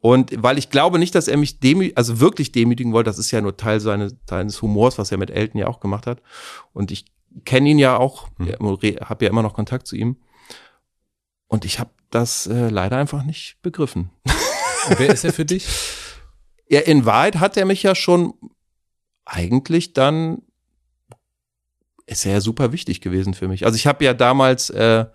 [0.00, 3.30] Und weil ich glaube nicht, dass er mich demü also wirklich demütigen wollte, das ist
[3.30, 6.20] ja nur Teil seines, seines Humors, was er mit Elton ja auch gemacht hat.
[6.72, 7.04] Und ich
[7.44, 8.48] kenne ihn ja auch, hm.
[9.00, 10.16] habe ja immer noch Kontakt zu ihm.
[11.46, 14.10] Und ich habe das äh, leider einfach nicht begriffen.
[14.88, 15.66] Und wer ist er für dich?
[16.68, 18.32] Ja, in Wahrheit hat er mich ja schon
[19.26, 20.40] eigentlich dann
[22.06, 23.64] ist er ja super wichtig gewesen für mich.
[23.64, 25.06] Also ich habe ja damals, äh,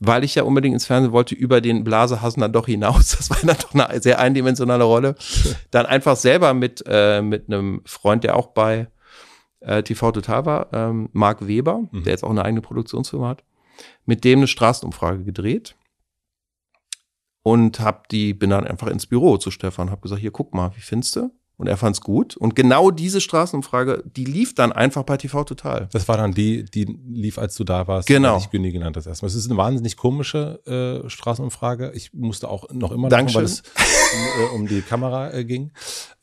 [0.00, 3.38] weil ich ja unbedingt ins Fernsehen wollte, über den Blasehassen dann doch hinaus, das war
[3.42, 5.14] dann doch eine sehr eindimensionale Rolle,
[5.70, 8.88] dann einfach selber mit, äh, mit einem Freund, der auch bei
[9.60, 12.04] äh, TV Total war, ähm, Marc Weber, mhm.
[12.04, 13.44] der jetzt auch eine eigene Produktionsfirma hat,
[14.04, 15.76] mit dem eine Straßenumfrage gedreht
[17.42, 20.72] und hab die bin dann einfach ins Büro zu Stefan, hab gesagt, hier guck mal,
[20.76, 21.30] wie findest du?
[21.62, 22.36] Und er fand's gut.
[22.36, 25.88] Und genau diese Straßenumfrage, die lief dann einfach bei TV Total.
[25.92, 28.08] Das war dann die, die lief, als du da warst.
[28.08, 28.38] Genau.
[28.38, 29.28] Ich Günni genannt das erstmal.
[29.28, 31.92] Es ist eine wahnsinnig komische äh, Straßenumfrage.
[31.94, 35.70] Ich musste auch noch immer lachen, weil es um, äh, um die Kamera äh, ging.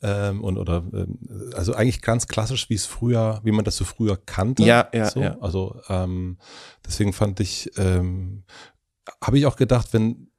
[0.02, 1.18] Ähm, und oder ähm,
[1.54, 4.64] also eigentlich ganz klassisch, wie es früher, wie man das so früher kannte.
[4.64, 5.20] Ja, ja, so.
[5.20, 5.38] ja.
[5.40, 6.36] Also ähm,
[6.84, 8.42] deswegen fand ich, ähm,
[9.22, 10.29] habe ich auch gedacht, wenn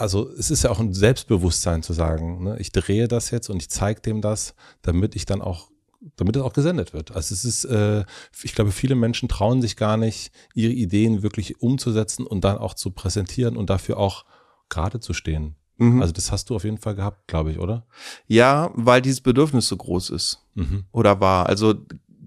[0.00, 3.60] also es ist ja auch ein Selbstbewusstsein zu sagen, ne, ich drehe das jetzt und
[3.60, 5.70] ich zeige dem das, damit ich dann auch,
[6.16, 7.14] damit es auch gesendet wird.
[7.14, 8.04] Also es ist, äh,
[8.42, 12.72] ich glaube, viele Menschen trauen sich gar nicht, ihre Ideen wirklich umzusetzen und dann auch
[12.72, 14.24] zu präsentieren und dafür auch
[14.70, 15.56] gerade zu stehen.
[15.76, 16.00] Mhm.
[16.00, 17.86] Also das hast du auf jeden Fall gehabt, glaube ich, oder?
[18.26, 20.84] Ja, weil dieses Bedürfnis so groß ist mhm.
[20.92, 21.46] oder war.
[21.46, 21.74] Also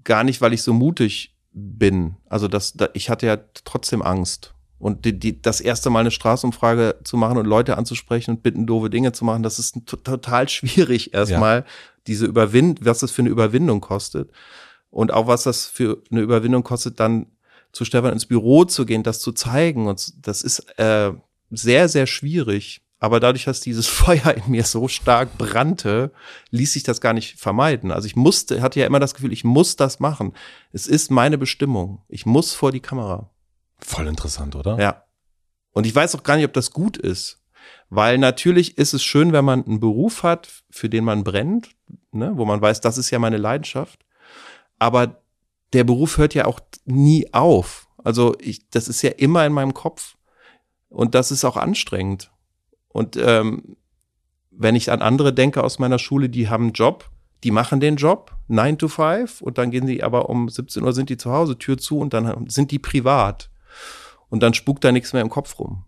[0.04, 2.16] gar nicht, weil ich so mutig bin.
[2.28, 4.53] Also das, da, ich hatte ja trotzdem Angst.
[4.78, 8.66] Und die, die, das erste Mal eine Straßenumfrage zu machen und Leute anzusprechen und bitten,
[8.66, 11.64] doofe Dinge zu machen, das ist total schwierig erstmal, ja.
[12.06, 14.30] diese Überwind, was das für eine Überwindung kostet.
[14.90, 17.26] Und auch was das für eine Überwindung kostet, dann
[17.72, 19.88] zu Stefan ins Büro zu gehen, das zu zeigen.
[19.88, 21.12] Und das ist äh,
[21.50, 22.82] sehr, sehr schwierig.
[23.00, 26.12] Aber dadurch, dass dieses Feuer in mir so stark brannte,
[26.50, 27.90] ließ sich das gar nicht vermeiden.
[27.90, 30.32] Also ich musste, hatte ja immer das Gefühl, ich muss das machen.
[30.72, 32.02] Es ist meine Bestimmung.
[32.08, 33.30] Ich muss vor die Kamera.
[33.84, 34.78] Voll interessant, oder?
[34.80, 35.04] Ja.
[35.72, 37.42] Und ich weiß auch gar nicht, ob das gut ist.
[37.90, 41.76] Weil natürlich ist es schön, wenn man einen Beruf hat, für den man brennt,
[42.10, 44.04] ne, wo man weiß, das ist ja meine Leidenschaft.
[44.78, 45.22] Aber
[45.74, 47.88] der Beruf hört ja auch nie auf.
[48.02, 50.16] Also ich, das ist ja immer in meinem Kopf.
[50.88, 52.30] Und das ist auch anstrengend.
[52.88, 53.76] Und ähm,
[54.50, 57.10] wenn ich an andere denke aus meiner Schule, die haben einen Job,
[57.42, 60.92] die machen den Job, 9 to 5, und dann gehen sie aber um 17 Uhr
[60.94, 63.50] sind die zu Hause, Tür zu, und dann sind die privat
[64.34, 65.84] und dann spukt da nichts mehr im Kopf rum.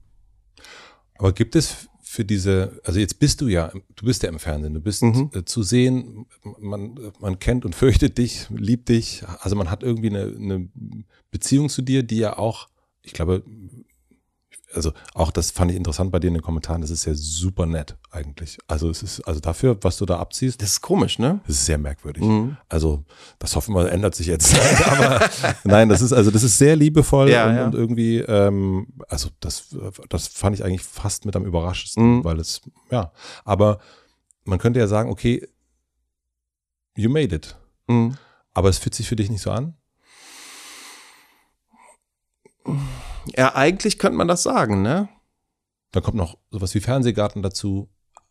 [1.19, 4.73] Aber gibt es für diese, also jetzt bist du ja, du bist ja im Fernsehen,
[4.73, 5.33] du bist mhm.
[5.35, 6.27] äh, zu sehen,
[6.61, 10.69] man, man kennt und fürchtet dich, liebt dich, also man hat irgendwie eine, eine
[11.33, 12.69] Beziehung zu dir, die ja auch,
[13.03, 13.43] ich glaube,
[14.77, 17.67] also auch das fand ich interessant bei dir in den Kommentaren, das ist ja super
[17.67, 18.59] nett eigentlich.
[18.69, 20.61] Also es ist, also dafür, was du da abziehst.
[20.63, 21.41] Das ist komisch, ne?
[21.47, 22.23] Das ist sehr merkwürdig.
[22.23, 22.57] Mhm.
[22.69, 23.05] Also
[23.39, 24.55] das hoffen wir, ändert sich jetzt.
[24.87, 25.29] Aber
[25.65, 27.65] nein, das ist, also das ist sehr liebevoll ja, und, ja.
[27.67, 29.75] und, irgendwie, ähm, also das,
[30.09, 32.25] das fand ich eigentlich fast mit am überraschendsten, mhm.
[32.25, 32.61] weil es,
[32.91, 33.13] ja,
[33.45, 33.79] aber
[34.45, 35.47] man könnte ja sagen, okay,
[36.97, 37.57] you made it.
[37.89, 38.17] Mhm.
[38.55, 39.75] Aber es fühlt sich für dich nicht so an?
[43.35, 45.09] Ja, eigentlich könnte man das sagen, ne?
[45.93, 47.89] Dann kommt noch sowas wie Fernsehgarten dazu.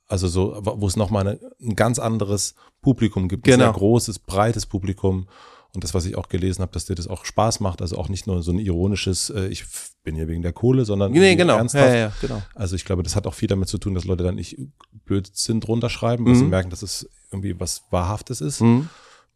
[0.08, 3.44] Also so, wo es nochmal eine, ein ganz anderes Publikum gibt.
[3.44, 3.56] Genau.
[3.56, 5.28] Ein sehr großes, breites Publikum.
[5.74, 7.82] Und das, was ich auch gelesen habe, dass dir das auch Spaß macht.
[7.82, 9.66] Also auch nicht nur so ein ironisches, äh, ich
[10.04, 11.58] bin hier wegen der Kohle, sondern nee, genau.
[11.58, 11.90] ernsthaft.
[11.90, 12.42] Ja, ja, genau.
[12.54, 14.58] Also ich glaube, das hat auch viel damit zu tun, dass Leute dann nicht
[15.06, 16.40] Blödsinn drunter schreiben, weil mhm.
[16.40, 18.62] sie merken, dass es irgendwie was Wahrhaftes ist.
[18.62, 18.90] Mhm.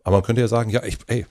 [0.03, 1.26] Aber man könnte ja sagen, ja, ich, ey,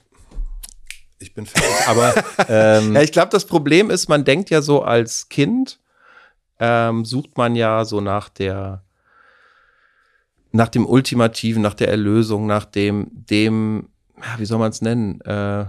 [1.19, 1.71] ich bin fertig.
[1.89, 2.15] Aber
[2.49, 5.81] ähm, ja, ich glaube, das Problem ist, man denkt ja so als Kind,
[6.61, 8.83] ähm, sucht man ja so nach der,
[10.53, 15.21] nach dem Ultimativen, nach der Erlösung, nach dem, dem, ja, wie soll man es nennen?
[15.23, 15.67] Äh,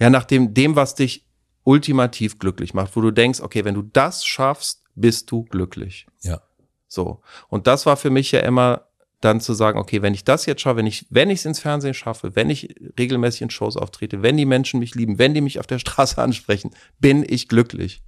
[0.00, 1.26] ja, nach dem, dem, was dich
[1.62, 6.06] ultimativ glücklich macht, wo du denkst, okay, wenn du das schaffst, bist du glücklich.
[6.22, 6.40] Ja.
[6.88, 7.20] So.
[7.48, 8.86] Und das war für mich ja immer
[9.20, 11.60] dann zu sagen, okay, wenn ich das jetzt schaffe, wenn ich, wenn ich es ins
[11.60, 15.42] Fernsehen schaffe, wenn ich regelmäßig in Shows auftrete, wenn die Menschen mich lieben, wenn die
[15.42, 18.02] mich auf der Straße ansprechen, bin ich glücklich.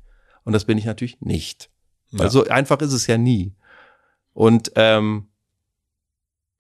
[0.45, 1.71] Und das bin ich natürlich nicht.
[2.11, 2.21] Ja.
[2.21, 3.55] Also einfach ist es ja nie.
[4.33, 5.29] Und ähm,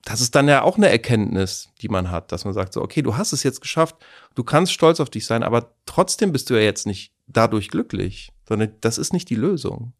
[0.05, 3.03] das ist dann ja auch eine Erkenntnis, die man hat, dass man sagt, so, okay,
[3.03, 3.96] du hast es jetzt geschafft,
[4.34, 8.32] du kannst stolz auf dich sein, aber trotzdem bist du ja jetzt nicht dadurch glücklich,
[8.46, 9.92] sondern das ist nicht die Lösung.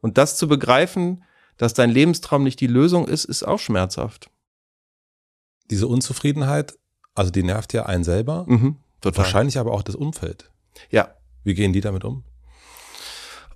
[0.00, 1.24] Und das zu begreifen,
[1.56, 4.30] dass dein Lebenstraum nicht die Lösung ist, ist auch schmerzhaft.
[5.70, 6.78] Diese Unzufriedenheit,
[7.14, 10.50] also die nervt ja einen selber, mhm, wahrscheinlich aber auch das Umfeld.
[10.90, 11.14] Ja.
[11.44, 12.24] Wie gehen die damit um?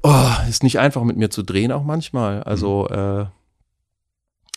[0.02, 2.42] Oh, ist nicht einfach mit mir zu drehen auch manchmal.
[2.42, 2.96] Also mhm.
[2.96, 3.26] äh,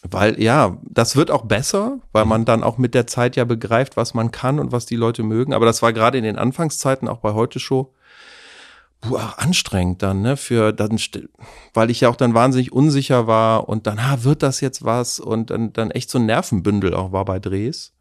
[0.04, 2.30] weil ja, das wird auch besser, weil mhm.
[2.30, 5.24] man dann auch mit der Zeit ja begreift, was man kann und was die Leute
[5.24, 5.54] mögen.
[5.54, 7.94] Aber das war gerade in den Anfangszeiten auch bei heute Show
[9.02, 11.00] boah, anstrengend dann, ne, für dann,
[11.74, 15.20] weil ich ja auch dann wahnsinnig unsicher war und dann, ha, wird das jetzt was?
[15.20, 17.94] Und dann, dann echt so ein Nervenbündel auch war bei Drehs.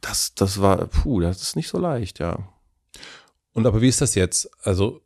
[0.00, 2.48] Das, das war, puh, das ist nicht so leicht, ja.
[3.52, 4.48] Und aber wie ist das jetzt?
[4.64, 5.00] Also,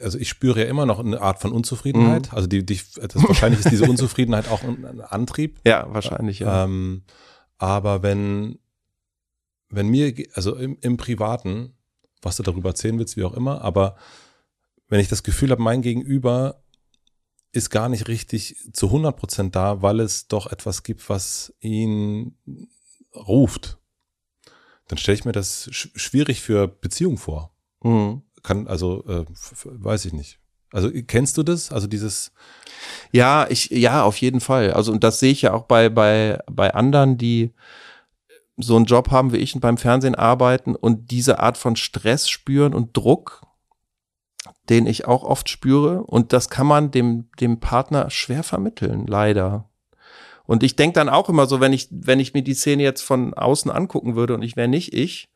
[0.00, 2.30] also ich spüre ja immer noch eine Art von Unzufriedenheit.
[2.30, 2.36] Mhm.
[2.36, 5.60] Also die, die das, wahrscheinlich ist diese Unzufriedenheit auch ein Antrieb.
[5.64, 6.64] Ja, wahrscheinlich, ja.
[6.64, 7.04] Ähm,
[7.56, 8.58] aber wenn,
[9.70, 11.74] wenn mir, also im, im Privaten,
[12.22, 13.96] was du darüber erzählen willst, wie auch immer, aber
[14.88, 16.62] wenn ich das Gefühl habe, mein Gegenüber
[17.52, 22.36] ist gar nicht richtig zu 100 Prozent da, weil es doch etwas gibt, was ihn
[23.14, 23.78] ruft,
[24.88, 27.54] dann stelle ich mir das schwierig für Beziehung vor.
[27.82, 29.24] Mhm kann, also äh,
[29.64, 30.38] weiß ich nicht.
[30.72, 31.70] Also kennst du das?
[31.70, 32.32] Also dieses
[33.12, 34.72] Ja, ich ja, auf jeden Fall.
[34.72, 37.52] Also und das sehe ich ja auch bei bei bei anderen, die
[38.56, 42.28] so einen Job haben wie ich und beim Fernsehen arbeiten und diese Art von Stress
[42.28, 43.42] spüren und Druck,
[44.68, 49.68] den ich auch oft spüre und das kann man dem dem Partner schwer vermitteln, leider.
[50.44, 53.02] Und ich denke dann auch immer so, wenn ich wenn ich mir die Szene jetzt
[53.02, 55.30] von außen angucken würde und ich wäre nicht ich,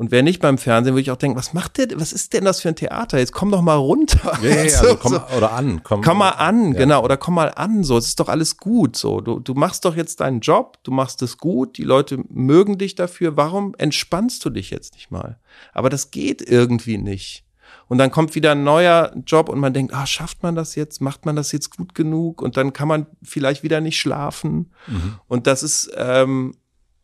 [0.00, 2.46] und wer nicht beim Fernsehen, würde ich auch denken, was macht der, was ist denn
[2.46, 3.18] das für ein Theater?
[3.18, 4.32] Jetzt komm doch mal runter.
[4.42, 5.36] Ja, ja, ja also komm, so.
[5.36, 5.82] oder an.
[5.82, 6.78] Komm, komm mal an, ja.
[6.78, 9.20] genau, oder komm mal an, so, es ist doch alles gut, so.
[9.20, 12.94] Du, du machst doch jetzt deinen Job, du machst es gut, die Leute mögen dich
[12.94, 15.38] dafür, warum entspannst du dich jetzt nicht mal?
[15.74, 17.44] Aber das geht irgendwie nicht.
[17.86, 21.02] Und dann kommt wieder ein neuer Job und man denkt, ah, schafft man das jetzt?
[21.02, 22.40] Macht man das jetzt gut genug?
[22.40, 24.72] Und dann kann man vielleicht wieder nicht schlafen.
[24.86, 25.16] Mhm.
[25.28, 26.54] Und das ist, ähm,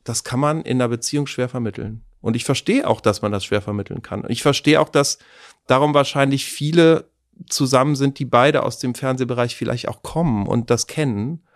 [0.03, 2.06] das kann man in einer Beziehung schwer vermitteln.
[2.27, 4.25] Und ich verstehe auch, dass man das schwer vermitteln kann.
[4.27, 5.19] Ich verstehe auch, dass
[5.69, 7.09] darum wahrscheinlich viele
[7.49, 11.47] zusammen sind, die beide aus dem Fernsehbereich vielleicht auch kommen und das kennen.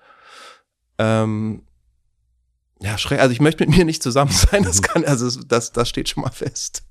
[0.96, 1.66] Ähm,
[2.80, 3.18] ja, schräg.
[3.18, 4.62] Also ich möchte mit mir nicht zusammen sein.
[4.62, 6.84] Das kann, also das, das steht schon mal fest.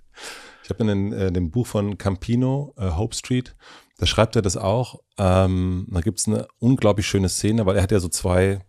[0.66, 3.56] Ich habe in, in dem Buch von Campino, äh, Hope Street,
[3.98, 5.00] da schreibt er das auch.
[5.18, 8.60] Ähm, da gibt es eine unglaublich schöne Szene, weil er hat ja so zwei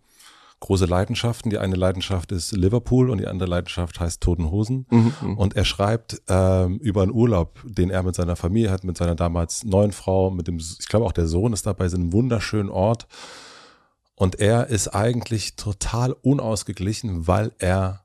[0.61, 1.51] große Leidenschaften.
[1.51, 4.87] Die eine Leidenschaft ist Liverpool und die andere Leidenschaft heißt Toten Hosen.
[4.91, 8.85] Mhm, mhm, und er schreibt ähm, über einen Urlaub, den er mit seiner Familie hat,
[8.85, 12.03] mit seiner damals neuen Frau, mit dem, ich glaube auch der Sohn ist dabei, sind
[12.03, 13.09] einem wunderschönen Ort.
[14.15, 18.05] Und er ist eigentlich total unausgeglichen, weil er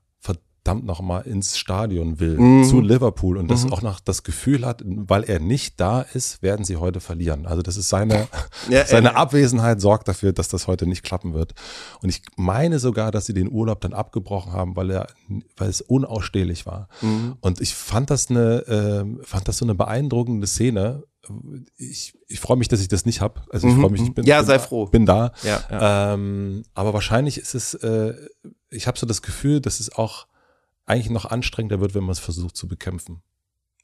[0.66, 2.64] verdammt nochmal ins Stadion will, mhm.
[2.64, 3.72] zu Liverpool und das mhm.
[3.72, 7.46] auch noch das Gefühl hat, weil er nicht da ist, werden sie heute verlieren.
[7.46, 8.26] Also das ist seine,
[8.68, 11.54] ja, seine äh, Abwesenheit sorgt dafür, dass das heute nicht klappen wird.
[12.02, 15.06] Und ich meine sogar, dass sie den Urlaub dann abgebrochen haben, weil er,
[15.56, 16.88] weil es unausstehlich war.
[17.00, 17.36] Mhm.
[17.40, 21.04] Und ich fand das eine, äh, fand das so eine beeindruckende Szene,
[21.76, 23.42] ich, ich freue mich, dass ich das nicht habe.
[23.50, 24.86] Also ich mhm, freue mich, ich bin, ja, bin, sei froh.
[24.86, 25.32] bin da.
[25.42, 26.14] Ja, ja.
[26.14, 28.14] Ähm, aber wahrscheinlich ist es, äh,
[28.70, 30.26] ich habe so das Gefühl, dass es auch
[30.86, 33.22] eigentlich noch anstrengender wird, wenn man es versucht zu bekämpfen.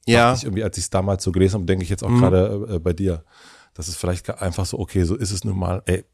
[0.05, 0.33] Ja.
[0.33, 2.19] Ich irgendwie, als ich es damals so gelesen habe, denke ich jetzt auch mhm.
[2.19, 3.23] gerade äh, bei dir,
[3.73, 6.05] dass es vielleicht einfach so, okay, so ist es nun mal, ey,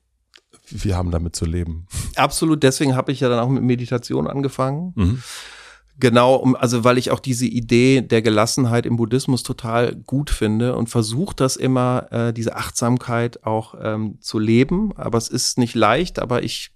[0.70, 1.88] wir haben damit zu leben.
[2.16, 4.94] Absolut, deswegen habe ich ja dann auch mit Meditation angefangen.
[4.96, 5.24] Mhm.
[6.00, 10.78] Genau, um, also weil ich auch diese Idee der Gelassenheit im Buddhismus total gut finde
[10.78, 14.96] und versuche das immer, äh, diese Achtsamkeit auch ähm, zu leben.
[14.96, 16.72] Aber es ist nicht leicht, aber ich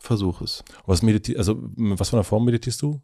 [0.00, 0.64] versuche es.
[0.84, 3.00] Was meditierst, also was von der Form meditierst du?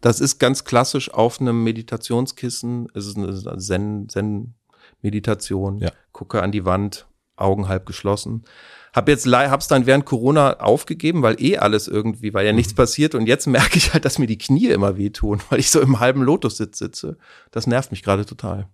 [0.00, 2.88] Das ist ganz klassisch auf einem Meditationskissen.
[2.94, 5.78] Es ist eine Zen-Meditation.
[5.78, 5.92] ja.
[6.12, 7.06] Gucke an die Wand,
[7.36, 8.44] Augen halb geschlossen.
[8.92, 12.76] Hab jetzt hab's dann während Corona aufgegeben, weil eh alles irgendwie, weil ja nichts mhm.
[12.76, 15.80] passiert und jetzt merke ich halt, dass mir die Knie immer wehtun, weil ich so
[15.80, 17.16] im halben Lotus-Sitz sitze.
[17.50, 18.68] Das nervt mich gerade total.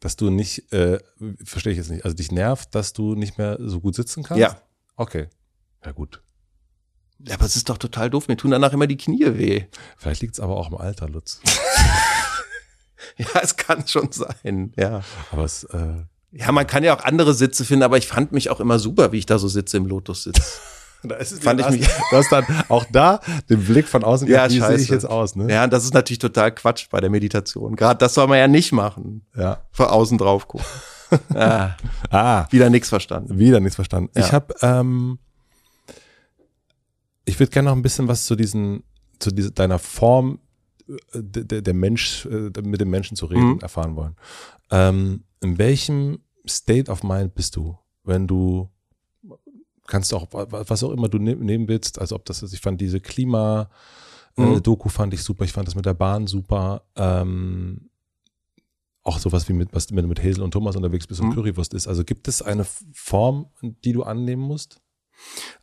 [0.00, 1.00] Dass du nicht, äh,
[1.44, 4.40] verstehe ich jetzt nicht, also dich nervt, dass du nicht mehr so gut sitzen kannst?
[4.40, 4.60] Ja.
[4.96, 5.28] Okay.
[5.84, 6.22] Ja, gut.
[7.20, 8.28] Ja, aber es ist doch total doof.
[8.28, 9.64] Mir tun danach immer die Knie weh.
[9.96, 11.40] Vielleicht liegt es aber auch im Alter, Lutz.
[13.16, 15.02] ja, es kann schon sein, ja.
[15.32, 18.50] Aber es, äh ja, man kann ja auch andere Sitze finden, aber ich fand mich
[18.50, 20.60] auch immer super, wie ich da so sitze im Lotus-Sitz.
[21.04, 21.86] Da ist es fand ich mich.
[22.10, 25.36] Du hast dann auch da den Blick von außen ja, wie sehe ich jetzt aus,
[25.36, 25.48] ne?
[25.48, 27.76] Ja, das ist natürlich total Quatsch bei der Meditation.
[27.76, 29.24] Gerade das soll man ja nicht machen.
[29.36, 29.62] Ja.
[29.70, 30.66] Von außen drauf gucken.
[31.36, 31.76] ah,
[32.10, 32.46] ah.
[32.50, 33.38] Wieder nichts verstanden.
[33.38, 34.10] Wieder nichts verstanden.
[34.16, 34.26] Ja.
[34.26, 35.20] Ich habe ähm,
[37.28, 38.82] ich würde gerne noch ein bisschen was zu diesen,
[39.18, 40.38] zu dieser, deiner Form
[40.88, 43.60] äh, der, der Mensch, äh, mit dem Menschen zu reden, mhm.
[43.60, 44.16] erfahren wollen.
[44.70, 48.70] Ähm, in welchem State of Mind bist du, wenn du
[49.86, 52.80] kannst auch, was auch immer du ne-, nehmen willst, also ob das ist, ich fand
[52.80, 53.70] diese Klima,
[54.36, 54.62] äh, mhm.
[54.62, 57.90] Doku fand ich super, ich fand das mit der Bahn super, ähm,
[59.02, 61.34] auch sowas wie mit, was, wenn du mit Hazel und Thomas unterwegs bist und mhm.
[61.34, 61.88] Currywurst ist.
[61.88, 64.80] Also gibt es eine Form, die du annehmen musst?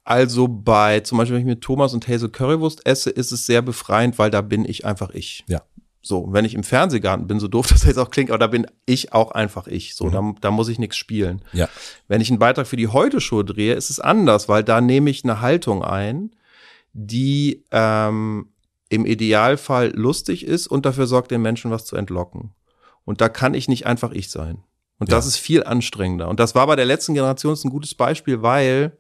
[0.03, 3.61] Also bei, zum Beispiel, wenn ich mit Thomas und Hazel Currywurst esse, ist es sehr
[3.61, 5.43] befreiend, weil da bin ich einfach ich.
[5.47, 5.63] Ja.
[6.01, 8.67] So, wenn ich im Fernsehgarten bin, so doof das jetzt auch klingt, aber da bin
[8.85, 9.95] ich auch einfach ich.
[9.95, 10.11] So, mhm.
[10.11, 11.41] da, da muss ich nichts spielen.
[11.53, 11.67] Ja.
[12.07, 15.23] Wenn ich einen Beitrag für die Heute-Show drehe, ist es anders, weil da nehme ich
[15.23, 16.35] eine Haltung ein,
[16.93, 18.49] die ähm,
[18.89, 22.51] im Idealfall lustig ist und dafür sorgt, den Menschen was zu entlocken.
[23.03, 24.63] Und da kann ich nicht einfach ich sein.
[24.99, 25.17] Und ja.
[25.17, 26.29] das ist viel anstrengender.
[26.29, 28.97] Und das war bei der letzten Generation ein gutes Beispiel, weil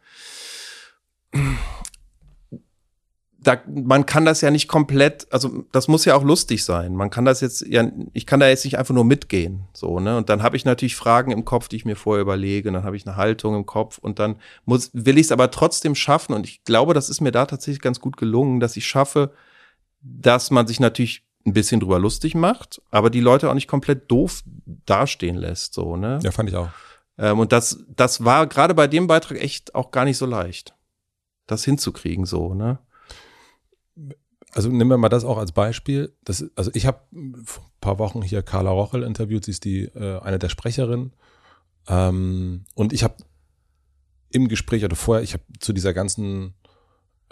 [3.45, 6.95] da, man kann das ja nicht komplett, also das muss ja auch lustig sein.
[6.95, 10.17] Man kann das jetzt ja, ich kann da jetzt nicht einfach nur mitgehen, so ne.
[10.17, 12.69] Und dann habe ich natürlich Fragen im Kopf, die ich mir vorher überlege.
[12.69, 15.51] Und dann habe ich eine Haltung im Kopf und dann muss, will ich es aber
[15.51, 16.33] trotzdem schaffen.
[16.33, 19.31] Und ich glaube, das ist mir da tatsächlich ganz gut gelungen, dass ich schaffe,
[20.01, 24.09] dass man sich natürlich ein bisschen drüber lustig macht, aber die Leute auch nicht komplett
[24.09, 24.43] doof
[24.85, 26.19] dastehen lässt, so ne.
[26.23, 26.69] Ja, fand ich auch.
[27.19, 30.74] Ähm, und das, das war gerade bei dem Beitrag echt auch gar nicht so leicht
[31.47, 32.79] das hinzukriegen, so, ne?
[34.51, 36.15] Also nehmen wir mal das auch als Beispiel.
[36.23, 37.01] Das, also ich habe
[37.43, 41.13] vor ein paar Wochen hier Carla Rochel interviewt, sie ist die äh, eine der Sprecherinnen.
[41.87, 43.15] Ähm, und ich habe
[44.29, 46.53] im Gespräch oder vorher, ich habe zu dieser ganzen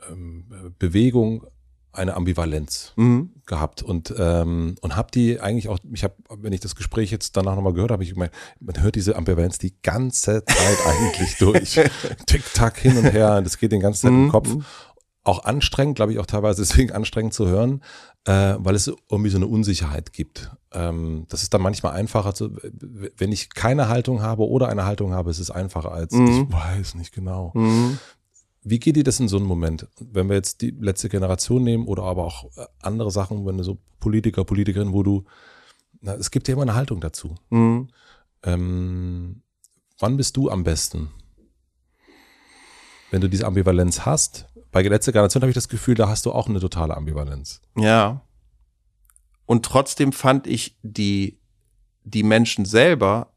[0.10, 1.48] ähm, Bewegung
[1.94, 3.32] eine Ambivalenz mhm.
[3.46, 7.38] gehabt und ähm, und habe die eigentlich auch ich habe wenn ich das Gespräch jetzt
[7.38, 11.80] danach nochmal gehört habe ich gemeint man hört diese Ambivalenz die ganze Zeit eigentlich durch
[12.26, 14.24] tick tack hin und her das geht den ganzen Zeit mhm.
[14.26, 14.50] im Kopf
[15.24, 17.82] auch anstrengend glaube ich auch teilweise deswegen anstrengend zu hören
[18.26, 22.58] äh, weil es irgendwie so eine Unsicherheit gibt ähm, das ist dann manchmal einfacher zu
[23.18, 26.28] wenn ich keine Haltung habe oder eine Haltung habe ist es einfacher als mhm.
[26.28, 28.00] ich weiß nicht genau mhm.
[28.64, 29.88] Wie geht dir das in so einem Moment?
[30.00, 33.64] Wenn wir jetzt die letzte Generation nehmen oder aber auch äh, andere Sachen, wenn du
[33.64, 35.26] so Politiker, Politikerin, wo du,
[36.02, 37.36] na, es gibt ja immer eine Haltung dazu.
[37.50, 37.90] Mhm.
[38.44, 39.42] Ähm,
[40.00, 41.10] wann bist du am besten?
[43.12, 46.26] Wenn du diese Ambivalenz hast, bei der letzten Generation habe ich das Gefühl, da hast
[46.26, 47.62] du auch eine totale Ambivalenz.
[47.78, 48.22] Ja.
[49.46, 51.40] Und trotzdem fand ich die,
[52.04, 53.34] die Menschen selber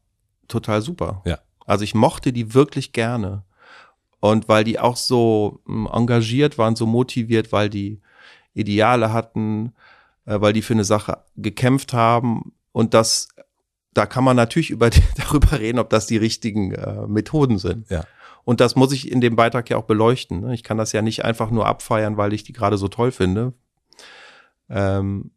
[0.47, 1.21] total super.
[1.25, 1.39] Ja.
[1.65, 3.43] Also ich mochte die wirklich gerne.
[4.19, 8.01] Und weil die auch so hm, engagiert waren, so motiviert, weil die
[8.53, 9.73] Ideale hatten,
[10.25, 12.53] äh, weil die für eine Sache gekämpft haben.
[12.71, 13.29] Und das,
[13.93, 17.89] da kann man natürlich über, darüber reden, ob das die richtigen äh, Methoden sind.
[17.89, 18.03] Ja.
[18.43, 20.39] Und das muss ich in dem Beitrag ja auch beleuchten.
[20.39, 20.53] Ne?
[20.53, 23.53] Ich kann das ja nicht einfach nur abfeiern, weil ich die gerade so toll finde.
[24.69, 25.31] Ähm,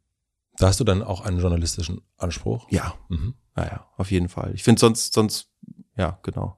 [0.56, 2.66] da hast du dann auch einen journalistischen Anspruch?
[2.70, 2.94] Ja.
[3.08, 3.34] Mhm.
[3.56, 4.52] Naja, auf jeden Fall.
[4.54, 5.50] Ich finde sonst, sonst,
[5.96, 6.56] ja, genau.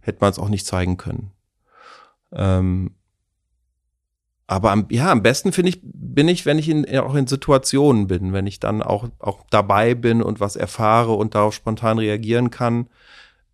[0.00, 1.32] Hätte man es auch nicht zeigen können.
[2.32, 2.94] Ähm,
[4.46, 8.06] aber am, ja, am besten finde ich, bin ich, wenn ich in, auch in Situationen
[8.06, 12.50] bin, wenn ich dann auch, auch dabei bin und was erfahre und darauf spontan reagieren
[12.50, 12.88] kann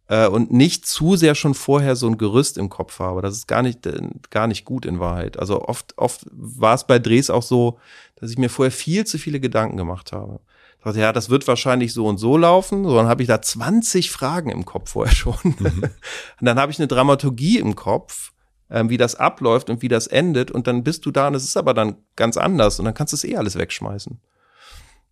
[0.06, 3.22] äh, und nicht zu sehr schon vorher so ein Gerüst im Kopf habe.
[3.22, 4.00] Das ist gar nicht, äh,
[4.30, 5.36] gar nicht gut in Wahrheit.
[5.36, 7.80] Also oft, oft war es bei Drehs auch so,
[8.14, 10.38] dass ich mir vorher viel zu viele Gedanken gemacht habe.
[10.78, 12.84] Ich dachte, ja, das wird wahrscheinlich so und so laufen.
[12.84, 15.38] So, dann habe ich da 20 Fragen im Kopf vorher schon.
[15.42, 15.82] Mhm.
[16.40, 18.34] Und dann habe ich eine Dramaturgie im Kopf
[18.74, 20.50] ähm, wie das abläuft und wie das endet.
[20.50, 23.12] Und dann bist du da und es ist aber dann ganz anders und dann kannst
[23.12, 24.20] du es eh alles wegschmeißen.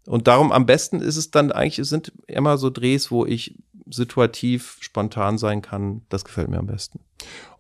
[0.07, 3.57] Und darum am besten ist es dann eigentlich, es sind immer so Drehs, wo ich
[3.89, 6.03] situativ spontan sein kann.
[6.09, 7.01] Das gefällt mir am besten.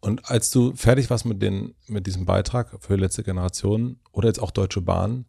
[0.00, 4.42] Und als du fertig warst mit, den, mit diesem Beitrag für letzte Generation oder jetzt
[4.42, 5.26] auch Deutsche Bahn,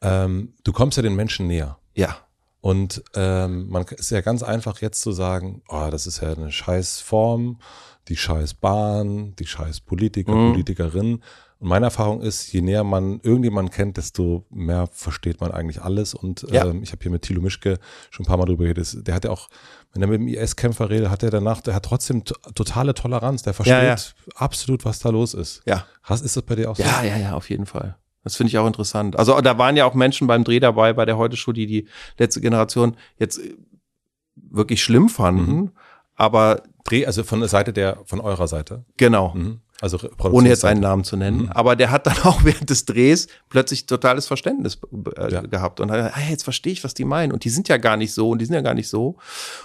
[0.00, 1.78] ähm, du kommst ja den Menschen näher.
[1.94, 2.16] Ja.
[2.62, 6.50] Und ähm, man ist ja ganz einfach jetzt zu sagen, oh, das ist ja eine
[6.50, 7.60] scheiß Form,
[8.08, 10.52] die scheiß Bahn, die scheiß Politiker, mhm.
[10.52, 11.22] Politikerin.
[11.60, 16.14] Und meine Erfahrung ist, je näher man irgendjemanden kennt, desto mehr versteht man eigentlich alles.
[16.14, 16.66] Und ja.
[16.66, 17.78] ähm, ich habe hier mit Thilo Mischke
[18.10, 19.06] schon ein paar Mal drüber geredet.
[19.06, 19.48] Der hat ja auch,
[19.92, 23.42] wenn er mit dem IS-Kämpfer redet, hat er danach, der hat trotzdem totale Toleranz.
[23.42, 23.96] Der versteht ja, ja.
[24.36, 25.62] absolut, was da los ist.
[25.66, 25.84] Ja.
[26.04, 26.84] Hast, ist das bei dir auch so?
[26.84, 27.96] Ja, ja, ja, auf jeden Fall.
[28.22, 29.18] Das finde ich auch interessant.
[29.18, 31.88] Also da waren ja auch Menschen beim Dreh dabei, bei der Heute-Show, die die
[32.18, 33.56] letzte Generation jetzt äh,
[34.36, 35.56] wirklich schlimm fanden.
[35.56, 35.70] Mhm.
[36.14, 38.84] Aber Dreh, also von der Seite der, von eurer Seite.
[38.96, 39.32] Genau.
[39.34, 39.60] Mhm.
[39.80, 41.42] Also ohne jetzt einen Namen zu nennen.
[41.42, 41.52] Mhm.
[41.52, 44.78] Aber der hat dann auch während des Drehs plötzlich totales Verständnis
[45.16, 45.40] äh, ja.
[45.42, 47.32] gehabt und hat gesagt, hey, jetzt verstehe ich, was die meinen.
[47.32, 49.16] Und die sind ja gar nicht so und die sind ja gar nicht so.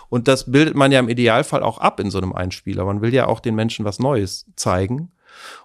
[0.09, 2.85] Und das bildet man ja im Idealfall auch ab in so einem Einspieler.
[2.85, 5.11] Man will ja auch den Menschen was Neues zeigen.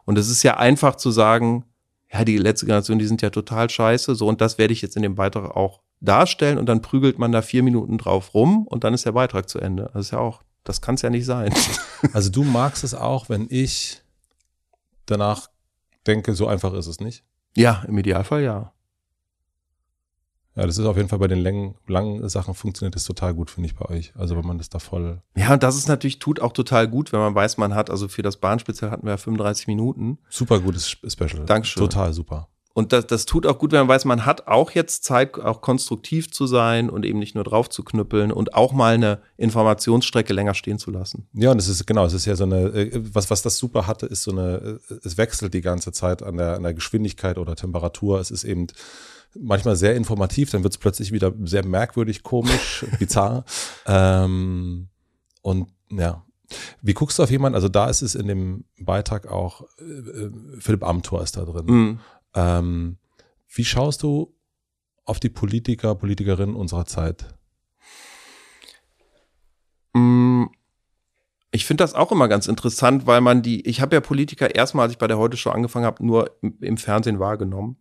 [0.06, 1.64] Und es ist ja einfach zu sagen,
[2.10, 4.96] ja, die letzte Generation, die sind ja total scheiße, so und das werde ich jetzt
[4.96, 8.84] in dem Beitrag auch darstellen und dann prügelt man da vier Minuten drauf rum und
[8.84, 9.90] dann ist der Beitrag zu Ende.
[9.92, 11.52] Das ist ja auch, das kann es ja nicht sein.
[12.12, 14.02] Also du magst es auch, wenn ich
[15.06, 15.50] danach
[16.06, 17.24] denke, so einfach ist es nicht?
[17.56, 18.72] Ja, im Idealfall ja.
[20.54, 23.48] Ja, das ist auf jeden Fall bei den Längen, langen Sachen funktioniert das total gut,
[23.50, 24.12] finde ich, bei euch.
[24.16, 25.22] Also wenn man das da voll.
[25.36, 28.08] Ja, und das ist natürlich, tut auch total gut, wenn man weiß, man hat, also
[28.08, 30.18] für das Bahnspezial hatten wir ja 35 Minuten.
[30.28, 31.44] Super gutes Special.
[31.46, 31.80] Dankeschön.
[31.80, 32.48] Total super.
[32.78, 35.62] Und das, das tut auch gut, wenn man weiß, man hat auch jetzt Zeit, auch
[35.62, 40.32] konstruktiv zu sein und eben nicht nur drauf zu knüppeln und auch mal eine Informationsstrecke
[40.32, 41.26] länger stehen zu lassen.
[41.32, 43.88] Ja, und es ist genau, es ist ja so eine, äh, was, was das super
[43.88, 47.36] hatte, ist so eine, äh, es wechselt die ganze Zeit an der, an der Geschwindigkeit
[47.36, 48.20] oder Temperatur.
[48.20, 48.68] Es ist eben
[49.36, 53.44] manchmal sehr informativ, dann wird es plötzlich wieder sehr merkwürdig, komisch, bizarr.
[53.86, 54.86] Ähm,
[55.42, 56.22] und ja.
[56.80, 57.56] Wie guckst du auf jemanden?
[57.56, 61.66] Also da ist es in dem Beitrag auch, äh, äh, Philipp Amthor ist da drin.
[61.66, 61.98] Mhm.
[62.38, 62.98] Ähm,
[63.52, 64.34] wie schaust du
[65.04, 67.34] auf die Politiker, Politikerinnen unserer Zeit?
[69.94, 70.44] Mm,
[71.50, 74.84] ich finde das auch immer ganz interessant, weil man die, ich habe ja Politiker erstmal,
[74.84, 77.76] als ich bei der Heute Show angefangen habe, nur im, im Fernsehen wahrgenommen.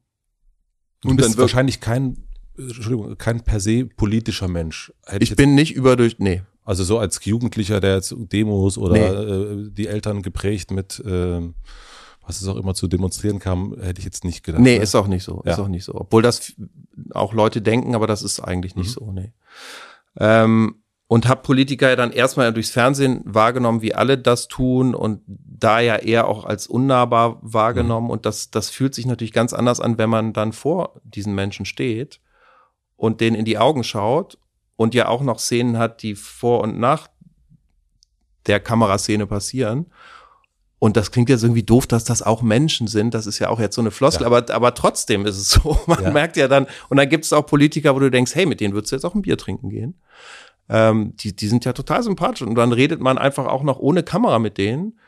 [1.01, 2.28] Du und bist wahrscheinlich kein,
[2.58, 4.91] Entschuldigung, kein per se politischer Mensch.
[5.05, 6.41] Hätte ich, ich bin nicht überdurch, nee.
[6.64, 9.68] Also so als Jugendlicher, der jetzt Demos oder nee.
[9.68, 11.41] äh, die Eltern geprägt mit, äh,
[12.28, 14.61] was es auch immer zu demonstrieren kam, hätte ich jetzt nicht gedacht.
[14.61, 14.84] Nee, ne?
[14.84, 15.53] ist auch nicht so, ja.
[15.53, 15.95] ist auch nicht so.
[15.95, 16.53] Obwohl das
[17.11, 19.05] auch Leute denken, aber das ist eigentlich nicht mhm.
[19.05, 19.32] so, nee.
[20.19, 25.21] Ähm, und habe Politiker ja dann erstmal durchs Fernsehen wahrgenommen, wie alle das tun und
[25.25, 28.07] da ja eher auch als unnahbar wahrgenommen.
[28.07, 28.11] Mhm.
[28.11, 31.65] Und das, das fühlt sich natürlich ganz anders an, wenn man dann vor diesen Menschen
[31.65, 32.19] steht
[32.97, 34.38] und denen in die Augen schaut
[34.75, 37.07] und ja auch noch Szenen hat, die vor und nach
[38.47, 39.88] der Kameraszene passieren.
[40.80, 43.13] Und das klingt jetzt irgendwie doof, dass das auch Menschen sind.
[43.13, 44.28] Das ist ja auch jetzt so eine Floskel, ja.
[44.28, 45.80] aber, aber trotzdem ist es so.
[45.88, 46.11] Man ja.
[46.11, 48.73] merkt ja dann, und dann gibt es auch Politiker, wo du denkst, hey, mit denen
[48.73, 49.95] würdest du jetzt auch ein Bier trinken gehen
[50.69, 52.41] ähm, die, die sind ja total sympathisch.
[52.41, 54.99] Und dann redet man einfach auch noch ohne Kamera mit denen.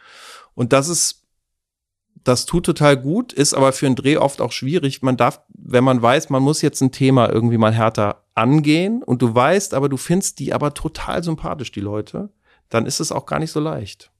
[0.55, 1.25] Und das ist,
[2.23, 5.01] das tut total gut, ist aber für einen Dreh oft auch schwierig.
[5.01, 9.21] Man darf, wenn man weiß, man muss jetzt ein Thema irgendwie mal härter angehen und
[9.21, 12.29] du weißt, aber du findest die aber total sympathisch, die Leute,
[12.69, 14.11] dann ist es auch gar nicht so leicht.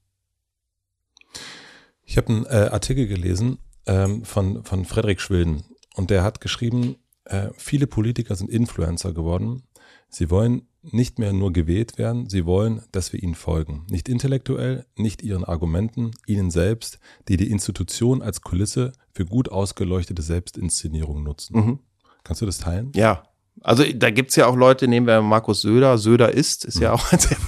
[2.10, 5.62] Ich habe einen äh, Artikel gelesen ähm, von, von Frederik Schwilden
[5.94, 9.62] und der hat geschrieben, äh, viele Politiker sind Influencer geworden.
[10.08, 13.86] Sie wollen nicht mehr nur gewählt werden, sie wollen, dass wir ihnen folgen.
[13.88, 16.98] Nicht intellektuell, nicht ihren Argumenten, ihnen selbst,
[17.28, 21.56] die die Institution als Kulisse für gut ausgeleuchtete Selbstinszenierung nutzen.
[21.56, 21.78] Mhm.
[22.24, 22.90] Kannst du das teilen?
[22.96, 23.22] Ja.
[23.60, 26.82] Also da gibt's ja auch Leute, nehmen wir Markus Söder, Söder ist, ist mhm.
[26.82, 27.38] ja auch ein sehr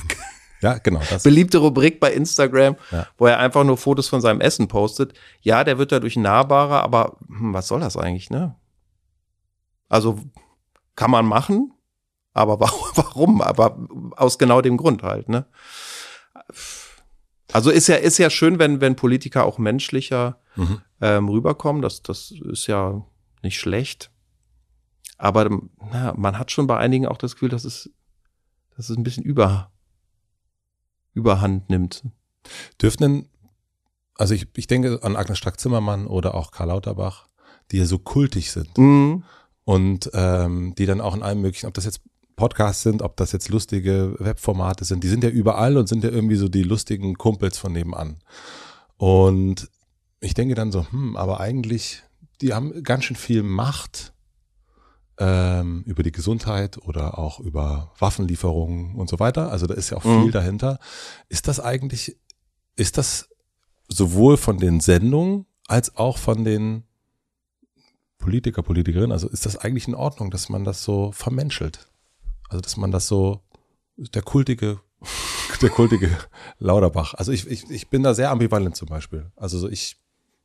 [0.63, 1.01] ja, genau.
[1.11, 1.25] Das.
[1.25, 3.07] Beliebte Rubrik bei Instagram, ja.
[3.19, 5.13] wo er einfach nur Fotos von seinem Essen postet.
[5.41, 8.55] Ja, der wird dadurch nahbarer, aber hm, was soll das eigentlich, ne?
[9.89, 10.19] Also
[10.95, 11.73] kann man machen,
[12.33, 12.61] aber
[12.95, 13.43] warum?
[13.43, 13.77] Aber
[14.17, 15.47] aus genau dem Grund halt, ne?
[17.53, 20.81] Also ist ja, ist ja schön, wenn, wenn Politiker auch menschlicher mhm.
[21.01, 21.83] ähm, rüberkommen.
[21.83, 23.05] Das, das ist ja
[23.43, 24.11] nicht schlecht.
[25.19, 25.51] Aber
[25.93, 27.91] na, man hat schon bei einigen auch das Gefühl, dass es,
[28.77, 29.72] dass es ein bisschen über,
[31.15, 32.03] überhand nimmt.
[32.81, 33.29] Dürften denn,
[34.17, 37.27] also ich, ich denke an Agnes Strack-Zimmermann oder auch Karl Lauterbach,
[37.71, 38.77] die ja so kultig sind.
[38.79, 39.25] Mhm.
[39.65, 42.01] Und ähm, die dann auch in allem möglichen, ob das jetzt
[42.35, 46.11] Podcasts sind, ob das jetzt lustige Webformate sind, die sind ja überall und sind ja
[46.11, 48.17] irgendwie so die lustigen Kumpels von nebenan.
[48.97, 49.71] Und
[50.21, 52.03] ich denke dann so, hm, aber eigentlich,
[52.41, 54.13] die haben ganz schön viel Macht
[55.23, 59.53] ähm, über die Gesundheit oder auch über Waffenlieferungen und so weiter.
[59.53, 60.33] Also da ist ja auch viel mhm.
[60.33, 60.81] dahinter.
[61.29, 62.19] Ist das eigentlich,
[62.75, 63.29] ist das
[63.87, 66.83] sowohl von den Sendungen als auch von den
[68.19, 71.89] Politiker, Politikerinnen, also ist das eigentlich in Ordnung, dass man das so vermenschelt?
[72.49, 73.43] Also, dass man das so,
[73.97, 74.81] der kultige,
[75.63, 76.11] der kultige
[76.59, 77.15] Lauterbach.
[77.15, 79.31] Also ich, ich, ich bin da sehr ambivalent zum Beispiel.
[79.37, 79.99] Also so ich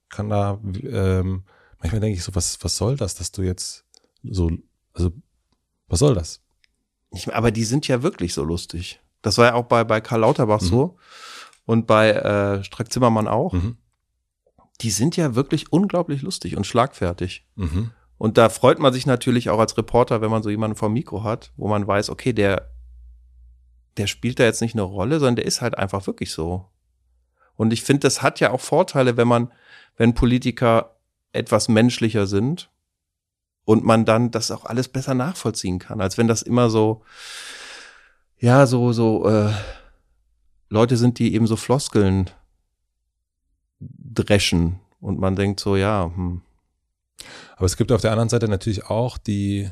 [0.09, 1.45] kann da, ähm,
[1.80, 3.86] manchmal denke ich so, was, was soll das, dass du jetzt
[4.23, 4.51] so,
[4.98, 5.12] also,
[5.88, 6.41] was soll das?
[7.12, 9.00] Ich, aber die sind ja wirklich so lustig.
[9.22, 10.66] Das war ja auch bei, bei Karl Lauterbach mhm.
[10.66, 10.98] so
[11.66, 13.54] und bei äh, Strack Zimmermann auch.
[13.54, 13.78] Mhm.
[14.82, 17.45] Die sind ja wirklich unglaublich lustig und schlagfertig.
[17.56, 17.91] Mhm.
[18.18, 21.24] Und da freut man sich natürlich auch als Reporter, wenn man so jemanden vor Mikro
[21.24, 22.72] hat, wo man weiß, okay, der,
[23.98, 26.66] der spielt da jetzt nicht eine Rolle, sondern der ist halt einfach wirklich so.
[27.56, 29.52] Und ich finde, das hat ja auch Vorteile, wenn man,
[29.95, 30.98] wenn Politiker
[31.32, 32.72] etwas menschlicher sind
[33.68, 37.01] und man dann das auch alles besser nachvollziehen kann, als wenn das immer so,
[38.39, 39.51] ja, so, so, äh,
[40.70, 42.30] Leute sind, die eben so Floskeln
[43.82, 46.43] dreschen und man denkt so, ja, hm,
[47.57, 49.70] aber es gibt auf der anderen Seite natürlich auch die,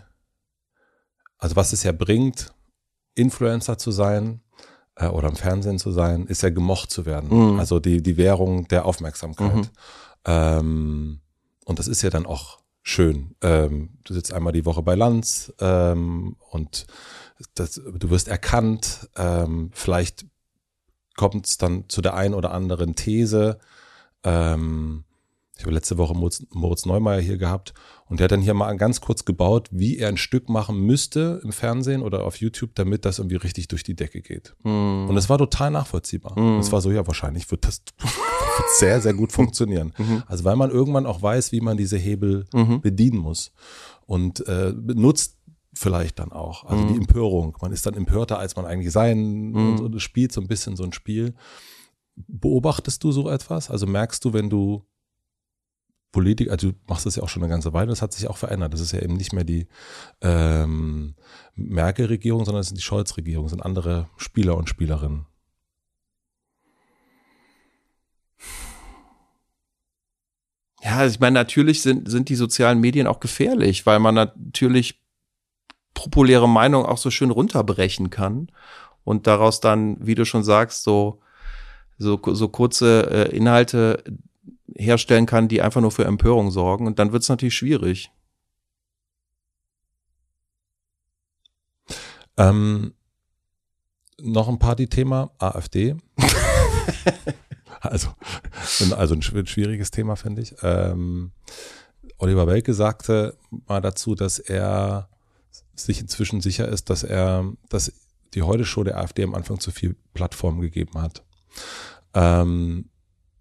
[1.38, 2.54] also was es ja bringt,
[3.14, 4.42] Influencer zu sein
[4.96, 7.30] äh, oder im Fernsehen zu sein, ist ja gemocht zu werden.
[7.30, 7.60] Mhm.
[7.62, 9.56] Also die, die Währung der Aufmerksamkeit.
[9.56, 9.70] Mhm.
[10.26, 11.20] Ähm,
[11.64, 13.36] und das ist ja dann auch schön.
[13.42, 16.86] Ähm, du sitzt einmal die Woche bei Lanz ähm, und
[17.56, 19.10] das, du wirst erkannt.
[19.18, 20.26] Ähm, vielleicht
[21.18, 23.60] kommt es dann zu der einen oder anderen These.
[24.24, 25.04] Ähm,
[25.58, 27.74] ich habe letzte Woche Moritz, Moritz Neumeier hier gehabt
[28.08, 31.40] und der hat dann hier mal ganz kurz gebaut, wie er ein Stück machen müsste
[31.44, 34.54] im Fernsehen oder auf YouTube, damit das irgendwie richtig durch die Decke geht.
[34.64, 35.08] Mm.
[35.08, 36.38] Und es war total nachvollziehbar.
[36.38, 36.60] Mm.
[36.60, 37.82] Es war so, ja, wahrscheinlich wird das
[38.58, 39.94] wird sehr, sehr gut funktionieren.
[39.98, 40.24] Mhm.
[40.28, 42.82] Also weil man irgendwann auch weiß, wie man diese Hebel mhm.
[42.82, 43.52] bedienen muss
[44.06, 45.38] und äh, nutzt
[45.74, 46.66] vielleicht dann auch.
[46.66, 46.88] Also mhm.
[46.94, 47.58] die Empörung.
[47.62, 49.56] Man ist dann empörter, als man eigentlich sein mhm.
[49.56, 51.34] und, und spielt so ein bisschen so ein Spiel.
[52.16, 53.70] Beobachtest du so etwas?
[53.70, 54.86] Also merkst du, wenn du
[56.16, 58.38] Politik, also du machst das ja auch schon eine ganze Weile, das hat sich auch
[58.38, 58.72] verändert.
[58.72, 59.68] Das ist ja eben nicht mehr die
[60.22, 61.14] ähm,
[61.56, 65.26] Merkel-Regierung, sondern es sind die Scholz-Regierung, sind andere Spieler und Spielerinnen.
[70.82, 75.02] Ja, also ich meine, natürlich sind, sind die sozialen Medien auch gefährlich, weil man natürlich
[75.94, 78.50] populäre Meinung auch so schön runterbrechen kann
[79.04, 81.20] und daraus dann, wie du schon sagst, so,
[81.98, 84.02] so, so kurze äh, Inhalte
[84.74, 86.88] herstellen kann, die einfach nur für Empörung sorgen.
[86.88, 88.12] Und dann wird es natürlich schwierig.
[92.38, 92.94] Ähm,
[94.20, 95.96] noch ein Partythema, AfD.
[97.82, 98.10] also,
[98.96, 100.56] also ein schwieriges Thema, finde ich.
[100.62, 101.32] Ähm,
[102.18, 103.38] Oliver Welke sagte
[103.68, 105.10] mal dazu, dass er
[105.76, 107.92] sich inzwischen sicher ist, dass er, dass
[108.34, 111.24] die Heute-Show der AfD am Anfang zu viel Plattform gegeben hat.
[112.14, 112.90] Ähm,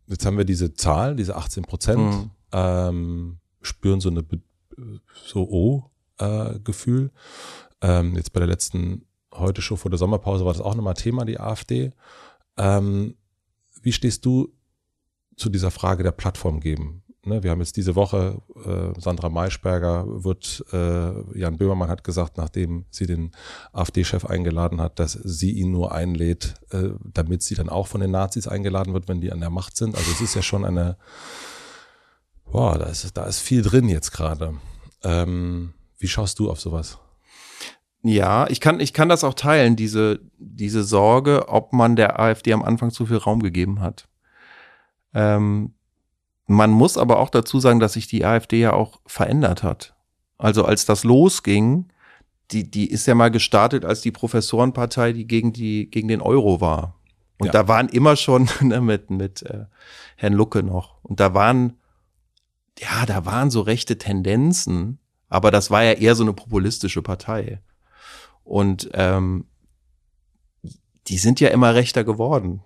[0.07, 2.31] jetzt haben wir diese Zahl, diese 18 Prozent, mhm.
[2.53, 4.25] ähm, spüren so eine
[5.27, 7.11] so Oh-Gefühl.
[7.81, 10.95] Äh, ähm, jetzt bei der letzten heute Show vor der Sommerpause war das auch nochmal
[10.95, 11.93] Thema, die AfD.
[12.57, 13.17] Ähm,
[13.83, 14.53] wie stehst du
[15.37, 17.04] zu dieser Frage der Plattform geben?
[17.27, 22.37] Ne, wir haben jetzt diese Woche, äh, Sandra Maischberger wird, äh, Jan Böhmermann hat gesagt,
[22.37, 23.31] nachdem sie den
[23.73, 28.11] AfD-Chef eingeladen hat, dass sie ihn nur einlädt, äh, damit sie dann auch von den
[28.11, 29.97] Nazis eingeladen wird, wenn die an der Macht sind.
[29.97, 30.99] Also es ist ja schon eine,
[32.51, 34.53] boah, da ist, da ist viel drin jetzt gerade.
[35.03, 36.99] Ähm, wie schaust du auf sowas?
[38.03, 42.53] Ja, ich kann, ich kann das auch teilen, diese, diese Sorge, ob man der AfD
[42.53, 44.09] am Anfang zu viel Raum gegeben hat.
[45.15, 45.73] Ähm,
[46.47, 49.95] man muss aber auch dazu sagen, dass sich die AfD ja auch verändert hat.
[50.37, 51.87] Also als das losging,
[52.51, 56.61] die, die ist ja mal gestartet als die Professorenpartei, die gegen die, gegen den Euro
[56.61, 57.01] war.
[57.39, 57.53] Und ja.
[57.53, 59.65] da waren immer schon ne, mit, mit äh,
[60.17, 61.03] Herrn Lucke noch.
[61.03, 61.79] Und da waren,
[62.79, 67.61] ja, da waren so rechte Tendenzen, aber das war ja eher so eine populistische Partei.
[68.45, 69.47] Und ähm,
[71.07, 72.63] die sind ja immer rechter geworden.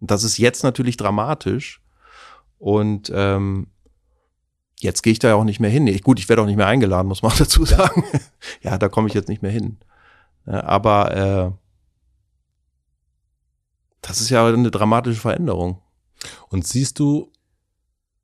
[0.00, 1.82] Und das ist jetzt natürlich dramatisch.
[2.60, 3.68] Und ähm,
[4.78, 5.86] jetzt gehe ich da ja auch nicht mehr hin.
[5.86, 8.04] Ich, gut, ich werde auch nicht mehr eingeladen, muss man dazu sagen.
[8.62, 9.78] ja, da komme ich jetzt nicht mehr hin.
[10.44, 11.52] Aber äh,
[14.02, 15.80] das ist ja eine dramatische Veränderung.
[16.48, 17.32] Und siehst du,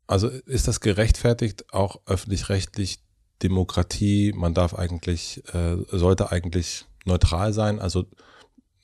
[0.07, 3.03] also ist das gerechtfertigt, auch öffentlich-rechtlich
[3.43, 8.05] Demokratie, man darf eigentlich, äh, sollte eigentlich neutral sein, also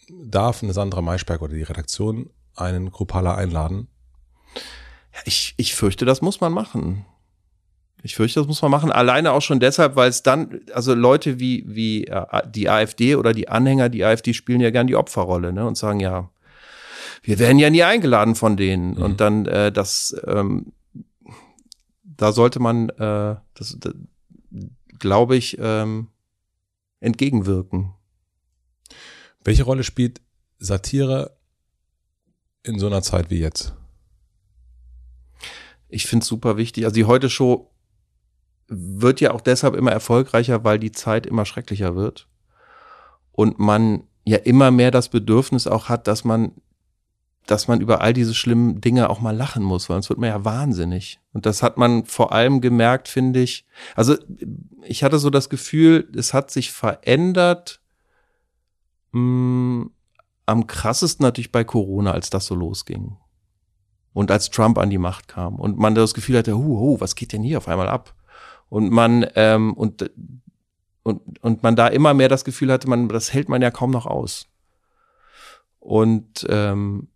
[0.08, 3.88] darf eine Sandra Maischberg oder die Redaktion einen Grupala einladen?
[5.24, 7.04] Ich, ich fürchte, das muss man machen.
[8.02, 8.90] Ich fürchte, das muss man machen.
[8.90, 13.32] Alleine auch schon deshalb, weil es dann, also Leute wie, wie äh, die AfD oder
[13.32, 15.66] die Anhänger, die AfD spielen ja gern die Opferrolle, ne?
[15.66, 16.30] Und sagen, ja,
[17.22, 18.94] wir werden ja nie eingeladen von denen.
[18.94, 19.02] Mhm.
[19.02, 20.72] Und dann äh, das, ähm,
[22.02, 23.94] da sollte man, äh, das, das
[24.98, 26.08] glaube ich, ähm,
[27.00, 27.94] entgegenwirken.
[29.44, 30.20] Welche Rolle spielt
[30.58, 31.36] Satire
[32.62, 33.74] in so einer Zeit wie jetzt?
[35.92, 36.84] Ich finde es super wichtig.
[36.84, 37.70] Also die Heute-Show
[38.68, 42.28] wird ja auch deshalb immer erfolgreicher, weil die Zeit immer schrecklicher wird.
[43.32, 46.52] Und man ja immer mehr das Bedürfnis auch hat, dass man,
[47.46, 50.30] dass man über all diese schlimmen Dinge auch mal lachen muss, weil sonst wird man
[50.30, 51.20] ja wahnsinnig.
[51.34, 53.66] Und das hat man vor allem gemerkt, finde ich.
[53.94, 54.16] Also
[54.84, 57.80] ich hatte so das Gefühl, es hat sich verändert.
[59.12, 59.90] Mh, mm,
[60.46, 63.16] am krassesten natürlich bei Corona, als das so losging.
[64.12, 67.14] Und als Trump an die Macht kam und man das Gefühl hatte, hu, hu, was
[67.14, 68.14] geht denn hier auf einmal ab?
[68.68, 70.10] Und man ähm, und
[71.02, 73.90] und und man da immer mehr das Gefühl hatte, man das hält man ja kaum
[73.90, 74.48] noch aus.
[75.78, 77.08] Und ähm,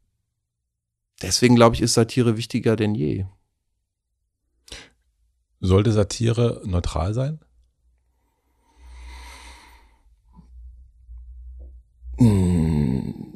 [1.22, 3.26] deswegen glaube ich, ist Satire wichtiger denn je.
[5.60, 7.40] Sollte Satire neutral sein?
[12.18, 13.32] Hm,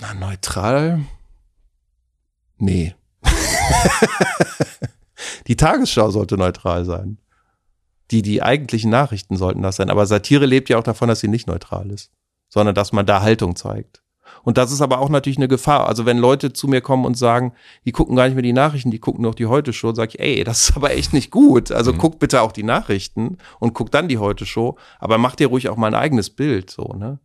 [0.00, 1.04] na, neutral?
[2.58, 2.94] Nee.
[5.46, 7.18] die Tagesschau sollte neutral sein.
[8.10, 9.90] Die, die eigentlichen Nachrichten sollten das sein.
[9.90, 12.10] Aber Satire lebt ja auch davon, dass sie nicht neutral ist,
[12.48, 14.02] sondern dass man da Haltung zeigt.
[14.42, 15.88] Und das ist aber auch natürlich eine Gefahr.
[15.88, 17.52] Also wenn Leute zu mir kommen und sagen,
[17.84, 20.44] die gucken gar nicht mehr die Nachrichten, die gucken nur die Heute-Show, sage ich, ey,
[20.44, 21.70] das ist aber echt nicht gut.
[21.70, 21.98] Also mhm.
[21.98, 25.76] guck bitte auch die Nachrichten und guck dann die Heute-Show, aber mach dir ruhig auch
[25.76, 27.18] mal ein eigenes Bild, so, ne?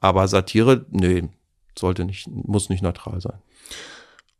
[0.00, 1.28] Aber Satire, nee,
[1.76, 3.38] sollte nicht, muss nicht neutral sein.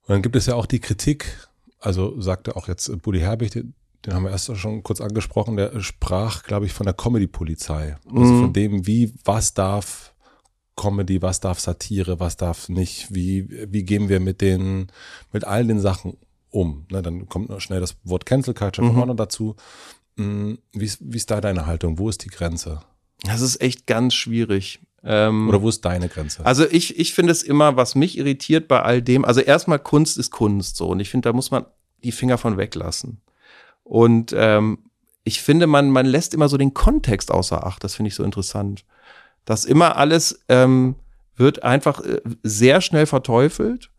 [0.09, 1.49] Und dann gibt es ja auch die Kritik,
[1.81, 3.75] also sagte auch jetzt Buddy Herbig, den,
[4.07, 7.97] den haben wir erst schon kurz angesprochen, der sprach, glaube ich, von der Comedy-Polizei.
[8.07, 8.41] Also mhm.
[8.41, 10.15] von dem, wie, was darf
[10.77, 14.87] Comedy, was darf Satire, was darf nicht, wie, wie gehen wir mit den,
[15.31, 16.17] mit all den Sachen
[16.49, 16.87] um.
[16.91, 19.07] Ne, dann kommt noch schnell das Wort Cancel Culture mhm.
[19.09, 19.57] noch dazu.
[20.17, 21.99] Hm, wie ist, wie ist da deine Haltung?
[21.99, 22.81] Wo ist die Grenze?
[23.25, 24.81] Das ist echt ganz schwierig.
[25.05, 26.45] Ähm, Oder wo ist deine Grenze?
[26.45, 30.19] Also ich, ich finde es immer, was mich irritiert bei all dem, also erstmal Kunst
[30.19, 31.67] ist Kunst so und ich finde, da muss man
[32.03, 33.21] die Finger von weglassen.
[33.85, 34.79] Und ähm,
[35.25, 38.25] ich finde, man, man lässt immer so den Kontext außer Acht, das finde ich so
[38.25, 38.85] interessant.
[39.45, 40.97] Dass immer alles ähm,
[41.37, 43.91] wird einfach äh, sehr schnell verteufelt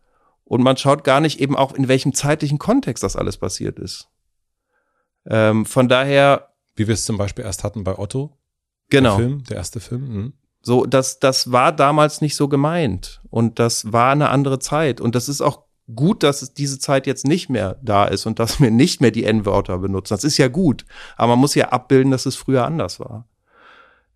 [0.43, 4.09] und man schaut gar nicht eben auch, in welchem zeitlichen Kontext das alles passiert ist.
[5.25, 6.49] Ähm, von daher.
[6.75, 8.37] Wie wir es zum Beispiel erst hatten bei Otto.
[8.89, 9.17] Genau.
[9.17, 10.01] Der Film, der erste Film.
[10.01, 10.33] Mhm.
[10.61, 13.21] So, das, das war damals nicht so gemeint.
[13.29, 14.99] Und das war eine andere Zeit.
[14.99, 15.63] Und das ist auch
[15.95, 19.11] gut, dass es diese Zeit jetzt nicht mehr da ist und dass wir nicht mehr
[19.11, 20.13] die N-Wörter benutzen.
[20.13, 20.85] Das ist ja gut.
[21.17, 23.27] Aber man muss ja abbilden, dass es früher anders war.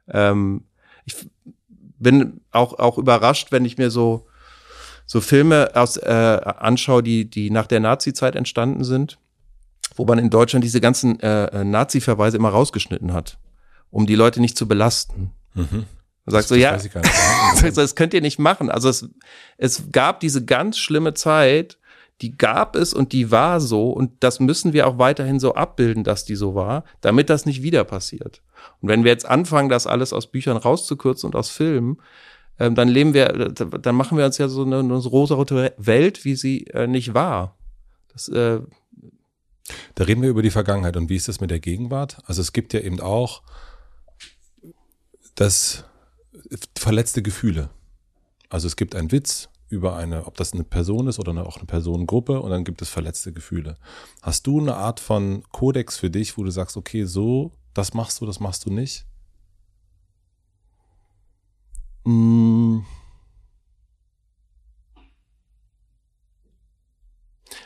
[0.07, 0.65] Ähm,
[1.05, 1.15] ich
[1.99, 4.27] bin auch, auch überrascht, wenn ich mir so,
[5.05, 9.17] so Filme aus, äh, anschaue, die, die nach der Nazi-Zeit entstanden sind,
[9.95, 13.37] wo man in Deutschland diese ganzen äh, Nazi-Verweise immer rausgeschnitten hat,
[13.89, 15.31] um die Leute nicht zu belasten.
[15.53, 15.85] Mhm.
[16.25, 18.69] Und sagst du, ja, sagst du, das könnt ihr nicht machen.
[18.69, 19.09] Also es,
[19.57, 21.77] es gab diese ganz schlimme Zeit,
[22.21, 26.03] die gab es und die war so und das müssen wir auch weiterhin so abbilden,
[26.03, 28.41] dass die so war, damit das nicht wieder passiert.
[28.81, 31.97] Und wenn wir jetzt anfangen, das alles aus Büchern rauszukürzen und aus Filmen,
[32.59, 36.35] ähm, dann leben wir, dann machen wir uns ja so eine, eine rosarote Welt, wie
[36.35, 37.57] sie äh, nicht war.
[38.13, 38.59] Das, äh,
[39.95, 42.17] da reden wir über die Vergangenheit und wie ist das mit der Gegenwart?
[42.25, 43.41] Also es gibt ja eben auch
[45.35, 45.83] das
[46.77, 47.69] verletzte Gefühle.
[48.49, 51.57] Also es gibt einen Witz über eine, ob das eine Person ist oder eine, auch
[51.57, 53.77] eine Personengruppe und dann gibt es verletzte Gefühle.
[54.21, 58.21] Hast du eine Art von Kodex für dich, wo du sagst, okay, so, das machst
[58.21, 59.05] du, das machst du nicht?
[62.03, 62.81] Mm.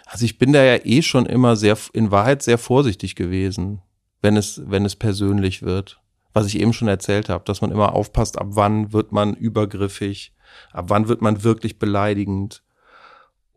[0.05, 3.81] Also ich bin da ja eh schon immer sehr, in Wahrheit sehr vorsichtig gewesen,
[4.21, 5.99] wenn es, wenn es persönlich wird
[6.37, 10.33] was ich eben schon erzählt habe, dass man immer aufpasst, ab wann wird man übergriffig,
[10.71, 12.63] ab wann wird man wirklich beleidigend.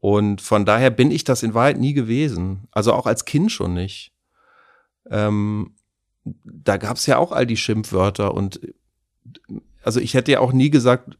[0.01, 2.69] Und von daher bin ich das in Wahrheit nie gewesen.
[2.71, 4.15] Also auch als Kind schon nicht.
[5.11, 5.75] Ähm,
[6.25, 8.61] da gab es ja auch all die Schimpfwörter und
[9.83, 11.19] also ich hätte ja auch nie gesagt,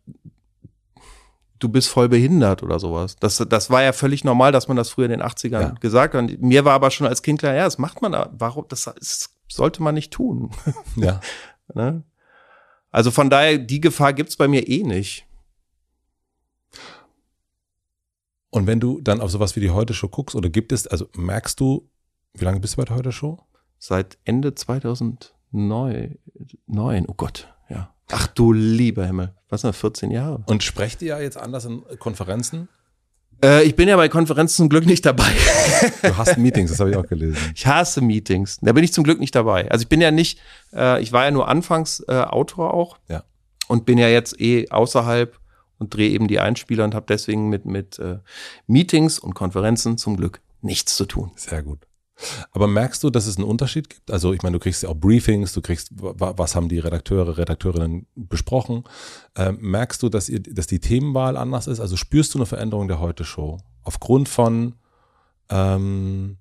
[1.59, 3.17] du bist voll behindert oder sowas.
[3.17, 5.75] Das, das war ja völlig normal, dass man das früher in den 80ern ja.
[5.81, 6.23] gesagt hat.
[6.23, 8.13] Und mir war aber schon als Kind klar, ja, das macht man.
[8.33, 8.65] Warum?
[8.69, 10.51] Das ist, sollte man nicht tun.
[10.97, 11.21] Ja.
[11.75, 12.05] Ne?
[12.91, 15.27] Also von daher, die Gefahr gibt's bei mir eh nicht.
[18.51, 21.07] Und wenn du dann auf sowas wie die Heute Show guckst, oder gibt es, also
[21.15, 21.89] merkst du,
[22.35, 23.39] wie lange bist du bei der Heute Show?
[23.79, 26.19] Seit Ende 2009,
[27.07, 27.95] oh Gott, ja.
[28.11, 30.43] Ach du lieber Himmel, was sind 14 Jahre?
[30.47, 32.69] Und sprecht ihr ja jetzt anders in Konferenzen?
[33.43, 35.31] Äh, ich bin ja bei Konferenzen zum Glück nicht dabei.
[36.03, 37.39] du hast Meetings, das habe ich auch gelesen.
[37.55, 38.59] Ich hasse Meetings.
[38.61, 39.71] Da bin ich zum Glück nicht dabei.
[39.71, 40.41] Also ich bin ja nicht,
[40.73, 42.99] äh, ich war ja nur anfangs äh, Autor auch.
[43.09, 43.25] Ja.
[43.69, 45.39] und bin ja jetzt eh außerhalb
[45.79, 48.19] und drehe eben die Einspieler und habe deswegen mit, mit äh,
[48.67, 51.33] Meetings und Konferenzen zum Glück nichts zu tun.
[51.37, 51.87] Sehr gut.
[52.53, 54.11] Aber merkst du, dass es einen Unterschied gibt?
[54.11, 58.07] Also ich meine, du kriegst ja auch Briefings, du kriegst, was haben die Redakteure, Redakteurinnen
[58.15, 58.85] besprochen.
[59.37, 61.81] Ähm, merkst du, dass, ihr, dass die Themenwahl anders ist?
[61.81, 63.59] Also spürst du eine Veränderung der Heute-Show?
[63.83, 64.75] Aufgrund von,
[65.49, 66.37] ähm,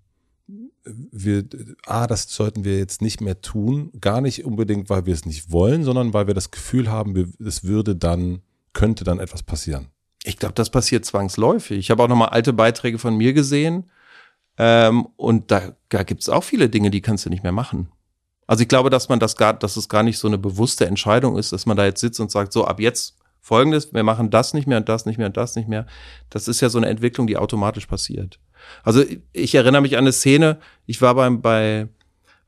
[0.85, 1.45] wir,
[1.85, 3.91] ah, das sollten wir jetzt nicht mehr tun.
[3.99, 7.63] Gar nicht unbedingt, weil wir es nicht wollen, sondern weil wir das Gefühl haben, es
[7.63, 8.41] würde dann
[8.73, 9.87] könnte dann etwas passieren?
[10.23, 11.77] Ich glaube, das passiert zwangsläufig.
[11.79, 13.89] Ich habe auch noch mal alte Beiträge von mir gesehen.
[14.59, 17.89] Ähm, und da, da gibt es auch viele Dinge, die kannst du nicht mehr machen.
[18.45, 21.37] Also ich glaube, dass man das gar, dass es gar nicht so eine bewusste Entscheidung
[21.37, 24.53] ist, dass man da jetzt sitzt und sagt, so ab jetzt folgendes, wir machen das
[24.53, 25.85] nicht mehr und das nicht mehr und das nicht mehr.
[26.29, 28.39] Das ist ja so eine Entwicklung, die automatisch passiert.
[28.83, 31.87] Also ich erinnere mich an eine Szene, ich war beim, bei,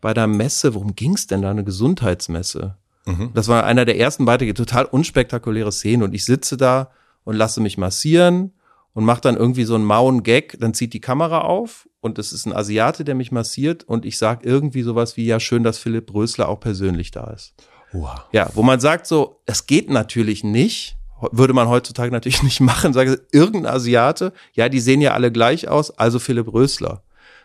[0.02, 1.52] bei der Messe, worum ging es denn da?
[1.52, 2.76] Eine Gesundheitsmesse.
[3.06, 3.32] Mhm.
[3.34, 6.04] Das war einer der ersten Beiträge, total unspektakuläre Szene.
[6.04, 6.92] Und ich sitze da
[7.24, 8.52] und lasse mich massieren
[8.94, 10.58] und mache dann irgendwie so einen mauen Gag.
[10.60, 13.84] Dann zieht die Kamera auf und es ist ein Asiate, der mich massiert.
[13.84, 17.54] Und ich sage irgendwie sowas wie, ja, schön, dass Philipp Rösler auch persönlich da ist.
[17.94, 18.22] Wow.
[18.32, 20.98] Ja, wo man sagt so, es geht natürlich nicht.
[21.32, 22.94] Würde man heutzutage natürlich nicht machen.
[22.94, 27.04] Sage, irgendein Asiate, ja, die sehen ja alle gleich aus, also Philipp Rösler.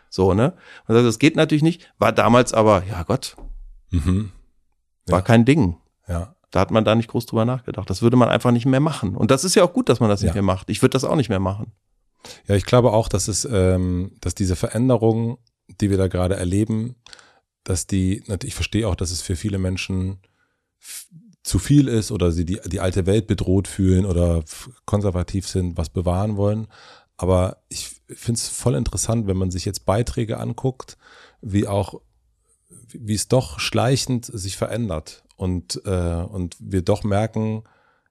[0.09, 0.53] So, ne?
[0.87, 1.93] Man sagt, das geht natürlich nicht.
[1.99, 3.37] War damals aber, ja Gott.
[3.91, 4.31] Mhm.
[5.05, 5.23] War ja.
[5.23, 5.77] kein Ding.
[6.07, 6.35] Ja.
[6.49, 7.89] Da hat man da nicht groß drüber nachgedacht.
[7.89, 9.15] Das würde man einfach nicht mehr machen.
[9.15, 10.33] Und das ist ja auch gut, dass man das nicht ja.
[10.33, 10.69] mehr macht.
[10.69, 11.73] Ich würde das auch nicht mehr machen.
[12.47, 15.37] Ja, ich glaube auch, dass es, ähm, dass diese Veränderung,
[15.81, 16.95] die wir da gerade erleben,
[17.63, 20.19] dass die, ich verstehe auch, dass es für viele Menschen
[21.43, 24.43] zu viel ist oder sie die, die alte Welt bedroht fühlen oder
[24.85, 26.67] konservativ sind, was bewahren wollen.
[27.17, 30.97] Aber ich finde es voll interessant, wenn man sich jetzt Beiträge anguckt,
[31.41, 32.01] wie auch
[32.89, 37.63] wie es doch schleichend sich verändert und, äh, und wir doch merken,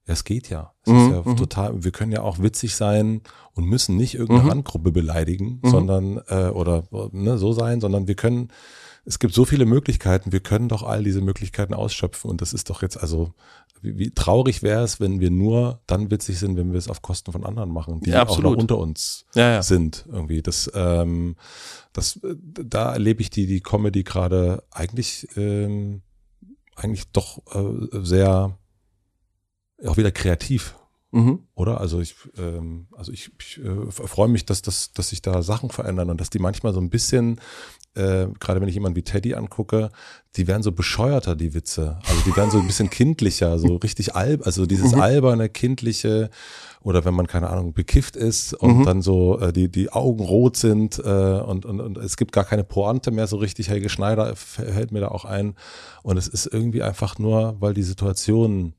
[0.07, 0.73] es geht ja.
[0.85, 1.37] Es mhm, ist ja mhm.
[1.37, 3.23] total, wir können ja auch witzig sein
[3.55, 4.49] und müssen nicht irgendeine mhm.
[4.51, 5.69] Randgruppe beleidigen, mhm.
[5.69, 8.49] sondern äh, oder ne, so sein, sondern wir können,
[9.05, 12.70] es gibt so viele Möglichkeiten, wir können doch all diese Möglichkeiten ausschöpfen und das ist
[12.70, 13.35] doch jetzt also
[13.83, 17.03] wie, wie traurig wäre es, wenn wir nur dann witzig sind, wenn wir es auf
[17.03, 19.62] Kosten von anderen machen, die ja, auch noch unter uns ja, ja.
[19.62, 20.41] sind irgendwie.
[20.41, 21.37] Das, ähm,
[21.93, 26.03] das, da erlebe ich die die Comedy gerade eigentlich ähm,
[26.74, 28.57] eigentlich doch äh, sehr
[29.85, 30.74] auch wieder kreativ.
[31.12, 31.40] Mhm.
[31.55, 31.81] Oder?
[31.81, 35.70] Also ich, ähm, also ich, ich äh, freue mich, dass, dass, dass sich da Sachen
[35.70, 37.40] verändern und dass die manchmal so ein bisschen
[37.97, 39.90] äh, gerade wenn ich jemanden wie Teddy angucke,
[40.36, 41.98] die werden so bescheuerter, die Witze.
[42.07, 45.01] Also die werden so ein bisschen kindlicher, so richtig alb, also dieses mhm.
[45.01, 46.31] alberne, kindliche,
[46.82, 48.85] oder wenn man, keine Ahnung, bekifft ist und mhm.
[48.85, 52.44] dann so äh, die, die Augen rot sind äh, und, und, und es gibt gar
[52.44, 53.70] keine Pointe mehr so richtig.
[53.70, 55.55] Helge Schneider hält mir da auch ein.
[56.03, 58.74] Und es ist irgendwie einfach nur, weil die Situation,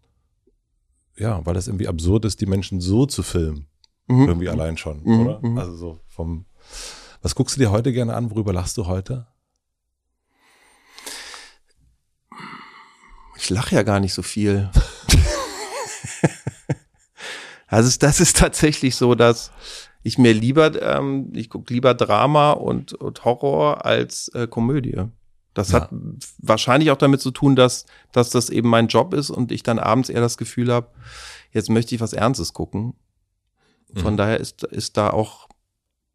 [1.17, 3.67] ja, weil es irgendwie absurd ist, die Menschen so zu filmen.
[4.07, 4.27] Mhm.
[4.27, 5.21] Irgendwie allein schon, mhm.
[5.21, 5.39] oder?
[5.41, 5.57] Mhm.
[5.57, 6.45] Also so vom
[7.21, 8.31] was guckst du dir heute gerne an?
[8.31, 9.27] Worüber lachst du heute?
[13.35, 14.69] Ich lache ja gar nicht so viel.
[17.67, 19.51] also das ist tatsächlich so, dass
[20.03, 25.03] ich mir lieber, ähm, ich gucke lieber Drama und, und Horror als äh, Komödie.
[25.57, 25.81] Das ja.
[25.81, 25.89] hat
[26.37, 29.79] wahrscheinlich auch damit zu tun, dass, dass das eben mein Job ist und ich dann
[29.79, 30.89] abends eher das Gefühl habe,
[31.51, 32.93] jetzt möchte ich was Ernstes gucken.
[33.95, 34.17] Von mhm.
[34.17, 35.49] daher ist, ist da auch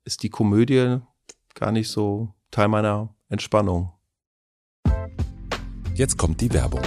[0.04, 0.98] ist die Komödie
[1.54, 3.90] gar nicht so Teil meiner Entspannung.
[5.96, 6.82] Jetzt kommt die Werbung.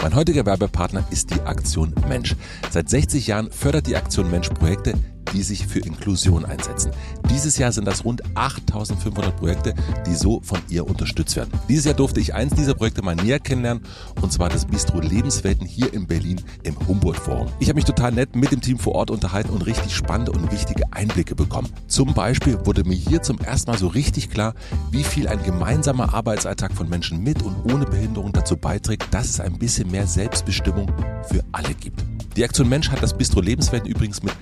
[0.00, 2.36] Mein heutiger Werbepartner ist die Aktion Mensch.
[2.70, 4.94] Seit 60 Jahren fördert die Aktion Mensch Projekte,
[5.32, 6.92] die sich für Inklusion einsetzen.
[7.30, 9.74] Dieses Jahr sind das rund 8500 Projekte,
[10.06, 11.50] die so von ihr unterstützt werden.
[11.68, 13.82] Dieses Jahr durfte ich eins dieser Projekte mal näher kennenlernen
[14.20, 17.48] und zwar das Bistro Lebenswelten hier in Berlin im Humboldt Forum.
[17.58, 20.50] Ich habe mich total nett mit dem Team vor Ort unterhalten und richtig spannende und
[20.52, 21.68] wichtige Einblicke bekommen.
[21.86, 24.54] Zum Beispiel wurde mir hier zum ersten Mal so richtig klar,
[24.90, 29.40] wie viel ein gemeinsamer Arbeitsalltag von Menschen mit und ohne Behinderung dazu beiträgt, dass es
[29.40, 30.92] ein bisschen mehr Selbstbestimmung
[31.28, 32.04] für alle gibt.
[32.36, 34.34] Die Aktion Mensch hat das Bistro Lebenswelten übrigens mit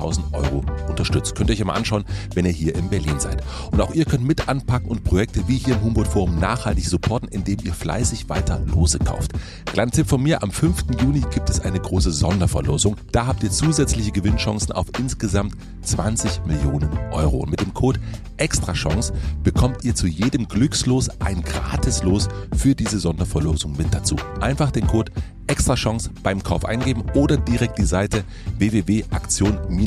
[0.00, 1.34] 300.000 Euro unterstützt.
[1.34, 2.04] Könnt ihr euch mal anschauen,
[2.34, 3.42] wenn ihr hier in Berlin seid.
[3.70, 7.28] Und auch ihr könnt mit anpacken und Projekte wie hier im Humboldt Forum nachhaltig supporten,
[7.28, 9.32] indem ihr fleißig weiter Lose kauft.
[9.66, 10.84] Kleiner Tipp von mir, am 5.
[11.00, 12.96] Juni gibt es eine große Sonderverlosung.
[13.12, 17.38] Da habt ihr zusätzliche Gewinnchancen auf insgesamt 20 Millionen Euro.
[17.38, 18.00] Und mit dem Code
[18.36, 19.12] Extrachance
[19.42, 24.16] bekommt ihr zu jedem Glückslos ein Gratislos für diese Sonderverlosung mit dazu.
[24.40, 25.12] Einfach den Code
[25.50, 28.24] extra Chance beim Kauf eingeben oder direkt die Seite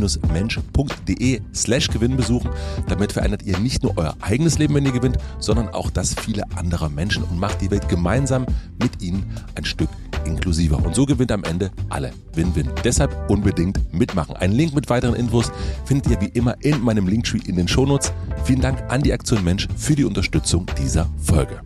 [0.04, 2.50] www.aktion-mensch.de slash Gewinn besuchen.
[2.88, 6.44] Damit verändert ihr nicht nur euer eigenes Leben, wenn ihr gewinnt, sondern auch das viele
[6.56, 8.46] anderer Menschen und macht die Welt gemeinsam
[8.82, 9.26] mit ihnen
[9.56, 9.90] ein Stück
[10.26, 10.84] inklusiver.
[10.84, 12.12] Und so gewinnt am Ende alle.
[12.34, 12.70] Win-win.
[12.84, 14.36] Deshalb unbedingt mitmachen.
[14.36, 15.52] Einen Link mit weiteren Infos
[15.86, 18.12] findet ihr wie immer in meinem Linktree in den Shownotes.
[18.46, 21.62] Vielen Dank an die Aktion Mensch für die Unterstützung dieser Folge.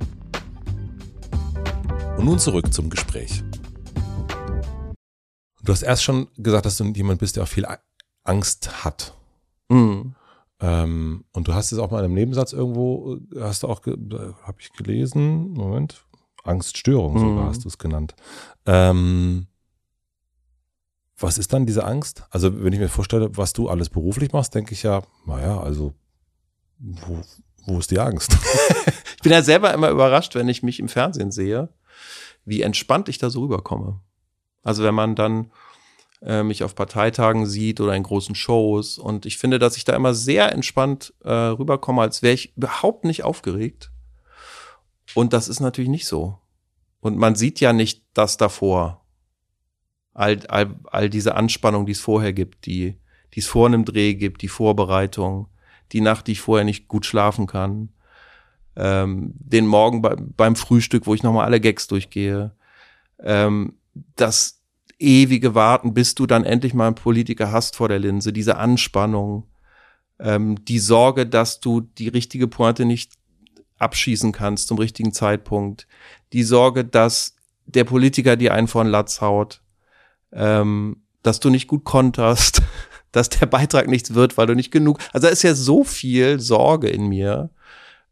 [2.17, 3.43] Und nun zurück zum Gespräch.
[5.63, 7.65] Du hast erst schon gesagt, dass du jemand bist, der auch viel
[8.27, 9.13] Angst hat.
[9.69, 10.15] Mhm.
[10.59, 14.57] Ähm, und du hast es auch mal in einem Nebensatz irgendwo, hast du auch, habe
[14.59, 16.03] ich gelesen, Moment,
[16.43, 17.49] Angststörung sogar mhm.
[17.49, 18.15] hast du es genannt.
[18.65, 19.47] Ähm,
[21.19, 22.25] was ist dann diese Angst?
[22.29, 25.93] Also wenn ich mir vorstelle, was du alles beruflich machst, denke ich ja, naja, also
[26.79, 27.21] wo,
[27.65, 28.37] wo ist die Angst?
[29.15, 31.69] ich bin ja selber immer überrascht, wenn ich mich im Fernsehen sehe,
[32.45, 33.99] wie entspannt ich da so rüberkomme.
[34.63, 35.51] Also wenn man dann
[36.21, 38.97] äh, mich auf Parteitagen sieht oder in großen Shows.
[38.97, 43.05] Und ich finde, dass ich da immer sehr entspannt äh, rüberkomme, als wäre ich überhaupt
[43.05, 43.91] nicht aufgeregt.
[45.13, 46.39] Und das ist natürlich nicht so.
[46.99, 49.05] Und man sieht ja nicht das davor.
[50.13, 52.97] All, all, all diese Anspannung, die es vorher gibt, die,
[53.33, 55.47] die es vor einem Dreh gibt, die Vorbereitung,
[55.91, 57.89] die Nacht, die ich vorher nicht gut schlafen kann,
[58.75, 62.55] ähm, den Morgen bei, beim Frühstück, wo ich nochmal alle Gags durchgehe,
[63.19, 63.77] ähm,
[64.15, 64.56] das,
[64.99, 69.47] ewige Warten, bis du dann endlich mal einen Politiker hast vor der Linse, diese Anspannung,
[70.19, 73.13] ähm, die Sorge, dass du die richtige Pointe nicht
[73.77, 75.87] abschießen kannst zum richtigen Zeitpunkt,
[76.33, 79.61] die Sorge, dass der Politiker dir einen vor den Latz haut,
[80.31, 82.61] ähm, dass du nicht gut konterst,
[83.11, 84.99] dass der Beitrag nichts wird, weil du nicht genug.
[85.13, 87.51] Also da ist ja so viel Sorge in mir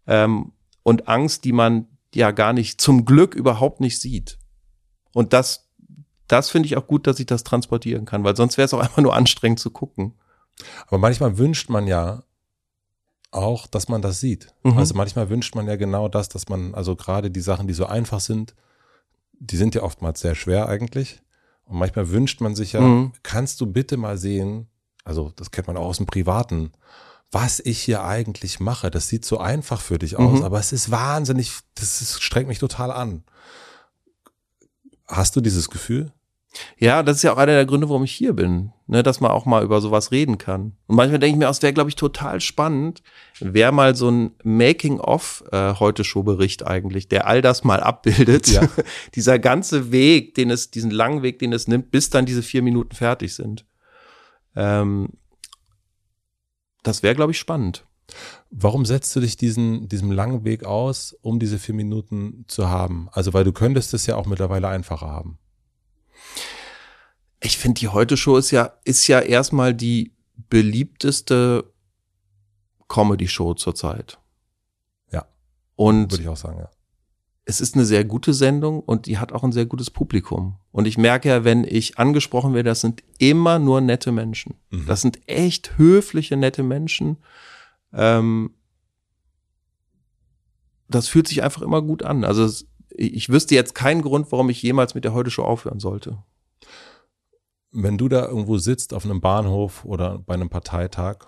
[0.07, 0.51] ähm,
[0.83, 4.37] und Angst, die man ja gar nicht, zum Glück überhaupt nicht sieht.
[5.13, 5.64] Und das
[6.27, 8.79] das finde ich auch gut, dass ich das transportieren kann, weil sonst wäre es auch
[8.81, 10.13] einfach nur anstrengend zu gucken.
[10.87, 12.23] Aber manchmal wünscht man ja
[13.31, 14.53] auch, dass man das sieht.
[14.63, 14.77] Mhm.
[14.77, 17.85] Also manchmal wünscht man ja genau das, dass man, also gerade die Sachen, die so
[17.85, 18.55] einfach sind,
[19.33, 21.21] die sind ja oftmals sehr schwer eigentlich.
[21.65, 23.11] Und manchmal wünscht man sich ja, mhm.
[23.23, 24.67] kannst du bitte mal sehen,
[25.03, 26.71] also das kennt man auch aus dem Privaten,
[27.31, 28.89] was ich hier eigentlich mache.
[28.89, 30.45] Das sieht so einfach für dich aus, mhm.
[30.45, 33.23] aber es ist wahnsinnig, das ist, strengt mich total an.
[35.07, 36.11] Hast du dieses Gefühl?
[36.77, 39.31] Ja, das ist ja auch einer der Gründe, warum ich hier bin, ne, dass man
[39.31, 40.73] auch mal über sowas reden kann.
[40.87, 43.01] Und manchmal denke ich mir, es wäre, glaube ich, total spannend,
[43.39, 48.47] wäre mal so ein Making-of äh, heute Show-Bericht eigentlich, der all das mal abbildet.
[48.47, 48.69] Ja.
[49.15, 52.61] Dieser ganze Weg, den es, diesen langen Weg, den es nimmt, bis dann diese vier
[52.61, 53.65] Minuten fertig sind.
[54.55, 55.09] Ähm,
[56.83, 57.85] das wäre, glaube ich, spannend.
[58.57, 63.09] Warum setzt du dich diesen, diesem langen Weg aus, um diese vier Minuten zu haben?
[63.11, 65.37] Also, weil du könntest es ja auch mittlerweile einfacher haben.
[67.41, 70.13] Ich finde, die Heute-Show ist ja, ist ja erstmal die
[70.49, 71.69] beliebteste
[72.87, 74.19] Comedy-Show zurzeit.
[75.11, 75.25] Ja.
[75.75, 76.69] Und würde ich auch sagen, ja.
[77.43, 80.59] Es ist eine sehr gute Sendung und die hat auch ein sehr gutes Publikum.
[80.71, 84.55] Und ich merke ja, wenn ich angesprochen werde, das sind immer nur nette Menschen.
[84.69, 84.85] Mhm.
[84.87, 87.17] Das sind echt höfliche, nette Menschen.
[87.95, 88.53] Ähm,
[90.87, 92.23] das fühlt sich einfach immer gut an.
[92.23, 96.23] Also ich wüsste jetzt keinen Grund, warum ich jemals mit der Heute Show aufhören sollte
[97.75, 101.27] wenn du da irgendwo sitzt auf einem Bahnhof oder bei einem Parteitag,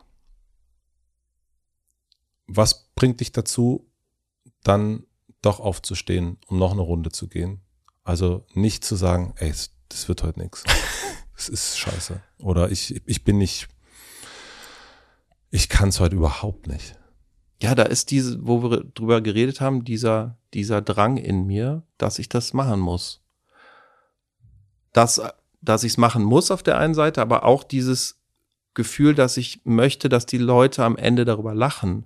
[2.48, 3.92] was bringt dich dazu,
[4.64, 5.06] dann
[5.42, 7.62] doch aufzustehen, um noch eine Runde zu gehen?
[8.04, 9.54] Also nicht zu sagen, ey,
[9.90, 10.64] das wird heute nichts.
[11.40, 12.20] Es ist scheiße.
[12.40, 13.68] Oder ich, ich bin nicht,
[15.50, 16.96] ich kann es heute überhaupt nicht.
[17.62, 22.20] Ja, da ist diese, wo wir drüber geredet haben, dieser, dieser Drang in mir, dass
[22.20, 23.24] ich das machen muss.
[24.94, 25.22] Das
[25.62, 28.20] dass ich es machen muss auf der einen Seite, aber auch dieses
[28.74, 32.06] Gefühl, dass ich möchte, dass die Leute am Ende darüber lachen.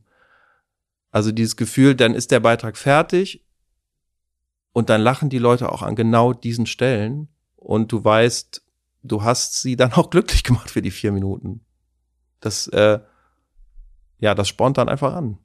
[1.12, 3.46] Also dieses Gefühl, dann ist der Beitrag fertig
[4.72, 7.28] und dann lachen die Leute auch an genau diesen Stellen
[7.58, 8.64] und du weißt,
[9.04, 11.62] du hast sie dann auch glücklich gemacht für die vier Minuten.
[12.40, 13.00] Das, äh,
[14.22, 15.38] ja, das spornt dann einfach an.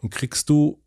[0.00, 0.80] Und kriegst du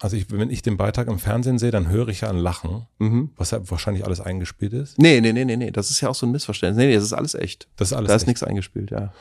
[0.00, 2.86] also ich, wenn ich den Beitrag im Fernsehen sehe, dann höre ich ja ein Lachen,
[2.98, 3.30] mhm.
[3.36, 4.98] was ja wahrscheinlich alles eingespielt ist.
[4.98, 5.70] Nee, nee, nee, nee, nee.
[5.70, 6.76] Das ist ja auch so ein Missverständnis.
[6.76, 7.68] Nee, nee, das ist alles echt.
[7.76, 8.26] Das ist alles Da ist echt.
[8.26, 9.12] nichts eingespielt, ja.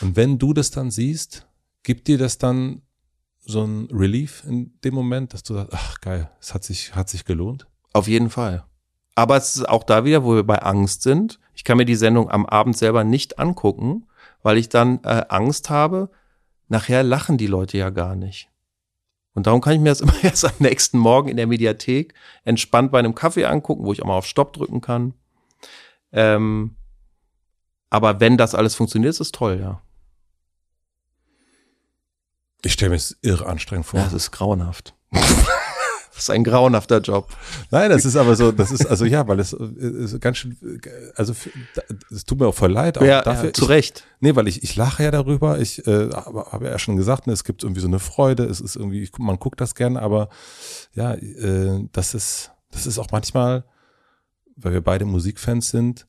[0.00, 1.46] Und wenn du das dann siehst,
[1.82, 2.82] gibt dir das dann
[3.40, 7.08] so ein Relief in dem Moment, dass du sagst, ach geil, es hat sich, hat
[7.08, 7.66] sich gelohnt?
[7.92, 8.64] Auf jeden Fall.
[9.14, 11.40] Aber es ist auch da wieder, wo wir bei Angst sind.
[11.54, 14.06] Ich kann mir die Sendung am Abend selber nicht angucken,
[14.42, 16.10] weil ich dann äh, Angst habe,
[16.68, 18.50] nachher lachen die Leute ja gar nicht.
[19.34, 22.14] Und darum kann ich mir das immer erst am nächsten Morgen in der Mediathek
[22.44, 25.14] entspannt bei einem Kaffee angucken, wo ich auch mal auf Stopp drücken kann.
[26.12, 26.76] Ähm,
[27.90, 29.82] aber wenn das alles funktioniert, ist es toll, ja.
[32.62, 34.00] Ich stelle mir es irre anstrengend vor.
[34.00, 34.94] Ja, es ist grauenhaft.
[36.18, 37.28] Das ist ein grauenhafter Job.
[37.70, 40.58] Nein, das ist aber so, das ist also ja, weil es ist ganz schön,
[41.14, 41.32] also
[42.10, 42.98] es tut mir auch voll leid.
[42.98, 44.04] Auch ja, dafür, ja, zu ich, Recht.
[44.18, 45.60] Nee, weil ich, ich lache ja darüber.
[45.60, 48.46] Ich äh, habe hab ja schon gesagt, ne, es gibt irgendwie so eine Freude.
[48.46, 50.28] Es ist irgendwie, man guckt das gerne, aber
[50.92, 53.64] ja, äh, das ist, das ist auch manchmal,
[54.56, 56.08] weil wir beide Musikfans sind,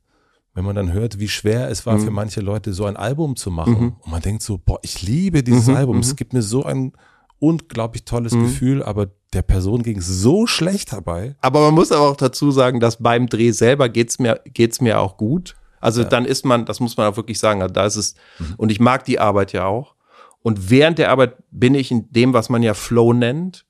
[0.55, 2.05] wenn man dann hört, wie schwer es war mhm.
[2.05, 3.79] für manche Leute, so ein Album zu machen.
[3.79, 3.95] Mhm.
[3.99, 5.75] Und man denkt so, boah, ich liebe dieses mhm.
[5.75, 5.99] Album.
[5.99, 6.15] Es mhm.
[6.15, 6.93] gibt mir so ein
[7.39, 8.43] unglaublich tolles mhm.
[8.43, 11.35] Gefühl, aber der Person ging es so schlecht dabei.
[11.41, 14.99] Aber man muss aber auch dazu sagen, dass beim Dreh selber geht's mir, geht's mir
[14.99, 15.55] auch gut.
[15.79, 16.07] Also ja.
[16.07, 18.55] dann ist man, das muss man auch wirklich sagen, da ist es, mhm.
[18.57, 19.95] und ich mag die Arbeit ja auch.
[20.41, 23.65] Und während der Arbeit bin ich in dem, was man ja Flow nennt.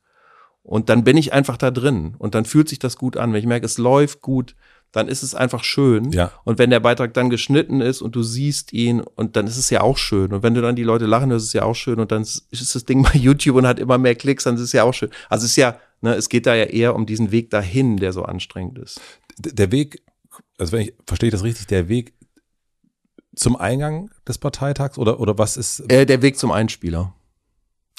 [0.61, 2.15] Und dann bin ich einfach da drin.
[2.19, 3.33] Und dann fühlt sich das gut an.
[3.33, 4.55] Wenn ich merke, es läuft gut,
[4.91, 6.11] dann ist es einfach schön.
[6.11, 6.31] Ja.
[6.43, 9.69] Und wenn der Beitrag dann geschnitten ist und du siehst ihn und dann ist es
[9.69, 10.33] ja auch schön.
[10.33, 11.99] Und wenn du dann die Leute lachen, ist es ja auch schön.
[11.99, 14.71] Und dann ist das Ding bei YouTube und hat immer mehr Klicks, dann ist es
[14.71, 15.09] ja auch schön.
[15.29, 18.13] Also es ist ja, ne, es geht da ja eher um diesen Weg dahin, der
[18.13, 18.99] so anstrengend ist.
[19.37, 20.01] Der Weg,
[20.57, 22.13] also wenn ich, verstehe ich das richtig, der Weg
[23.35, 25.81] zum Eingang des Parteitags oder, oder was ist?
[25.91, 27.13] Äh, der Weg zum Einspieler.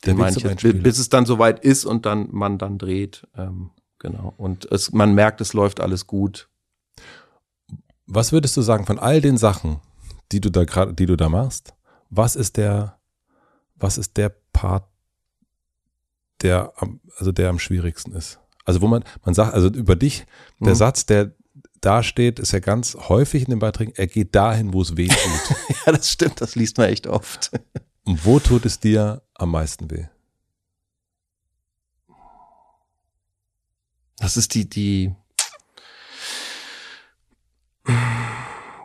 [0.04, 0.74] Der Weg zum Einspieler.
[0.74, 3.26] Bis es dann soweit ist und dann man dann dreht.
[3.36, 4.34] Ähm, genau.
[4.36, 6.49] Und es, man merkt, es läuft alles gut
[8.10, 9.80] was würdest du sagen von all den Sachen,
[10.32, 11.74] die du da gerade, die du da machst?
[12.10, 12.98] Was ist der,
[13.76, 14.88] was ist der Part,
[16.42, 18.40] der am, also der am schwierigsten ist?
[18.64, 20.26] Also wo man, man sagt, also über dich,
[20.60, 20.78] der mhm.
[20.78, 21.34] Satz, der
[21.80, 25.08] da steht, ist ja ganz häufig in den Beiträgen, er geht dahin, wo es weh
[25.08, 25.56] tut.
[25.86, 27.52] ja, das stimmt, das liest man echt oft.
[28.04, 30.06] Und wo tut es dir am meisten weh?
[34.16, 35.14] Das ist die, die,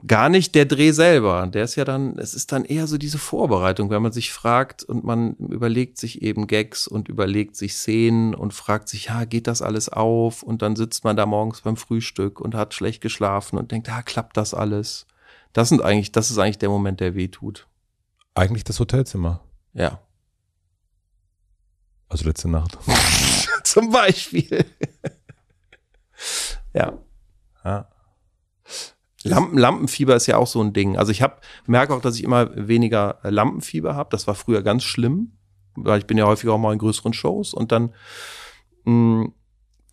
[0.07, 1.47] gar nicht der Dreh selber.
[1.47, 4.83] Der ist ja dann, es ist dann eher so diese Vorbereitung, wenn man sich fragt
[4.83, 9.47] und man überlegt sich eben Gags und überlegt sich Szenen und fragt sich, ja, geht
[9.47, 10.43] das alles auf?
[10.43, 14.01] Und dann sitzt man da morgens beim Frühstück und hat schlecht geschlafen und denkt, ja,
[14.01, 15.07] klappt das alles?
[15.53, 17.67] Das sind eigentlich, das ist eigentlich der Moment, der weh tut.
[18.33, 19.41] Eigentlich das Hotelzimmer.
[19.73, 19.99] Ja.
[22.09, 22.77] Also letzte Nacht.
[23.63, 24.65] Zum Beispiel.
[26.73, 26.93] ja.
[27.63, 27.87] Ja.
[29.29, 30.97] Lampen, Lampenfieber ist ja auch so ein Ding.
[30.97, 31.35] Also ich habe
[31.65, 34.09] merke auch, dass ich immer weniger Lampenfieber habe.
[34.11, 35.33] Das war früher ganz schlimm,
[35.75, 37.93] weil ich bin ja häufiger auch mal in größeren Shows und dann
[38.85, 38.91] mh,
[39.23, 39.33] mm,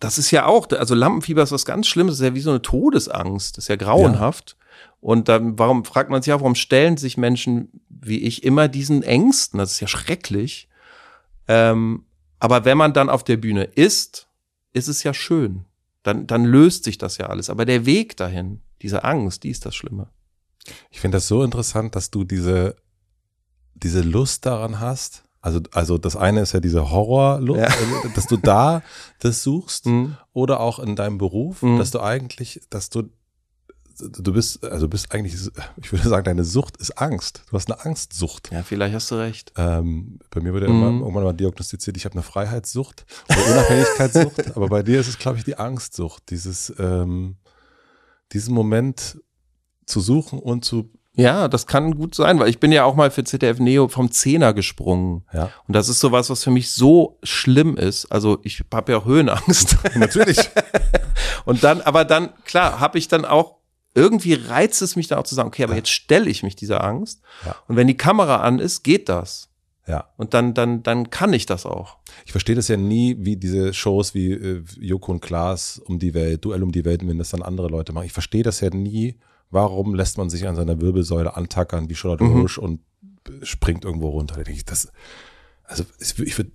[0.03, 2.49] das ist ja auch, also Lampenfieber ist was ganz Schlimmes, das ist ja wie so
[2.49, 4.57] eine Todesangst, das ist ja grauenhaft.
[4.57, 4.65] Ja.
[4.99, 9.01] Und dann, warum fragt man sich auch, warum stellen sich Menschen wie ich immer diesen
[9.01, 9.59] Ängsten?
[9.59, 10.67] Das ist ja schrecklich.
[11.47, 12.05] Ähm,
[12.39, 14.27] aber wenn man dann auf der Bühne ist,
[14.73, 15.65] ist es ja schön.
[16.03, 17.49] Dann, dann löst sich das ja alles.
[17.49, 20.09] Aber der Weg dahin, diese Angst, die ist das Schlimme.
[20.91, 22.75] Ich finde das so interessant, dass du diese,
[23.73, 25.23] diese Lust daran hast.
[25.41, 27.65] Also, also das eine ist ja diese Horrorlust, ja.
[27.67, 28.81] Also, dass du da
[29.19, 30.15] das suchst mhm.
[30.31, 31.79] oder auch in deinem Beruf, mhm.
[31.79, 33.09] dass du eigentlich, dass du
[33.99, 35.35] du bist, also bist eigentlich,
[35.77, 37.43] ich würde sagen, deine Sucht ist Angst.
[37.49, 38.49] Du hast eine Angstsucht.
[38.51, 39.53] Ja, vielleicht hast du recht.
[39.55, 41.01] Ähm, bei mir wurde mhm.
[41.01, 45.37] irgendwann mal diagnostiziert, ich habe eine Freiheitssucht oder Unabhängigkeitssucht, aber bei dir ist es, glaube
[45.37, 46.23] ich, die Angstsucht.
[46.29, 47.37] Dieses, ähm,
[48.33, 49.19] diesen Moment
[49.85, 53.11] zu suchen und zu ja, das kann gut sein, weil ich bin ja auch mal
[53.11, 55.23] für ZDF Neo vom Zehner gesprungen.
[55.31, 55.51] Ja.
[55.67, 58.07] Und das ist sowas, was für mich so schlimm ist.
[58.11, 59.77] Also ich habe ja auch Höhenangst.
[59.95, 60.39] Natürlich.
[61.45, 63.57] und dann, aber dann, klar, habe ich dann auch,
[63.93, 66.83] irgendwie reizt es mich dann auch zu sagen, okay, aber jetzt stelle ich mich dieser
[66.83, 67.21] Angst.
[67.45, 67.55] Ja.
[67.67, 69.49] Und wenn die Kamera an ist, geht das.
[69.85, 70.09] Ja.
[70.17, 71.97] Und dann, dann, dann kann ich das auch.
[72.25, 76.13] Ich verstehe das ja nie, wie diese Shows wie äh, Joko und Klaas um die
[76.13, 78.05] Welt, Duell um die Welt, wenn das dann andere Leute machen.
[78.05, 79.15] Ich verstehe das ja nie.
[79.49, 82.41] Warum lässt man sich an seiner Wirbelsäule antackern wie Charlotte mhm.
[82.41, 82.79] Roche und
[83.43, 84.35] springt irgendwo runter?
[84.35, 84.91] Da denke ich, das,
[85.63, 86.51] also ich würde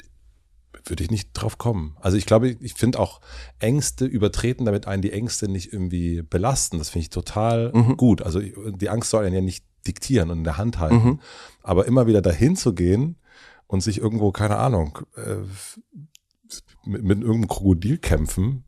[0.85, 1.97] würde ich nicht drauf kommen.
[2.01, 3.21] Also ich glaube, ich finde auch
[3.59, 6.79] Ängste übertreten damit einen die Ängste nicht irgendwie belasten.
[6.79, 7.97] Das finde ich total mhm.
[7.97, 8.23] gut.
[8.23, 11.05] Also die Angst soll einen ja nicht diktieren und in der Hand halten.
[11.05, 11.21] Mhm.
[11.63, 13.17] Aber immer wieder dahin zu gehen
[13.69, 15.37] und sich irgendwo, keine Ahnung, äh,
[16.85, 18.65] mit, mit irgendeinem Krokodil kämpfen,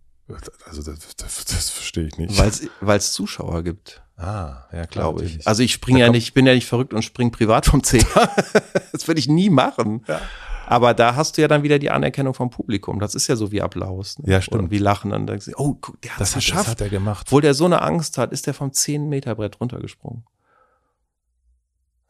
[0.66, 2.38] also das, das, das verstehe ich nicht.
[2.80, 4.02] Weil es Zuschauer gibt.
[4.16, 5.46] Ah, ja, glaube ich.
[5.46, 8.30] Also ich springe ja nicht, bin ja nicht verrückt und springe privat vom Zehner.
[8.92, 10.04] das würde ich nie machen.
[10.06, 10.20] Ja.
[10.66, 13.00] Aber da hast du ja dann wieder die Anerkennung vom Publikum.
[13.00, 14.18] Das ist ja so wie Applaus.
[14.18, 14.30] Ne?
[14.30, 14.62] Ja, stimmt.
[14.62, 15.10] Und wie Lachen.
[15.10, 16.66] Dann denkst du, oh, guck, der hat es geschafft.
[16.66, 17.26] Das hat er gemacht.
[17.28, 20.24] Obwohl der so eine Angst hat, ist der vom 10 Meter Brett runtergesprungen.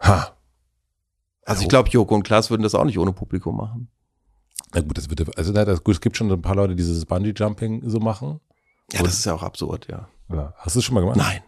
[0.02, 0.36] Ha.
[1.50, 3.88] Also ich glaube, Joko und Klaas würden das auch nicht ohne Publikum machen.
[4.72, 6.82] Na gut, das wird, also na, das, gut, es gibt schon ein paar Leute, die
[6.82, 8.40] dieses Bungee-Jumping so machen.
[8.92, 10.08] Ja, das ist ja auch absurd, ja.
[10.32, 10.54] ja.
[10.58, 11.16] Hast du es schon mal gemacht?
[11.16, 11.42] Nein.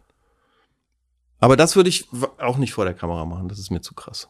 [1.39, 2.09] Aber das würde ich
[2.39, 4.29] auch nicht vor der Kamera machen, das ist mir zu krass.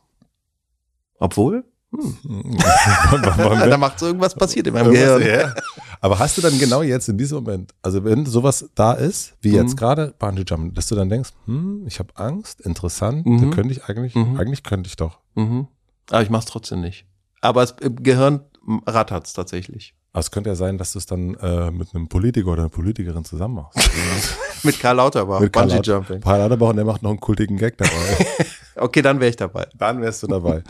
[1.19, 2.56] Obwohl, hm.
[3.23, 5.23] da macht so irgendwas passiert in meinem Gehirn.
[5.23, 5.55] Ja.
[6.01, 9.52] Aber hast du dann genau jetzt in diesem Moment, also wenn sowas da ist, wie
[9.52, 9.77] jetzt mhm.
[9.77, 13.51] gerade Bungee Jump, dass du dann denkst, hm, ich habe Angst, interessant, mhm.
[13.51, 14.36] da könnte ich eigentlich, mhm.
[14.36, 15.19] eigentlich könnte ich doch.
[15.35, 15.69] Mhm.
[16.10, 17.06] Aber ich mach's trotzdem nicht.
[17.40, 18.40] Aber es, im Gehirn
[18.86, 19.94] rattert's tatsächlich.
[20.12, 22.69] Aber es könnte ja sein, dass du es dann äh, mit einem Politiker oder einer
[22.69, 23.90] Politikerin zusammen machst.
[24.62, 26.20] mit Karl Lauterbach, mit Bungee Karl Jumping.
[26.20, 28.27] Karl Lauterbach und der macht noch einen kultigen Gag dabei.
[28.77, 29.66] okay, dann wäre ich dabei.
[29.77, 30.62] Dann wärst du dabei.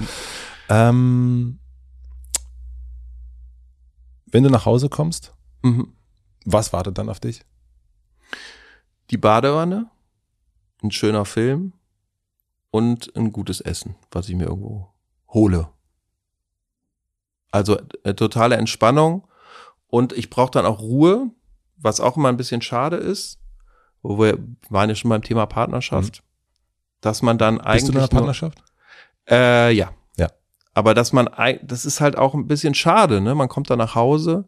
[0.72, 1.58] Ähm,
[4.26, 5.92] wenn du nach Hause kommst, mhm.
[6.46, 7.44] was wartet dann auf dich?
[9.10, 9.90] Die Badewanne,
[10.82, 11.74] ein schöner Film
[12.70, 14.88] und ein gutes Essen, was ich mir irgendwo
[15.28, 15.68] hole.
[17.50, 19.28] Also äh, totale Entspannung
[19.88, 21.30] und ich brauche dann auch Ruhe,
[21.76, 23.38] was auch immer ein bisschen schade ist,
[24.00, 24.38] wo wir
[24.70, 26.26] waren ja schon beim Thema Partnerschaft, mhm.
[27.02, 27.82] dass man dann eigentlich.
[27.82, 28.62] Bist du in einer Partnerschaft?
[29.28, 29.92] Nur, äh, ja.
[30.74, 31.28] Aber dass man,
[31.62, 33.34] das ist halt auch ein bisschen schade, ne?
[33.34, 34.46] Man kommt da nach Hause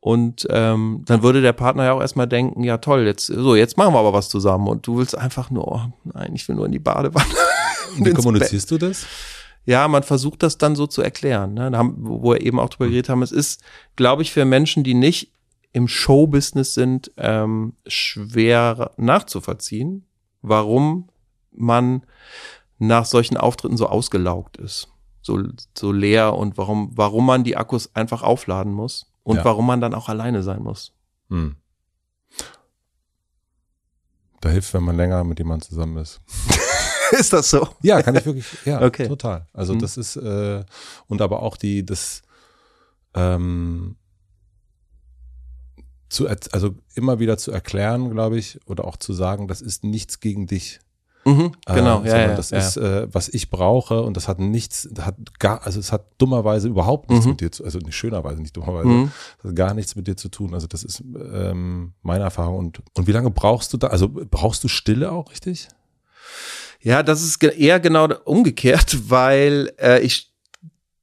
[0.00, 3.76] und ähm, dann würde der Partner ja auch erstmal denken, ja toll, jetzt so, jetzt
[3.76, 6.66] machen wir aber was zusammen und du willst einfach nur, oh, nein, ich will nur
[6.66, 7.26] in die Badewanne.
[7.96, 9.06] Wie kommunizierst du das?
[9.64, 11.70] Ja, man versucht das dann so zu erklären, ne?
[11.70, 13.22] Da haben, wo wir eben auch drüber geredet haben.
[13.22, 13.62] Es ist,
[13.96, 15.32] glaube ich, für Menschen, die nicht
[15.72, 20.06] im Showbusiness sind, ähm, schwer nachzuvollziehen,
[20.42, 21.10] warum
[21.52, 22.02] man
[22.78, 24.88] nach solchen Auftritten so ausgelaugt ist
[25.28, 25.42] so,
[25.76, 29.44] so leer und warum, warum man die Akkus einfach aufladen muss und ja.
[29.44, 30.94] warum man dann auch alleine sein muss.
[31.28, 31.56] Hm.
[34.40, 36.22] Da hilft, wenn man länger mit jemandem zusammen ist.
[37.10, 37.68] ist das so?
[37.82, 39.06] Ja, kann ich wirklich, ja, okay.
[39.06, 39.46] total.
[39.52, 39.80] Also hm.
[39.80, 40.64] das ist, äh,
[41.08, 42.22] und aber auch die, das,
[43.12, 43.96] ähm,
[46.08, 50.20] zu, also immer wieder zu erklären, glaube ich, oder auch zu sagen, das ist nichts
[50.20, 50.80] gegen dich.
[51.24, 52.58] Mhm, genau, äh, ja, ja, das ja.
[52.58, 56.68] ist, äh, was ich brauche und das hat nichts, hat gar, also es hat dummerweise
[56.68, 57.32] überhaupt nichts mhm.
[57.32, 59.10] mit dir zu, also nicht schönerweise, nicht dummerweise, mhm.
[59.44, 60.54] hat gar nichts mit dir zu tun.
[60.54, 62.58] Also das ist ähm, meine Erfahrung.
[62.58, 65.68] Und, und wie lange brauchst du da, also brauchst du Stille auch richtig?
[66.80, 70.32] Ja, das ist eher genau umgekehrt, weil äh, ich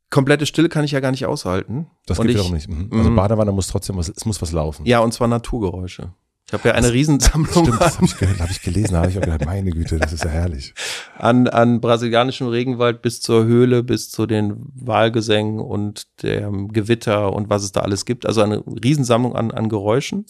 [0.09, 1.87] komplette Stille kann ich ja gar nicht aushalten.
[2.05, 2.69] Das geht wiederum nicht.
[2.69, 2.89] Mhm.
[2.91, 3.15] Also mhm.
[3.15, 4.85] Badewanne muss trotzdem was, es muss was laufen.
[4.85, 6.13] Ja, und zwar Naturgeräusche.
[6.55, 7.65] Ich habe ja eine das, Riesensammlung.
[7.65, 10.23] Stimmt, das habe ich, hab ich gelesen, habe ich auch gedacht, meine Güte, das ist
[10.23, 10.73] ja herrlich.
[11.17, 17.49] An, an brasilianischem Regenwald bis zur Höhle, bis zu den Wahlgesängen und dem Gewitter und
[17.49, 18.25] was es da alles gibt.
[18.25, 20.25] Also eine Riesensammlung an, an Geräuschen.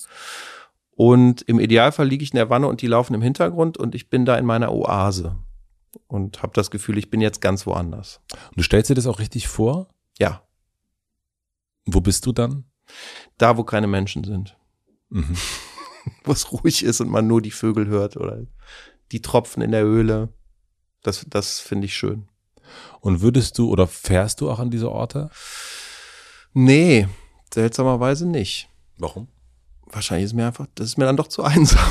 [0.96, 4.10] Und im Idealfall liege ich in der Wanne und die laufen im Hintergrund und ich
[4.10, 5.36] bin da in meiner Oase
[6.08, 8.22] und habe das Gefühl, ich bin jetzt ganz woanders.
[8.32, 9.90] Und du stellst dir das auch richtig vor?
[10.18, 10.42] Ja.
[11.86, 12.64] Wo bist du dann?
[13.38, 14.58] Da, wo keine Menschen sind.
[15.10, 15.36] Mhm.
[16.24, 18.46] wo es ruhig ist und man nur die Vögel hört oder
[19.12, 20.30] die Tropfen in der Höhle.
[21.04, 22.28] Das, das finde ich schön.
[23.00, 25.30] Und würdest du oder fährst du auch an diese Orte?
[26.54, 27.08] Nee,
[27.54, 28.70] seltsamerweise nicht.
[28.98, 29.28] Warum?
[29.86, 31.86] Wahrscheinlich ist mir einfach, das ist mir dann doch zu einsam.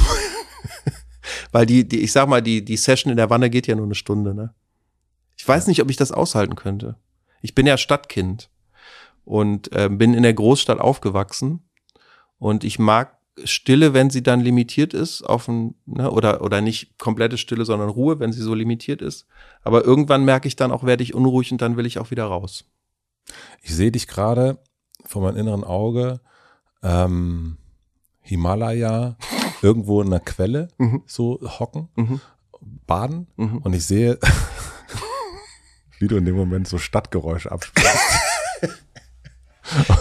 [1.52, 3.84] Weil die, die, ich sag mal, die, die Session in der Wanne geht ja nur
[3.84, 4.54] eine Stunde, ne?
[5.36, 6.96] Ich weiß nicht, ob ich das aushalten könnte.
[7.42, 8.50] Ich bin ja Stadtkind
[9.24, 11.68] und äh, bin in der Großstadt aufgewachsen
[12.38, 16.98] und ich mag Stille, wenn sie dann limitiert ist, auf ein, ne, oder, oder nicht
[16.98, 19.26] komplette Stille, sondern Ruhe, wenn sie so limitiert ist.
[19.62, 22.24] Aber irgendwann merke ich dann auch, werde ich unruhig und dann will ich auch wieder
[22.24, 22.64] raus.
[23.60, 24.58] Ich sehe dich gerade
[25.04, 26.20] vor meinem inneren Auge,
[26.82, 27.56] ähm,
[28.20, 29.16] Himalaya,
[29.62, 31.02] irgendwo in einer Quelle, mhm.
[31.06, 32.20] so hocken, mhm.
[32.86, 33.58] baden mhm.
[33.58, 34.18] und ich sehe,
[35.98, 38.03] wie du in dem Moment so Stadtgeräusche abspielst.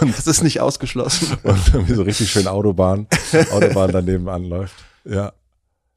[0.00, 1.36] Und das ist nicht ausgeschlossen.
[1.42, 3.06] Und irgendwie so richtig schön Autobahn,
[3.52, 4.74] Autobahn daneben anläuft.
[5.04, 5.32] Ja.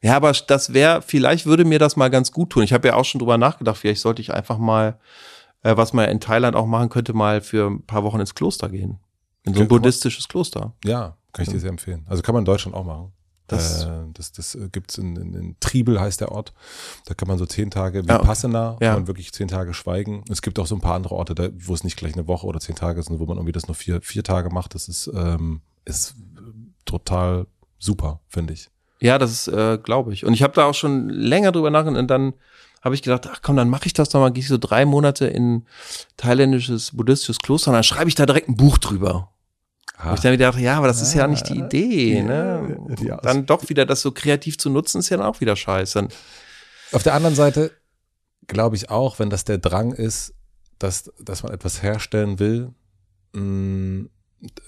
[0.02, 2.64] Ja, aber das wäre, vielleicht würde mir das mal ganz gut tun.
[2.64, 4.99] Ich habe ja auch schon drüber nachgedacht, vielleicht sollte ich einfach mal,
[5.64, 8.69] äh, was man in Thailand auch machen könnte, mal für ein paar Wochen ins Kloster
[8.69, 8.99] gehen.
[9.44, 10.73] In so ein buddhistisches Kloster.
[10.84, 12.06] Ja, kann ich dir sehr empfehlen.
[12.07, 13.11] Also kann man in Deutschland auch machen.
[13.48, 16.53] Das, äh, das, das äh, gibt's in, in, in Triebel heißt der Ort.
[17.06, 18.94] Da kann man so zehn Tage wie ja, Passena, ja.
[18.94, 20.24] man wirklich zehn Tage schweigen.
[20.30, 22.45] Es gibt auch so ein paar andere Orte, da, wo es nicht gleich eine Woche
[22.45, 24.76] oder zehn Tage sind, wo man irgendwie das nur vier, vier Tage macht.
[24.76, 26.15] Das ist, ähm, ist
[26.86, 27.48] total
[27.80, 28.69] super, finde ich.
[28.99, 30.26] Ja, das ist, äh, glaube ich.
[30.26, 32.34] Und ich habe da auch schon länger drüber nachgedacht und dann
[32.84, 34.86] habe ich gedacht, ach komm, dann mache ich das doch mal, gehe ich so drei
[34.86, 35.65] Monate in
[36.18, 39.30] thailändisches buddhistisches Kloster und dann schreibe ich da direkt ein Buch drüber.
[39.98, 40.14] Ha.
[40.14, 42.22] ich dann wieder dachte, ja, aber das ist ja nicht die Idee.
[42.22, 42.78] Ne?
[43.02, 46.07] Ja, dann doch wieder das so kreativ zu nutzen, ist ja dann auch wieder scheiße.
[46.91, 47.72] Auf der anderen Seite
[48.45, 50.36] glaube ich auch, wenn das der Drang ist,
[50.78, 52.74] dass, dass man etwas herstellen will,
[53.34, 54.06] mm,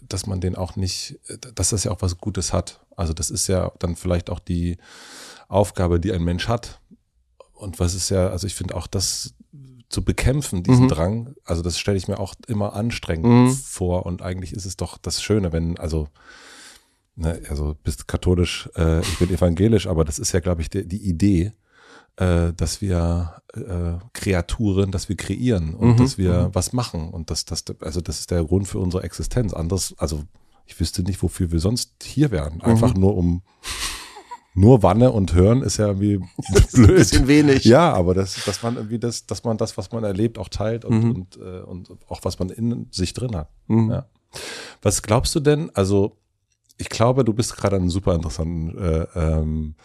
[0.01, 1.19] dass man den auch nicht,
[1.53, 2.79] dass das ja auch was Gutes hat.
[2.95, 4.77] Also das ist ja dann vielleicht auch die
[5.47, 6.81] Aufgabe, die ein Mensch hat.
[7.53, 9.35] Und was ist ja, also ich finde auch das
[9.89, 10.89] zu bekämpfen, diesen mhm.
[10.89, 13.51] Drang, also das stelle ich mir auch immer anstrengend mhm.
[13.51, 16.07] vor und eigentlich ist es doch das Schöne, wenn, also,
[17.15, 20.87] ne, also bist katholisch, äh, ich bin evangelisch, aber das ist ja, glaube ich, die,
[20.87, 21.53] die Idee,
[22.17, 25.97] äh, dass wir äh, Kreaturen, dass wir kreieren und mhm.
[25.97, 26.55] dass wir mhm.
[26.55, 29.53] was machen und das, das, also das ist der Grund für unsere Existenz.
[29.53, 30.23] Anders, also
[30.67, 32.61] ich wüsste nicht, wofür wir sonst hier wären.
[32.61, 33.01] Einfach mhm.
[33.01, 33.41] nur um
[34.59, 36.17] nur Wanne und Hören ist ja irgendwie
[36.73, 36.89] blöd.
[36.89, 37.63] Ein bisschen wenig.
[37.63, 40.85] Ja, aber das, dass man irgendwie das, dass man das, was man erlebt, auch teilt
[40.85, 41.11] und, mhm.
[41.11, 43.49] und, äh, und auch was man in sich drin hat.
[43.67, 43.91] Mhm.
[43.91, 44.05] Ja.
[44.81, 45.71] Was glaubst du denn?
[45.73, 46.17] Also
[46.77, 49.75] ich glaube, du bist gerade einen super interessanten, äh, ähm,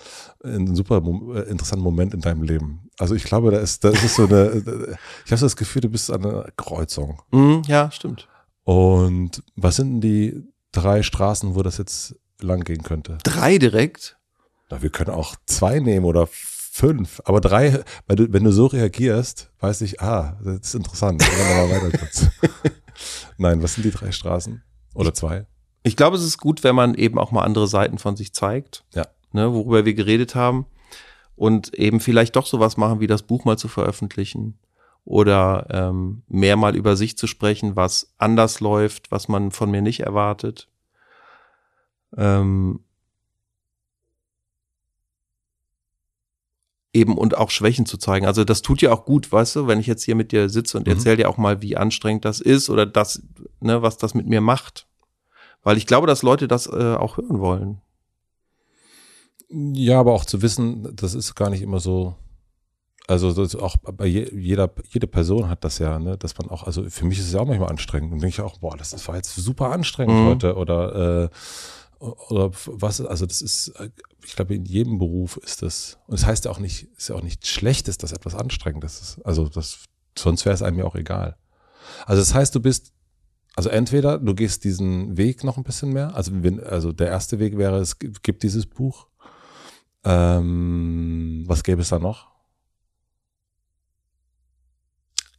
[0.42, 2.88] einen super äh, interessanten Moment in deinem Leben.
[2.98, 5.88] Also ich glaube, da ist, da ist so eine, ich habe so das Gefühl, du
[5.88, 7.20] bist an einer Kreuzung.
[7.32, 8.28] Mhm, ja, stimmt.
[8.62, 10.42] Und was sind denn die
[10.72, 13.18] drei Straßen, wo das jetzt lang gehen könnte?
[13.24, 14.16] Drei direkt?
[14.70, 18.66] Na, wir können auch zwei nehmen oder fünf, aber drei, weil du, wenn du so
[18.66, 21.22] reagierst, weiß ich, ah, das ist interessant.
[23.38, 24.62] Nein, was sind die drei Straßen?
[24.94, 25.46] Oder zwei?
[25.84, 28.84] Ich glaube, es ist gut, wenn man eben auch mal andere Seiten von sich zeigt.
[28.94, 29.06] Ja.
[29.32, 30.66] Ne, worüber wir geredet haben.
[31.36, 34.58] Und eben vielleicht doch sowas machen, wie das Buch mal zu veröffentlichen.
[35.04, 39.82] Oder ähm, mehr mal über sich zu sprechen, was anders läuft, was man von mir
[39.82, 40.68] nicht erwartet.
[42.16, 42.80] Ähm,
[46.94, 48.24] eben und auch Schwächen zu zeigen.
[48.24, 50.78] Also das tut ja auch gut, weißt du, wenn ich jetzt hier mit dir sitze
[50.78, 50.94] und mhm.
[50.94, 53.22] erzähle dir auch mal, wie anstrengend das ist oder das,
[53.60, 54.86] ne, was das mit mir macht.
[55.62, 57.80] Weil ich glaube, dass Leute das äh, auch hören wollen.
[59.50, 62.14] Ja, aber auch zu wissen, das ist gar nicht immer so.
[63.06, 66.88] Also das auch bei jeder jede Person hat das ja, ne, dass man auch, also
[66.88, 69.16] für mich ist es ja auch manchmal anstrengend und denke ich auch, boah, das war
[69.16, 70.26] jetzt super anstrengend mhm.
[70.26, 71.28] heute oder äh,
[71.98, 73.72] oder was, also das ist,
[74.24, 77.08] ich glaube, in jedem Beruf ist das, und es das heißt ja auch nicht, ist
[77.08, 79.22] ja auch nicht schlecht, dass das etwas Anstrengendes ist.
[79.24, 79.84] Also das,
[80.18, 81.36] sonst wäre es einem ja auch egal.
[82.06, 82.92] Also das heißt, du bist,
[83.56, 87.38] also entweder du gehst diesen Weg noch ein bisschen mehr, also wenn, also der erste
[87.38, 89.06] Weg wäre, es gibt dieses Buch.
[90.04, 92.33] Ähm, was gäbe es da noch?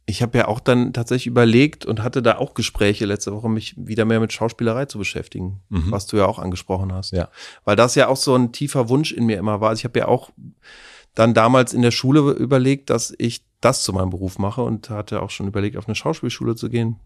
[0.08, 3.74] Ich habe ja auch dann tatsächlich überlegt und hatte da auch Gespräche letzte Woche, mich
[3.76, 5.90] wieder mehr mit Schauspielerei zu beschäftigen, mhm.
[5.90, 7.10] was du ja auch angesprochen hast.
[7.10, 7.28] Ja.
[7.64, 9.70] Weil das ja auch so ein tiefer Wunsch in mir immer war.
[9.70, 10.30] Also ich habe ja auch
[11.14, 15.22] dann damals in der Schule überlegt, dass ich das zu meinem Beruf mache und hatte
[15.22, 17.00] auch schon überlegt, auf eine Schauspielschule zu gehen.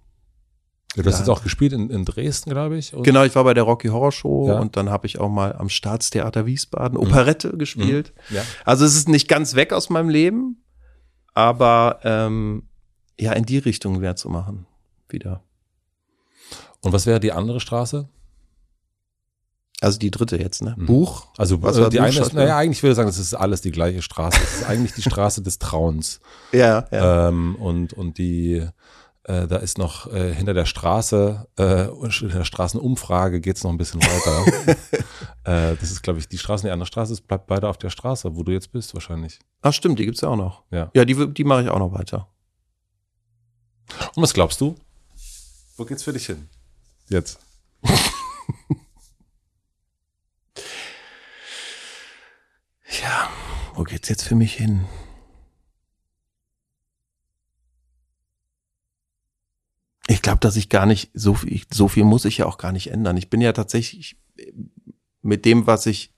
[0.97, 1.21] Ja, du hast ja.
[1.21, 2.93] jetzt auch gespielt in, in Dresden, glaube ich.
[2.93, 3.05] Oder?
[3.05, 4.59] Genau, ich war bei der Rocky Horror Show ja.
[4.59, 7.07] und dann habe ich auch mal am Staatstheater Wiesbaden mhm.
[7.07, 7.59] Operette mhm.
[7.59, 8.13] gespielt.
[8.29, 8.43] Ja.
[8.65, 10.65] Also es ist nicht ganz weg aus meinem Leben,
[11.33, 12.65] aber ähm,
[13.21, 14.67] ja in die Richtung wert zu machen
[15.09, 15.43] wieder.
[16.81, 18.09] Und was wäre die andere Straße?
[19.81, 20.75] Also die dritte jetzt, ne?
[20.77, 20.87] Mhm.
[20.87, 21.27] Buch.
[21.39, 23.71] Also was äh, die eine ist, naja, eigentlich würde ich sagen, das ist alles die
[23.71, 24.39] gleiche Straße.
[24.39, 26.21] Das ist eigentlich die Straße des Trauens.
[26.53, 27.29] Ja, ja.
[27.29, 28.67] Ähm, und, und die,
[29.25, 33.71] äh, da ist noch äh, hinter der Straße, äh, in der Straßenumfrage geht es noch
[33.71, 34.83] ein bisschen weiter.
[35.73, 37.91] äh, das ist, glaube ich, die Straße, die andere Straße ist, bleibt beide auf der
[37.91, 39.39] Straße, wo du jetzt bist, wahrscheinlich.
[39.63, 40.65] Ach, stimmt, die gibt's ja auch noch.
[40.71, 42.29] Ja, ja die, die mache ich auch noch weiter.
[44.15, 44.77] Und was glaubst du?
[45.77, 46.49] Wo geht's für dich hin?
[47.09, 47.39] Jetzt.
[53.03, 53.31] ja,
[53.75, 54.85] wo geht's jetzt für mich hin?
[60.07, 62.73] Ich glaube, dass ich gar nicht so viel, so viel muss ich ja auch gar
[62.73, 63.17] nicht ändern.
[63.17, 64.17] Ich bin ja tatsächlich
[65.23, 66.13] mit dem, was ich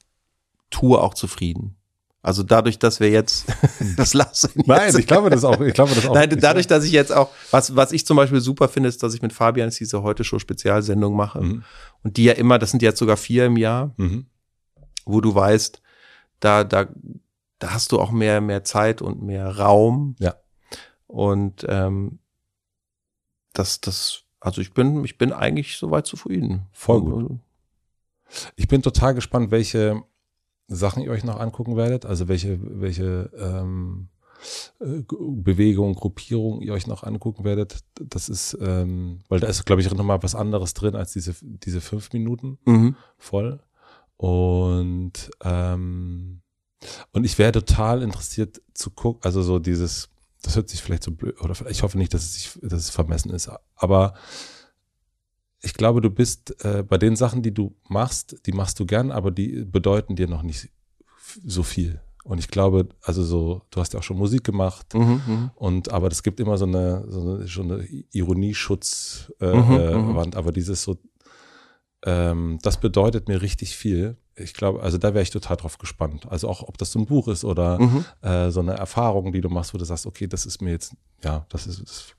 [0.70, 1.76] tue, auch zufrieden.
[2.24, 3.46] Also dadurch, dass wir jetzt
[3.96, 4.62] das lassen.
[4.64, 5.60] Nein, ich glaube das auch.
[5.60, 6.14] Ich glaube das auch.
[6.14, 9.12] Nein, dadurch, dass ich jetzt auch, was, was ich zum Beispiel super finde, ist, dass
[9.12, 11.40] ich mit Fabian diese heute schon Spezialsendung mache.
[11.40, 11.64] Mhm.
[12.04, 14.26] Und die ja immer, das sind jetzt sogar vier im Jahr, mhm.
[15.04, 15.82] wo du weißt,
[16.38, 16.86] da, da,
[17.58, 20.14] da hast du auch mehr, mehr Zeit und mehr Raum.
[20.20, 20.36] Ja.
[21.08, 22.20] Und ähm,
[23.52, 26.66] das, das, also ich bin, ich bin eigentlich soweit zufrieden.
[26.70, 27.14] Voll gut.
[27.14, 27.38] Also
[28.54, 30.02] ich bin total gespannt, welche
[30.76, 34.08] Sachen ihr euch noch angucken werdet, also welche, welche ähm,
[34.80, 37.84] äh, Bewegung, Gruppierung ihr euch noch angucken werdet.
[38.00, 41.80] Das ist, ähm, weil da ist, glaube ich, nochmal was anderes drin als diese, diese
[41.80, 42.96] fünf Minuten mhm.
[43.18, 43.60] voll.
[44.16, 46.42] Und, ähm,
[47.12, 50.10] und ich wäre total interessiert zu gucken, also so dieses,
[50.42, 52.90] das hört sich vielleicht so blöd, oder ich hoffe nicht, dass es, sich, dass es
[52.90, 54.14] vermessen ist, aber
[55.62, 59.12] ich glaube, du bist äh, bei den Sachen, die du machst, die machst du gern,
[59.12, 60.68] aber die bedeuten dir noch nicht
[61.44, 62.00] so viel.
[62.24, 65.50] Und ich glaube, also so, du hast ja auch schon Musik gemacht mhm, mhm.
[65.56, 69.94] und aber es gibt immer so eine, so eine, schon eine Ironieschutzwand, äh, mhm, äh,
[69.96, 70.34] mhm.
[70.34, 70.98] aber dieses so,
[72.04, 74.16] ähm, das bedeutet mir richtig viel.
[74.36, 76.26] ich glaube, also da wäre ich total drauf gespannt.
[76.28, 78.04] Also auch, ob das so ein Buch ist oder mhm.
[78.22, 80.94] äh, so eine Erfahrung, die du machst, wo du sagst, okay, das ist mir jetzt,
[81.24, 82.14] ja, das ist, das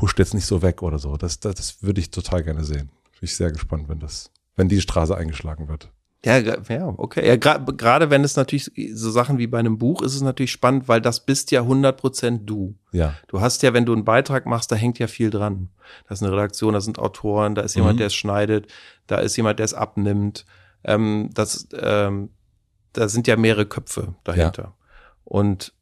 [0.00, 1.16] huscht jetzt nicht so weg oder so.
[1.16, 2.90] Das, das, das würde ich total gerne sehen.
[3.12, 5.90] Bin ich sehr gespannt, wenn das, wenn die Straße eingeschlagen wird.
[6.24, 6.54] Ja, ja,
[6.98, 7.26] okay.
[7.26, 10.52] Ja, gerade gra wenn es natürlich so Sachen wie bei einem Buch ist es natürlich
[10.52, 12.76] spannend, weil das bist ja 100 Prozent du.
[12.92, 13.14] Ja.
[13.26, 15.70] Du hast ja, wenn du einen Beitrag machst, da hängt ja viel dran.
[16.06, 17.98] Da ist eine Redaktion, da sind Autoren, da ist jemand, mhm.
[17.98, 18.72] der es schneidet,
[19.08, 20.46] da ist jemand, der es abnimmt.
[20.84, 22.30] Ähm, das, ähm,
[22.92, 24.62] da sind ja mehrere Köpfe dahinter.
[24.62, 24.74] Ja.
[25.24, 25.72] Und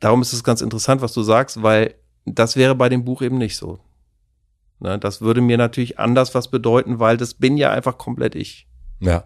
[0.00, 1.94] darum ist es ganz interessant, was du sagst, weil
[2.26, 3.78] das wäre bei dem Buch eben nicht so.
[4.78, 8.68] Ne, das würde mir natürlich anders was bedeuten, weil das bin ja einfach komplett ich.
[9.00, 9.24] Ja.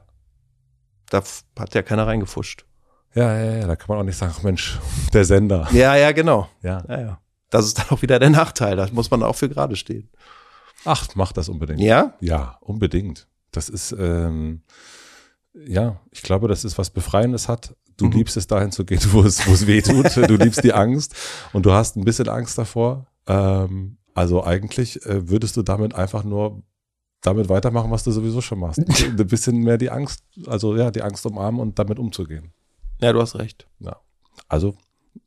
[1.10, 1.22] Da
[1.58, 2.64] hat ja keiner reingefuscht.
[3.14, 4.78] Ja, ja, ja, da kann man auch nicht sagen, Mensch,
[5.12, 5.66] der Sender.
[5.72, 6.48] Ja, ja, genau.
[6.62, 6.84] Ja.
[6.88, 7.20] ja, ja.
[7.50, 8.76] Das ist dann auch wieder der Nachteil.
[8.76, 10.08] Da muss man auch für gerade stehen.
[10.84, 11.80] Ach, mach das unbedingt.
[11.80, 12.14] Ja?
[12.20, 13.26] Ja, unbedingt.
[13.50, 14.62] Das ist, ähm,
[15.54, 17.74] ja, ich glaube, das ist was Befreiendes hat.
[17.96, 18.12] Du mhm.
[18.12, 20.16] liebst es dahin zu gehen, wo es, wo es weh tut.
[20.16, 21.14] du liebst die Angst
[21.52, 23.06] und du hast ein bisschen Angst davor.
[23.26, 26.62] Ähm, also eigentlich äh, würdest du damit einfach nur
[27.22, 28.78] damit weitermachen, was du sowieso schon machst.
[29.04, 32.52] ein bisschen mehr die Angst, also ja, die Angst umarmen und damit umzugehen.
[33.00, 33.66] Ja, du hast recht.
[33.78, 33.96] Ja.
[34.48, 34.74] Also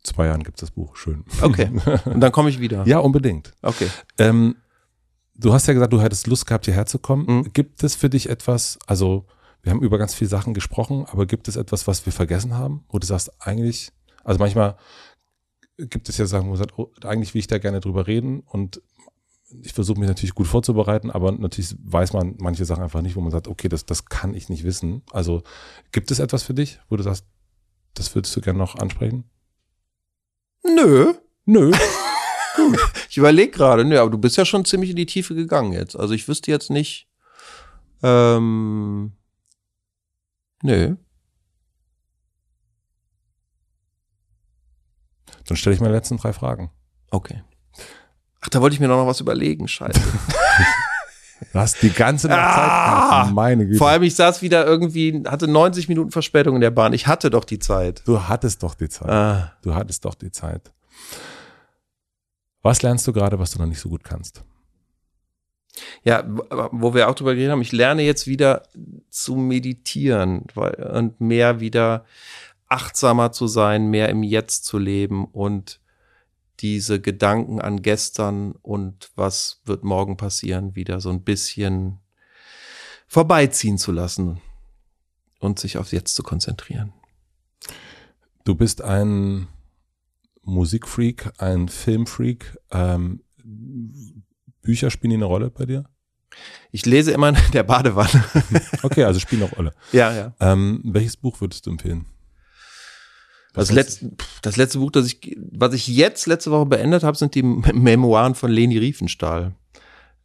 [0.04, 0.96] zwei Jahren gibt es das Buch.
[0.96, 1.24] Schön.
[1.42, 1.70] Okay.
[2.06, 2.84] Und dann komme ich wieder.
[2.88, 3.52] ja, unbedingt.
[3.62, 3.88] Okay.
[4.18, 4.56] Ähm,
[5.36, 7.26] du hast ja gesagt, du hättest Lust gehabt, hierher zu kommen.
[7.28, 7.54] Mhm.
[7.54, 9.26] Gibt es für dich etwas, also
[9.64, 12.84] wir haben über ganz viele Sachen gesprochen, aber gibt es etwas, was wir vergessen haben?
[12.90, 13.92] Wo du sagst, eigentlich,
[14.24, 14.78] also manchmal
[15.78, 18.42] gibt es ja Sachen, wo man sagt, oh, eigentlich will ich da gerne drüber reden
[18.42, 18.82] und
[19.62, 23.22] ich versuche mich natürlich gut vorzubereiten, aber natürlich weiß man manche Sachen einfach nicht, wo
[23.22, 25.04] man sagt, okay, das, das kann ich nicht wissen.
[25.12, 25.44] Also
[25.92, 27.26] gibt es etwas für dich, wo du sagst,
[27.94, 29.26] das würdest du gerne noch ansprechen?
[30.64, 31.14] Nö.
[31.46, 31.72] Nö.
[32.56, 32.80] Gut.
[33.10, 35.96] Ich überlege gerade, nö, aber du bist ja schon ziemlich in die Tiefe gegangen jetzt.
[35.96, 37.08] Also ich wüsste jetzt nicht.
[38.02, 39.14] Ähm,
[40.64, 40.96] nö.
[45.46, 46.72] Dann stelle ich meine letzten drei Fragen.
[47.12, 47.44] Okay.
[48.42, 50.02] Ach, da wollte ich mir noch was überlegen, scheiße.
[51.52, 53.78] Du hast die ganze Nacht ah, Zeit gehabt, meine Güte.
[53.78, 56.94] Vor allem, ich saß wieder irgendwie, hatte 90 Minuten Verspätung in der Bahn.
[56.94, 58.02] Ich hatte doch die Zeit.
[58.06, 59.10] Du hattest doch die Zeit.
[59.10, 59.54] Ah.
[59.62, 60.72] Du hattest doch die Zeit.
[62.62, 64.44] Was lernst du gerade, was du noch nicht so gut kannst?
[66.04, 66.24] Ja,
[66.72, 68.64] wo wir auch drüber geredet haben, ich lerne jetzt wieder
[69.10, 72.06] zu meditieren und mehr wieder
[72.68, 75.80] achtsamer zu sein, mehr im Jetzt zu leben und
[76.60, 82.00] diese Gedanken an gestern und was wird morgen passieren, wieder so ein bisschen
[83.08, 84.42] vorbeiziehen zu lassen
[85.40, 86.94] und sich aufs Jetzt zu konzentrieren.
[88.44, 89.48] Du bist ein
[90.44, 92.58] Musikfreak, ein Filmfreak.
[92.72, 93.22] Ähm,
[94.64, 95.86] Bücher spielen eine Rolle bei dir?
[96.72, 98.24] Ich lese immer in der Badewanne.
[98.84, 99.74] okay, also spielen auch Rolle.
[99.92, 100.34] Ja, ja.
[100.40, 102.06] Ähm, welches Buch würdest du empfehlen?
[103.54, 104.12] Das letzte,
[104.42, 108.34] das letzte Buch, das ich, was ich jetzt letzte Woche beendet habe, sind die Memoiren
[108.34, 109.54] von Leni Riefenstahl.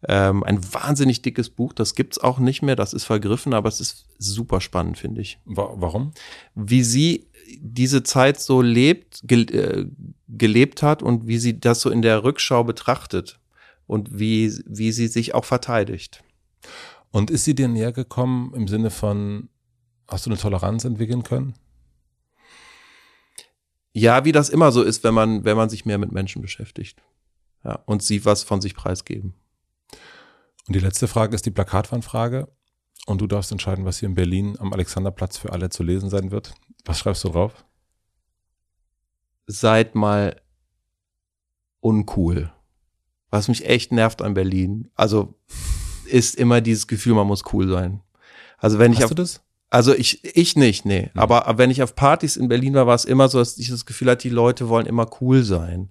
[0.07, 3.81] Ähm, ein wahnsinnig dickes Buch, das gibt's auch nicht mehr, das ist vergriffen, aber es
[3.81, 5.41] ist super spannend, finde ich.
[5.45, 6.13] Warum?
[6.55, 7.27] Wie sie
[7.61, 9.87] diese Zeit so lebt, ge äh,
[10.29, 13.41] gelebt hat und wie sie das so in der Rückschau betrachtet
[13.89, 16.23] und wie, wie sie sich auch verteidigt.
[17.11, 19.49] Und ist sie dir näher gekommen im Sinne von,
[20.07, 21.55] hast du eine Toleranz entwickeln können?
[23.93, 27.03] Ja, wie das immer so ist, wenn man, wenn man sich mehr mit Menschen beschäftigt.
[27.65, 29.35] Ja, und sie was von sich preisgeben.
[30.69, 32.47] Und die letzte Frage ist die Plakatwandfrage.
[33.07, 36.31] Und du darfst entscheiden, was hier in Berlin am Alexanderplatz für alle zu lesen sein
[36.31, 36.55] wird.
[36.85, 37.65] Was schreibst du drauf?
[39.47, 40.43] Seid mal
[41.81, 42.53] uncool.
[43.31, 44.91] Was mich echt nervt an Berlin.
[44.95, 45.35] Also
[46.07, 48.01] ist immer dieses Gefühl, man muss cool sein.
[48.59, 49.43] Also wenn Hast ich auf, du das?
[49.71, 51.11] Also ich, ich nicht, nee.
[51.13, 51.21] Mhm.
[51.21, 53.69] Aber, aber wenn ich auf Partys in Berlin war, war es immer so, dass ich
[53.69, 55.91] das Gefühl hatte, die Leute wollen immer cool sein.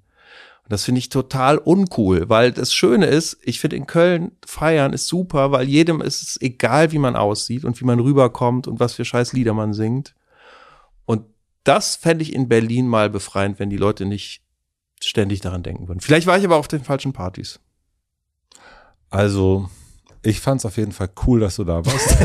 [0.68, 4.92] Und das finde ich total uncool, weil das Schöne ist, ich finde in Köln feiern
[4.92, 8.80] ist super, weil jedem ist es egal, wie man aussieht und wie man rüberkommt und
[8.80, 10.14] was für scheiß Lieder man singt.
[11.06, 11.24] Und
[11.64, 14.42] das fände ich in Berlin mal befreiend, wenn die Leute nicht
[15.02, 16.00] ständig daran denken würden.
[16.00, 17.60] Vielleicht war ich aber auf den falschen Partys.
[19.10, 19.70] Also,
[20.24, 22.18] ich fand es auf jeden Fall cool, dass du da warst.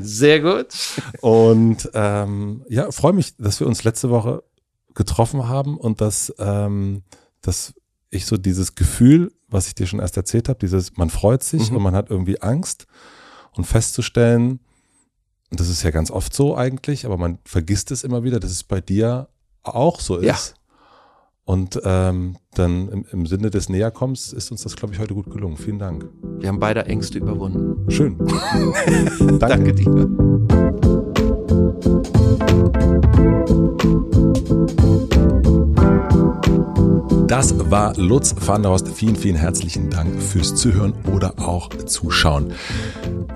[0.06, 0.68] Sehr gut.
[1.20, 4.42] Und ähm, ja, freue mich, dass wir uns letzte Woche
[4.94, 7.02] getroffen haben und dass, ähm,
[7.40, 7.74] dass
[8.10, 11.70] ich so dieses Gefühl, was ich dir schon erst erzählt habe, dieses, man freut sich
[11.70, 11.76] mhm.
[11.76, 12.86] und man hat irgendwie Angst
[13.52, 14.60] und festzustellen,
[15.50, 18.50] und das ist ja ganz oft so eigentlich, aber man vergisst es immer wieder, dass
[18.50, 19.28] es bei dir
[19.62, 20.24] auch so ist.
[20.24, 20.61] Ja.
[21.44, 25.28] Und ähm, dann im, im, Sinne des Näherkommens ist uns das, glaube ich, heute gut
[25.30, 25.56] gelungen.
[25.56, 26.08] Vielen Dank.
[26.38, 27.90] Wir haben beide Ängste überwunden.
[27.90, 28.16] Schön.
[29.38, 29.38] Danke.
[29.38, 30.08] Danke dir.
[37.32, 38.88] Das war Lutz van der Horst.
[38.88, 42.52] Vielen, vielen herzlichen Dank fürs Zuhören oder auch Zuschauen.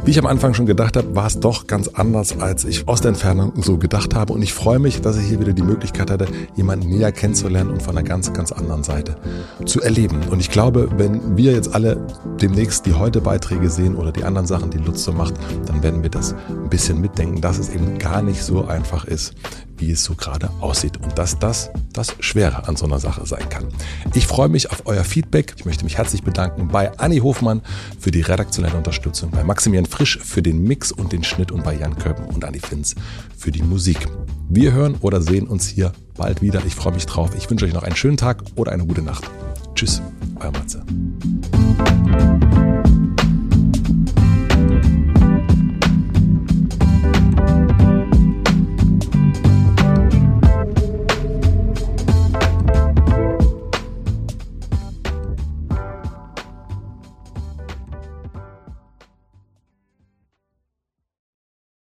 [0.05, 3.01] Wie ich am Anfang schon gedacht habe, war es doch ganz anders, als ich aus
[3.01, 4.35] der Entfernung so gedacht habe.
[4.35, 7.83] Und ich freue mich, dass ich hier wieder die Möglichkeit hatte, jemanden näher kennenzulernen und
[7.83, 9.17] von einer ganz, ganz anderen Seite
[9.65, 10.21] zu erleben.
[10.31, 11.97] Und ich glaube, wenn wir jetzt alle
[12.39, 16.11] demnächst die Heute-Beiträge sehen oder die anderen Sachen, die Lutz so macht, dann werden wir
[16.11, 19.33] das ein bisschen mitdenken, dass es eben gar nicht so einfach ist,
[19.79, 23.49] wie es so gerade aussieht und dass das das Schwere an so einer Sache sein
[23.49, 23.69] kann.
[24.15, 25.55] Ich freue mich auf euer Feedback.
[25.57, 27.63] Ich möchte mich herzlich bedanken bei Anni Hofmann
[27.99, 31.75] für die redaktionelle Unterstützung, bei Maximilian Frisch für den Mix und den Schnitt und bei
[31.75, 32.95] Jan Köppen und Anni Finz
[33.37, 33.99] für die Musik.
[34.49, 36.63] Wir hören oder sehen uns hier bald wieder.
[36.67, 37.31] Ich freue mich drauf.
[37.37, 39.29] Ich wünsche euch noch einen schönen Tag oder eine gute Nacht.
[39.75, 40.01] Tschüss,
[40.41, 40.85] euer Matze.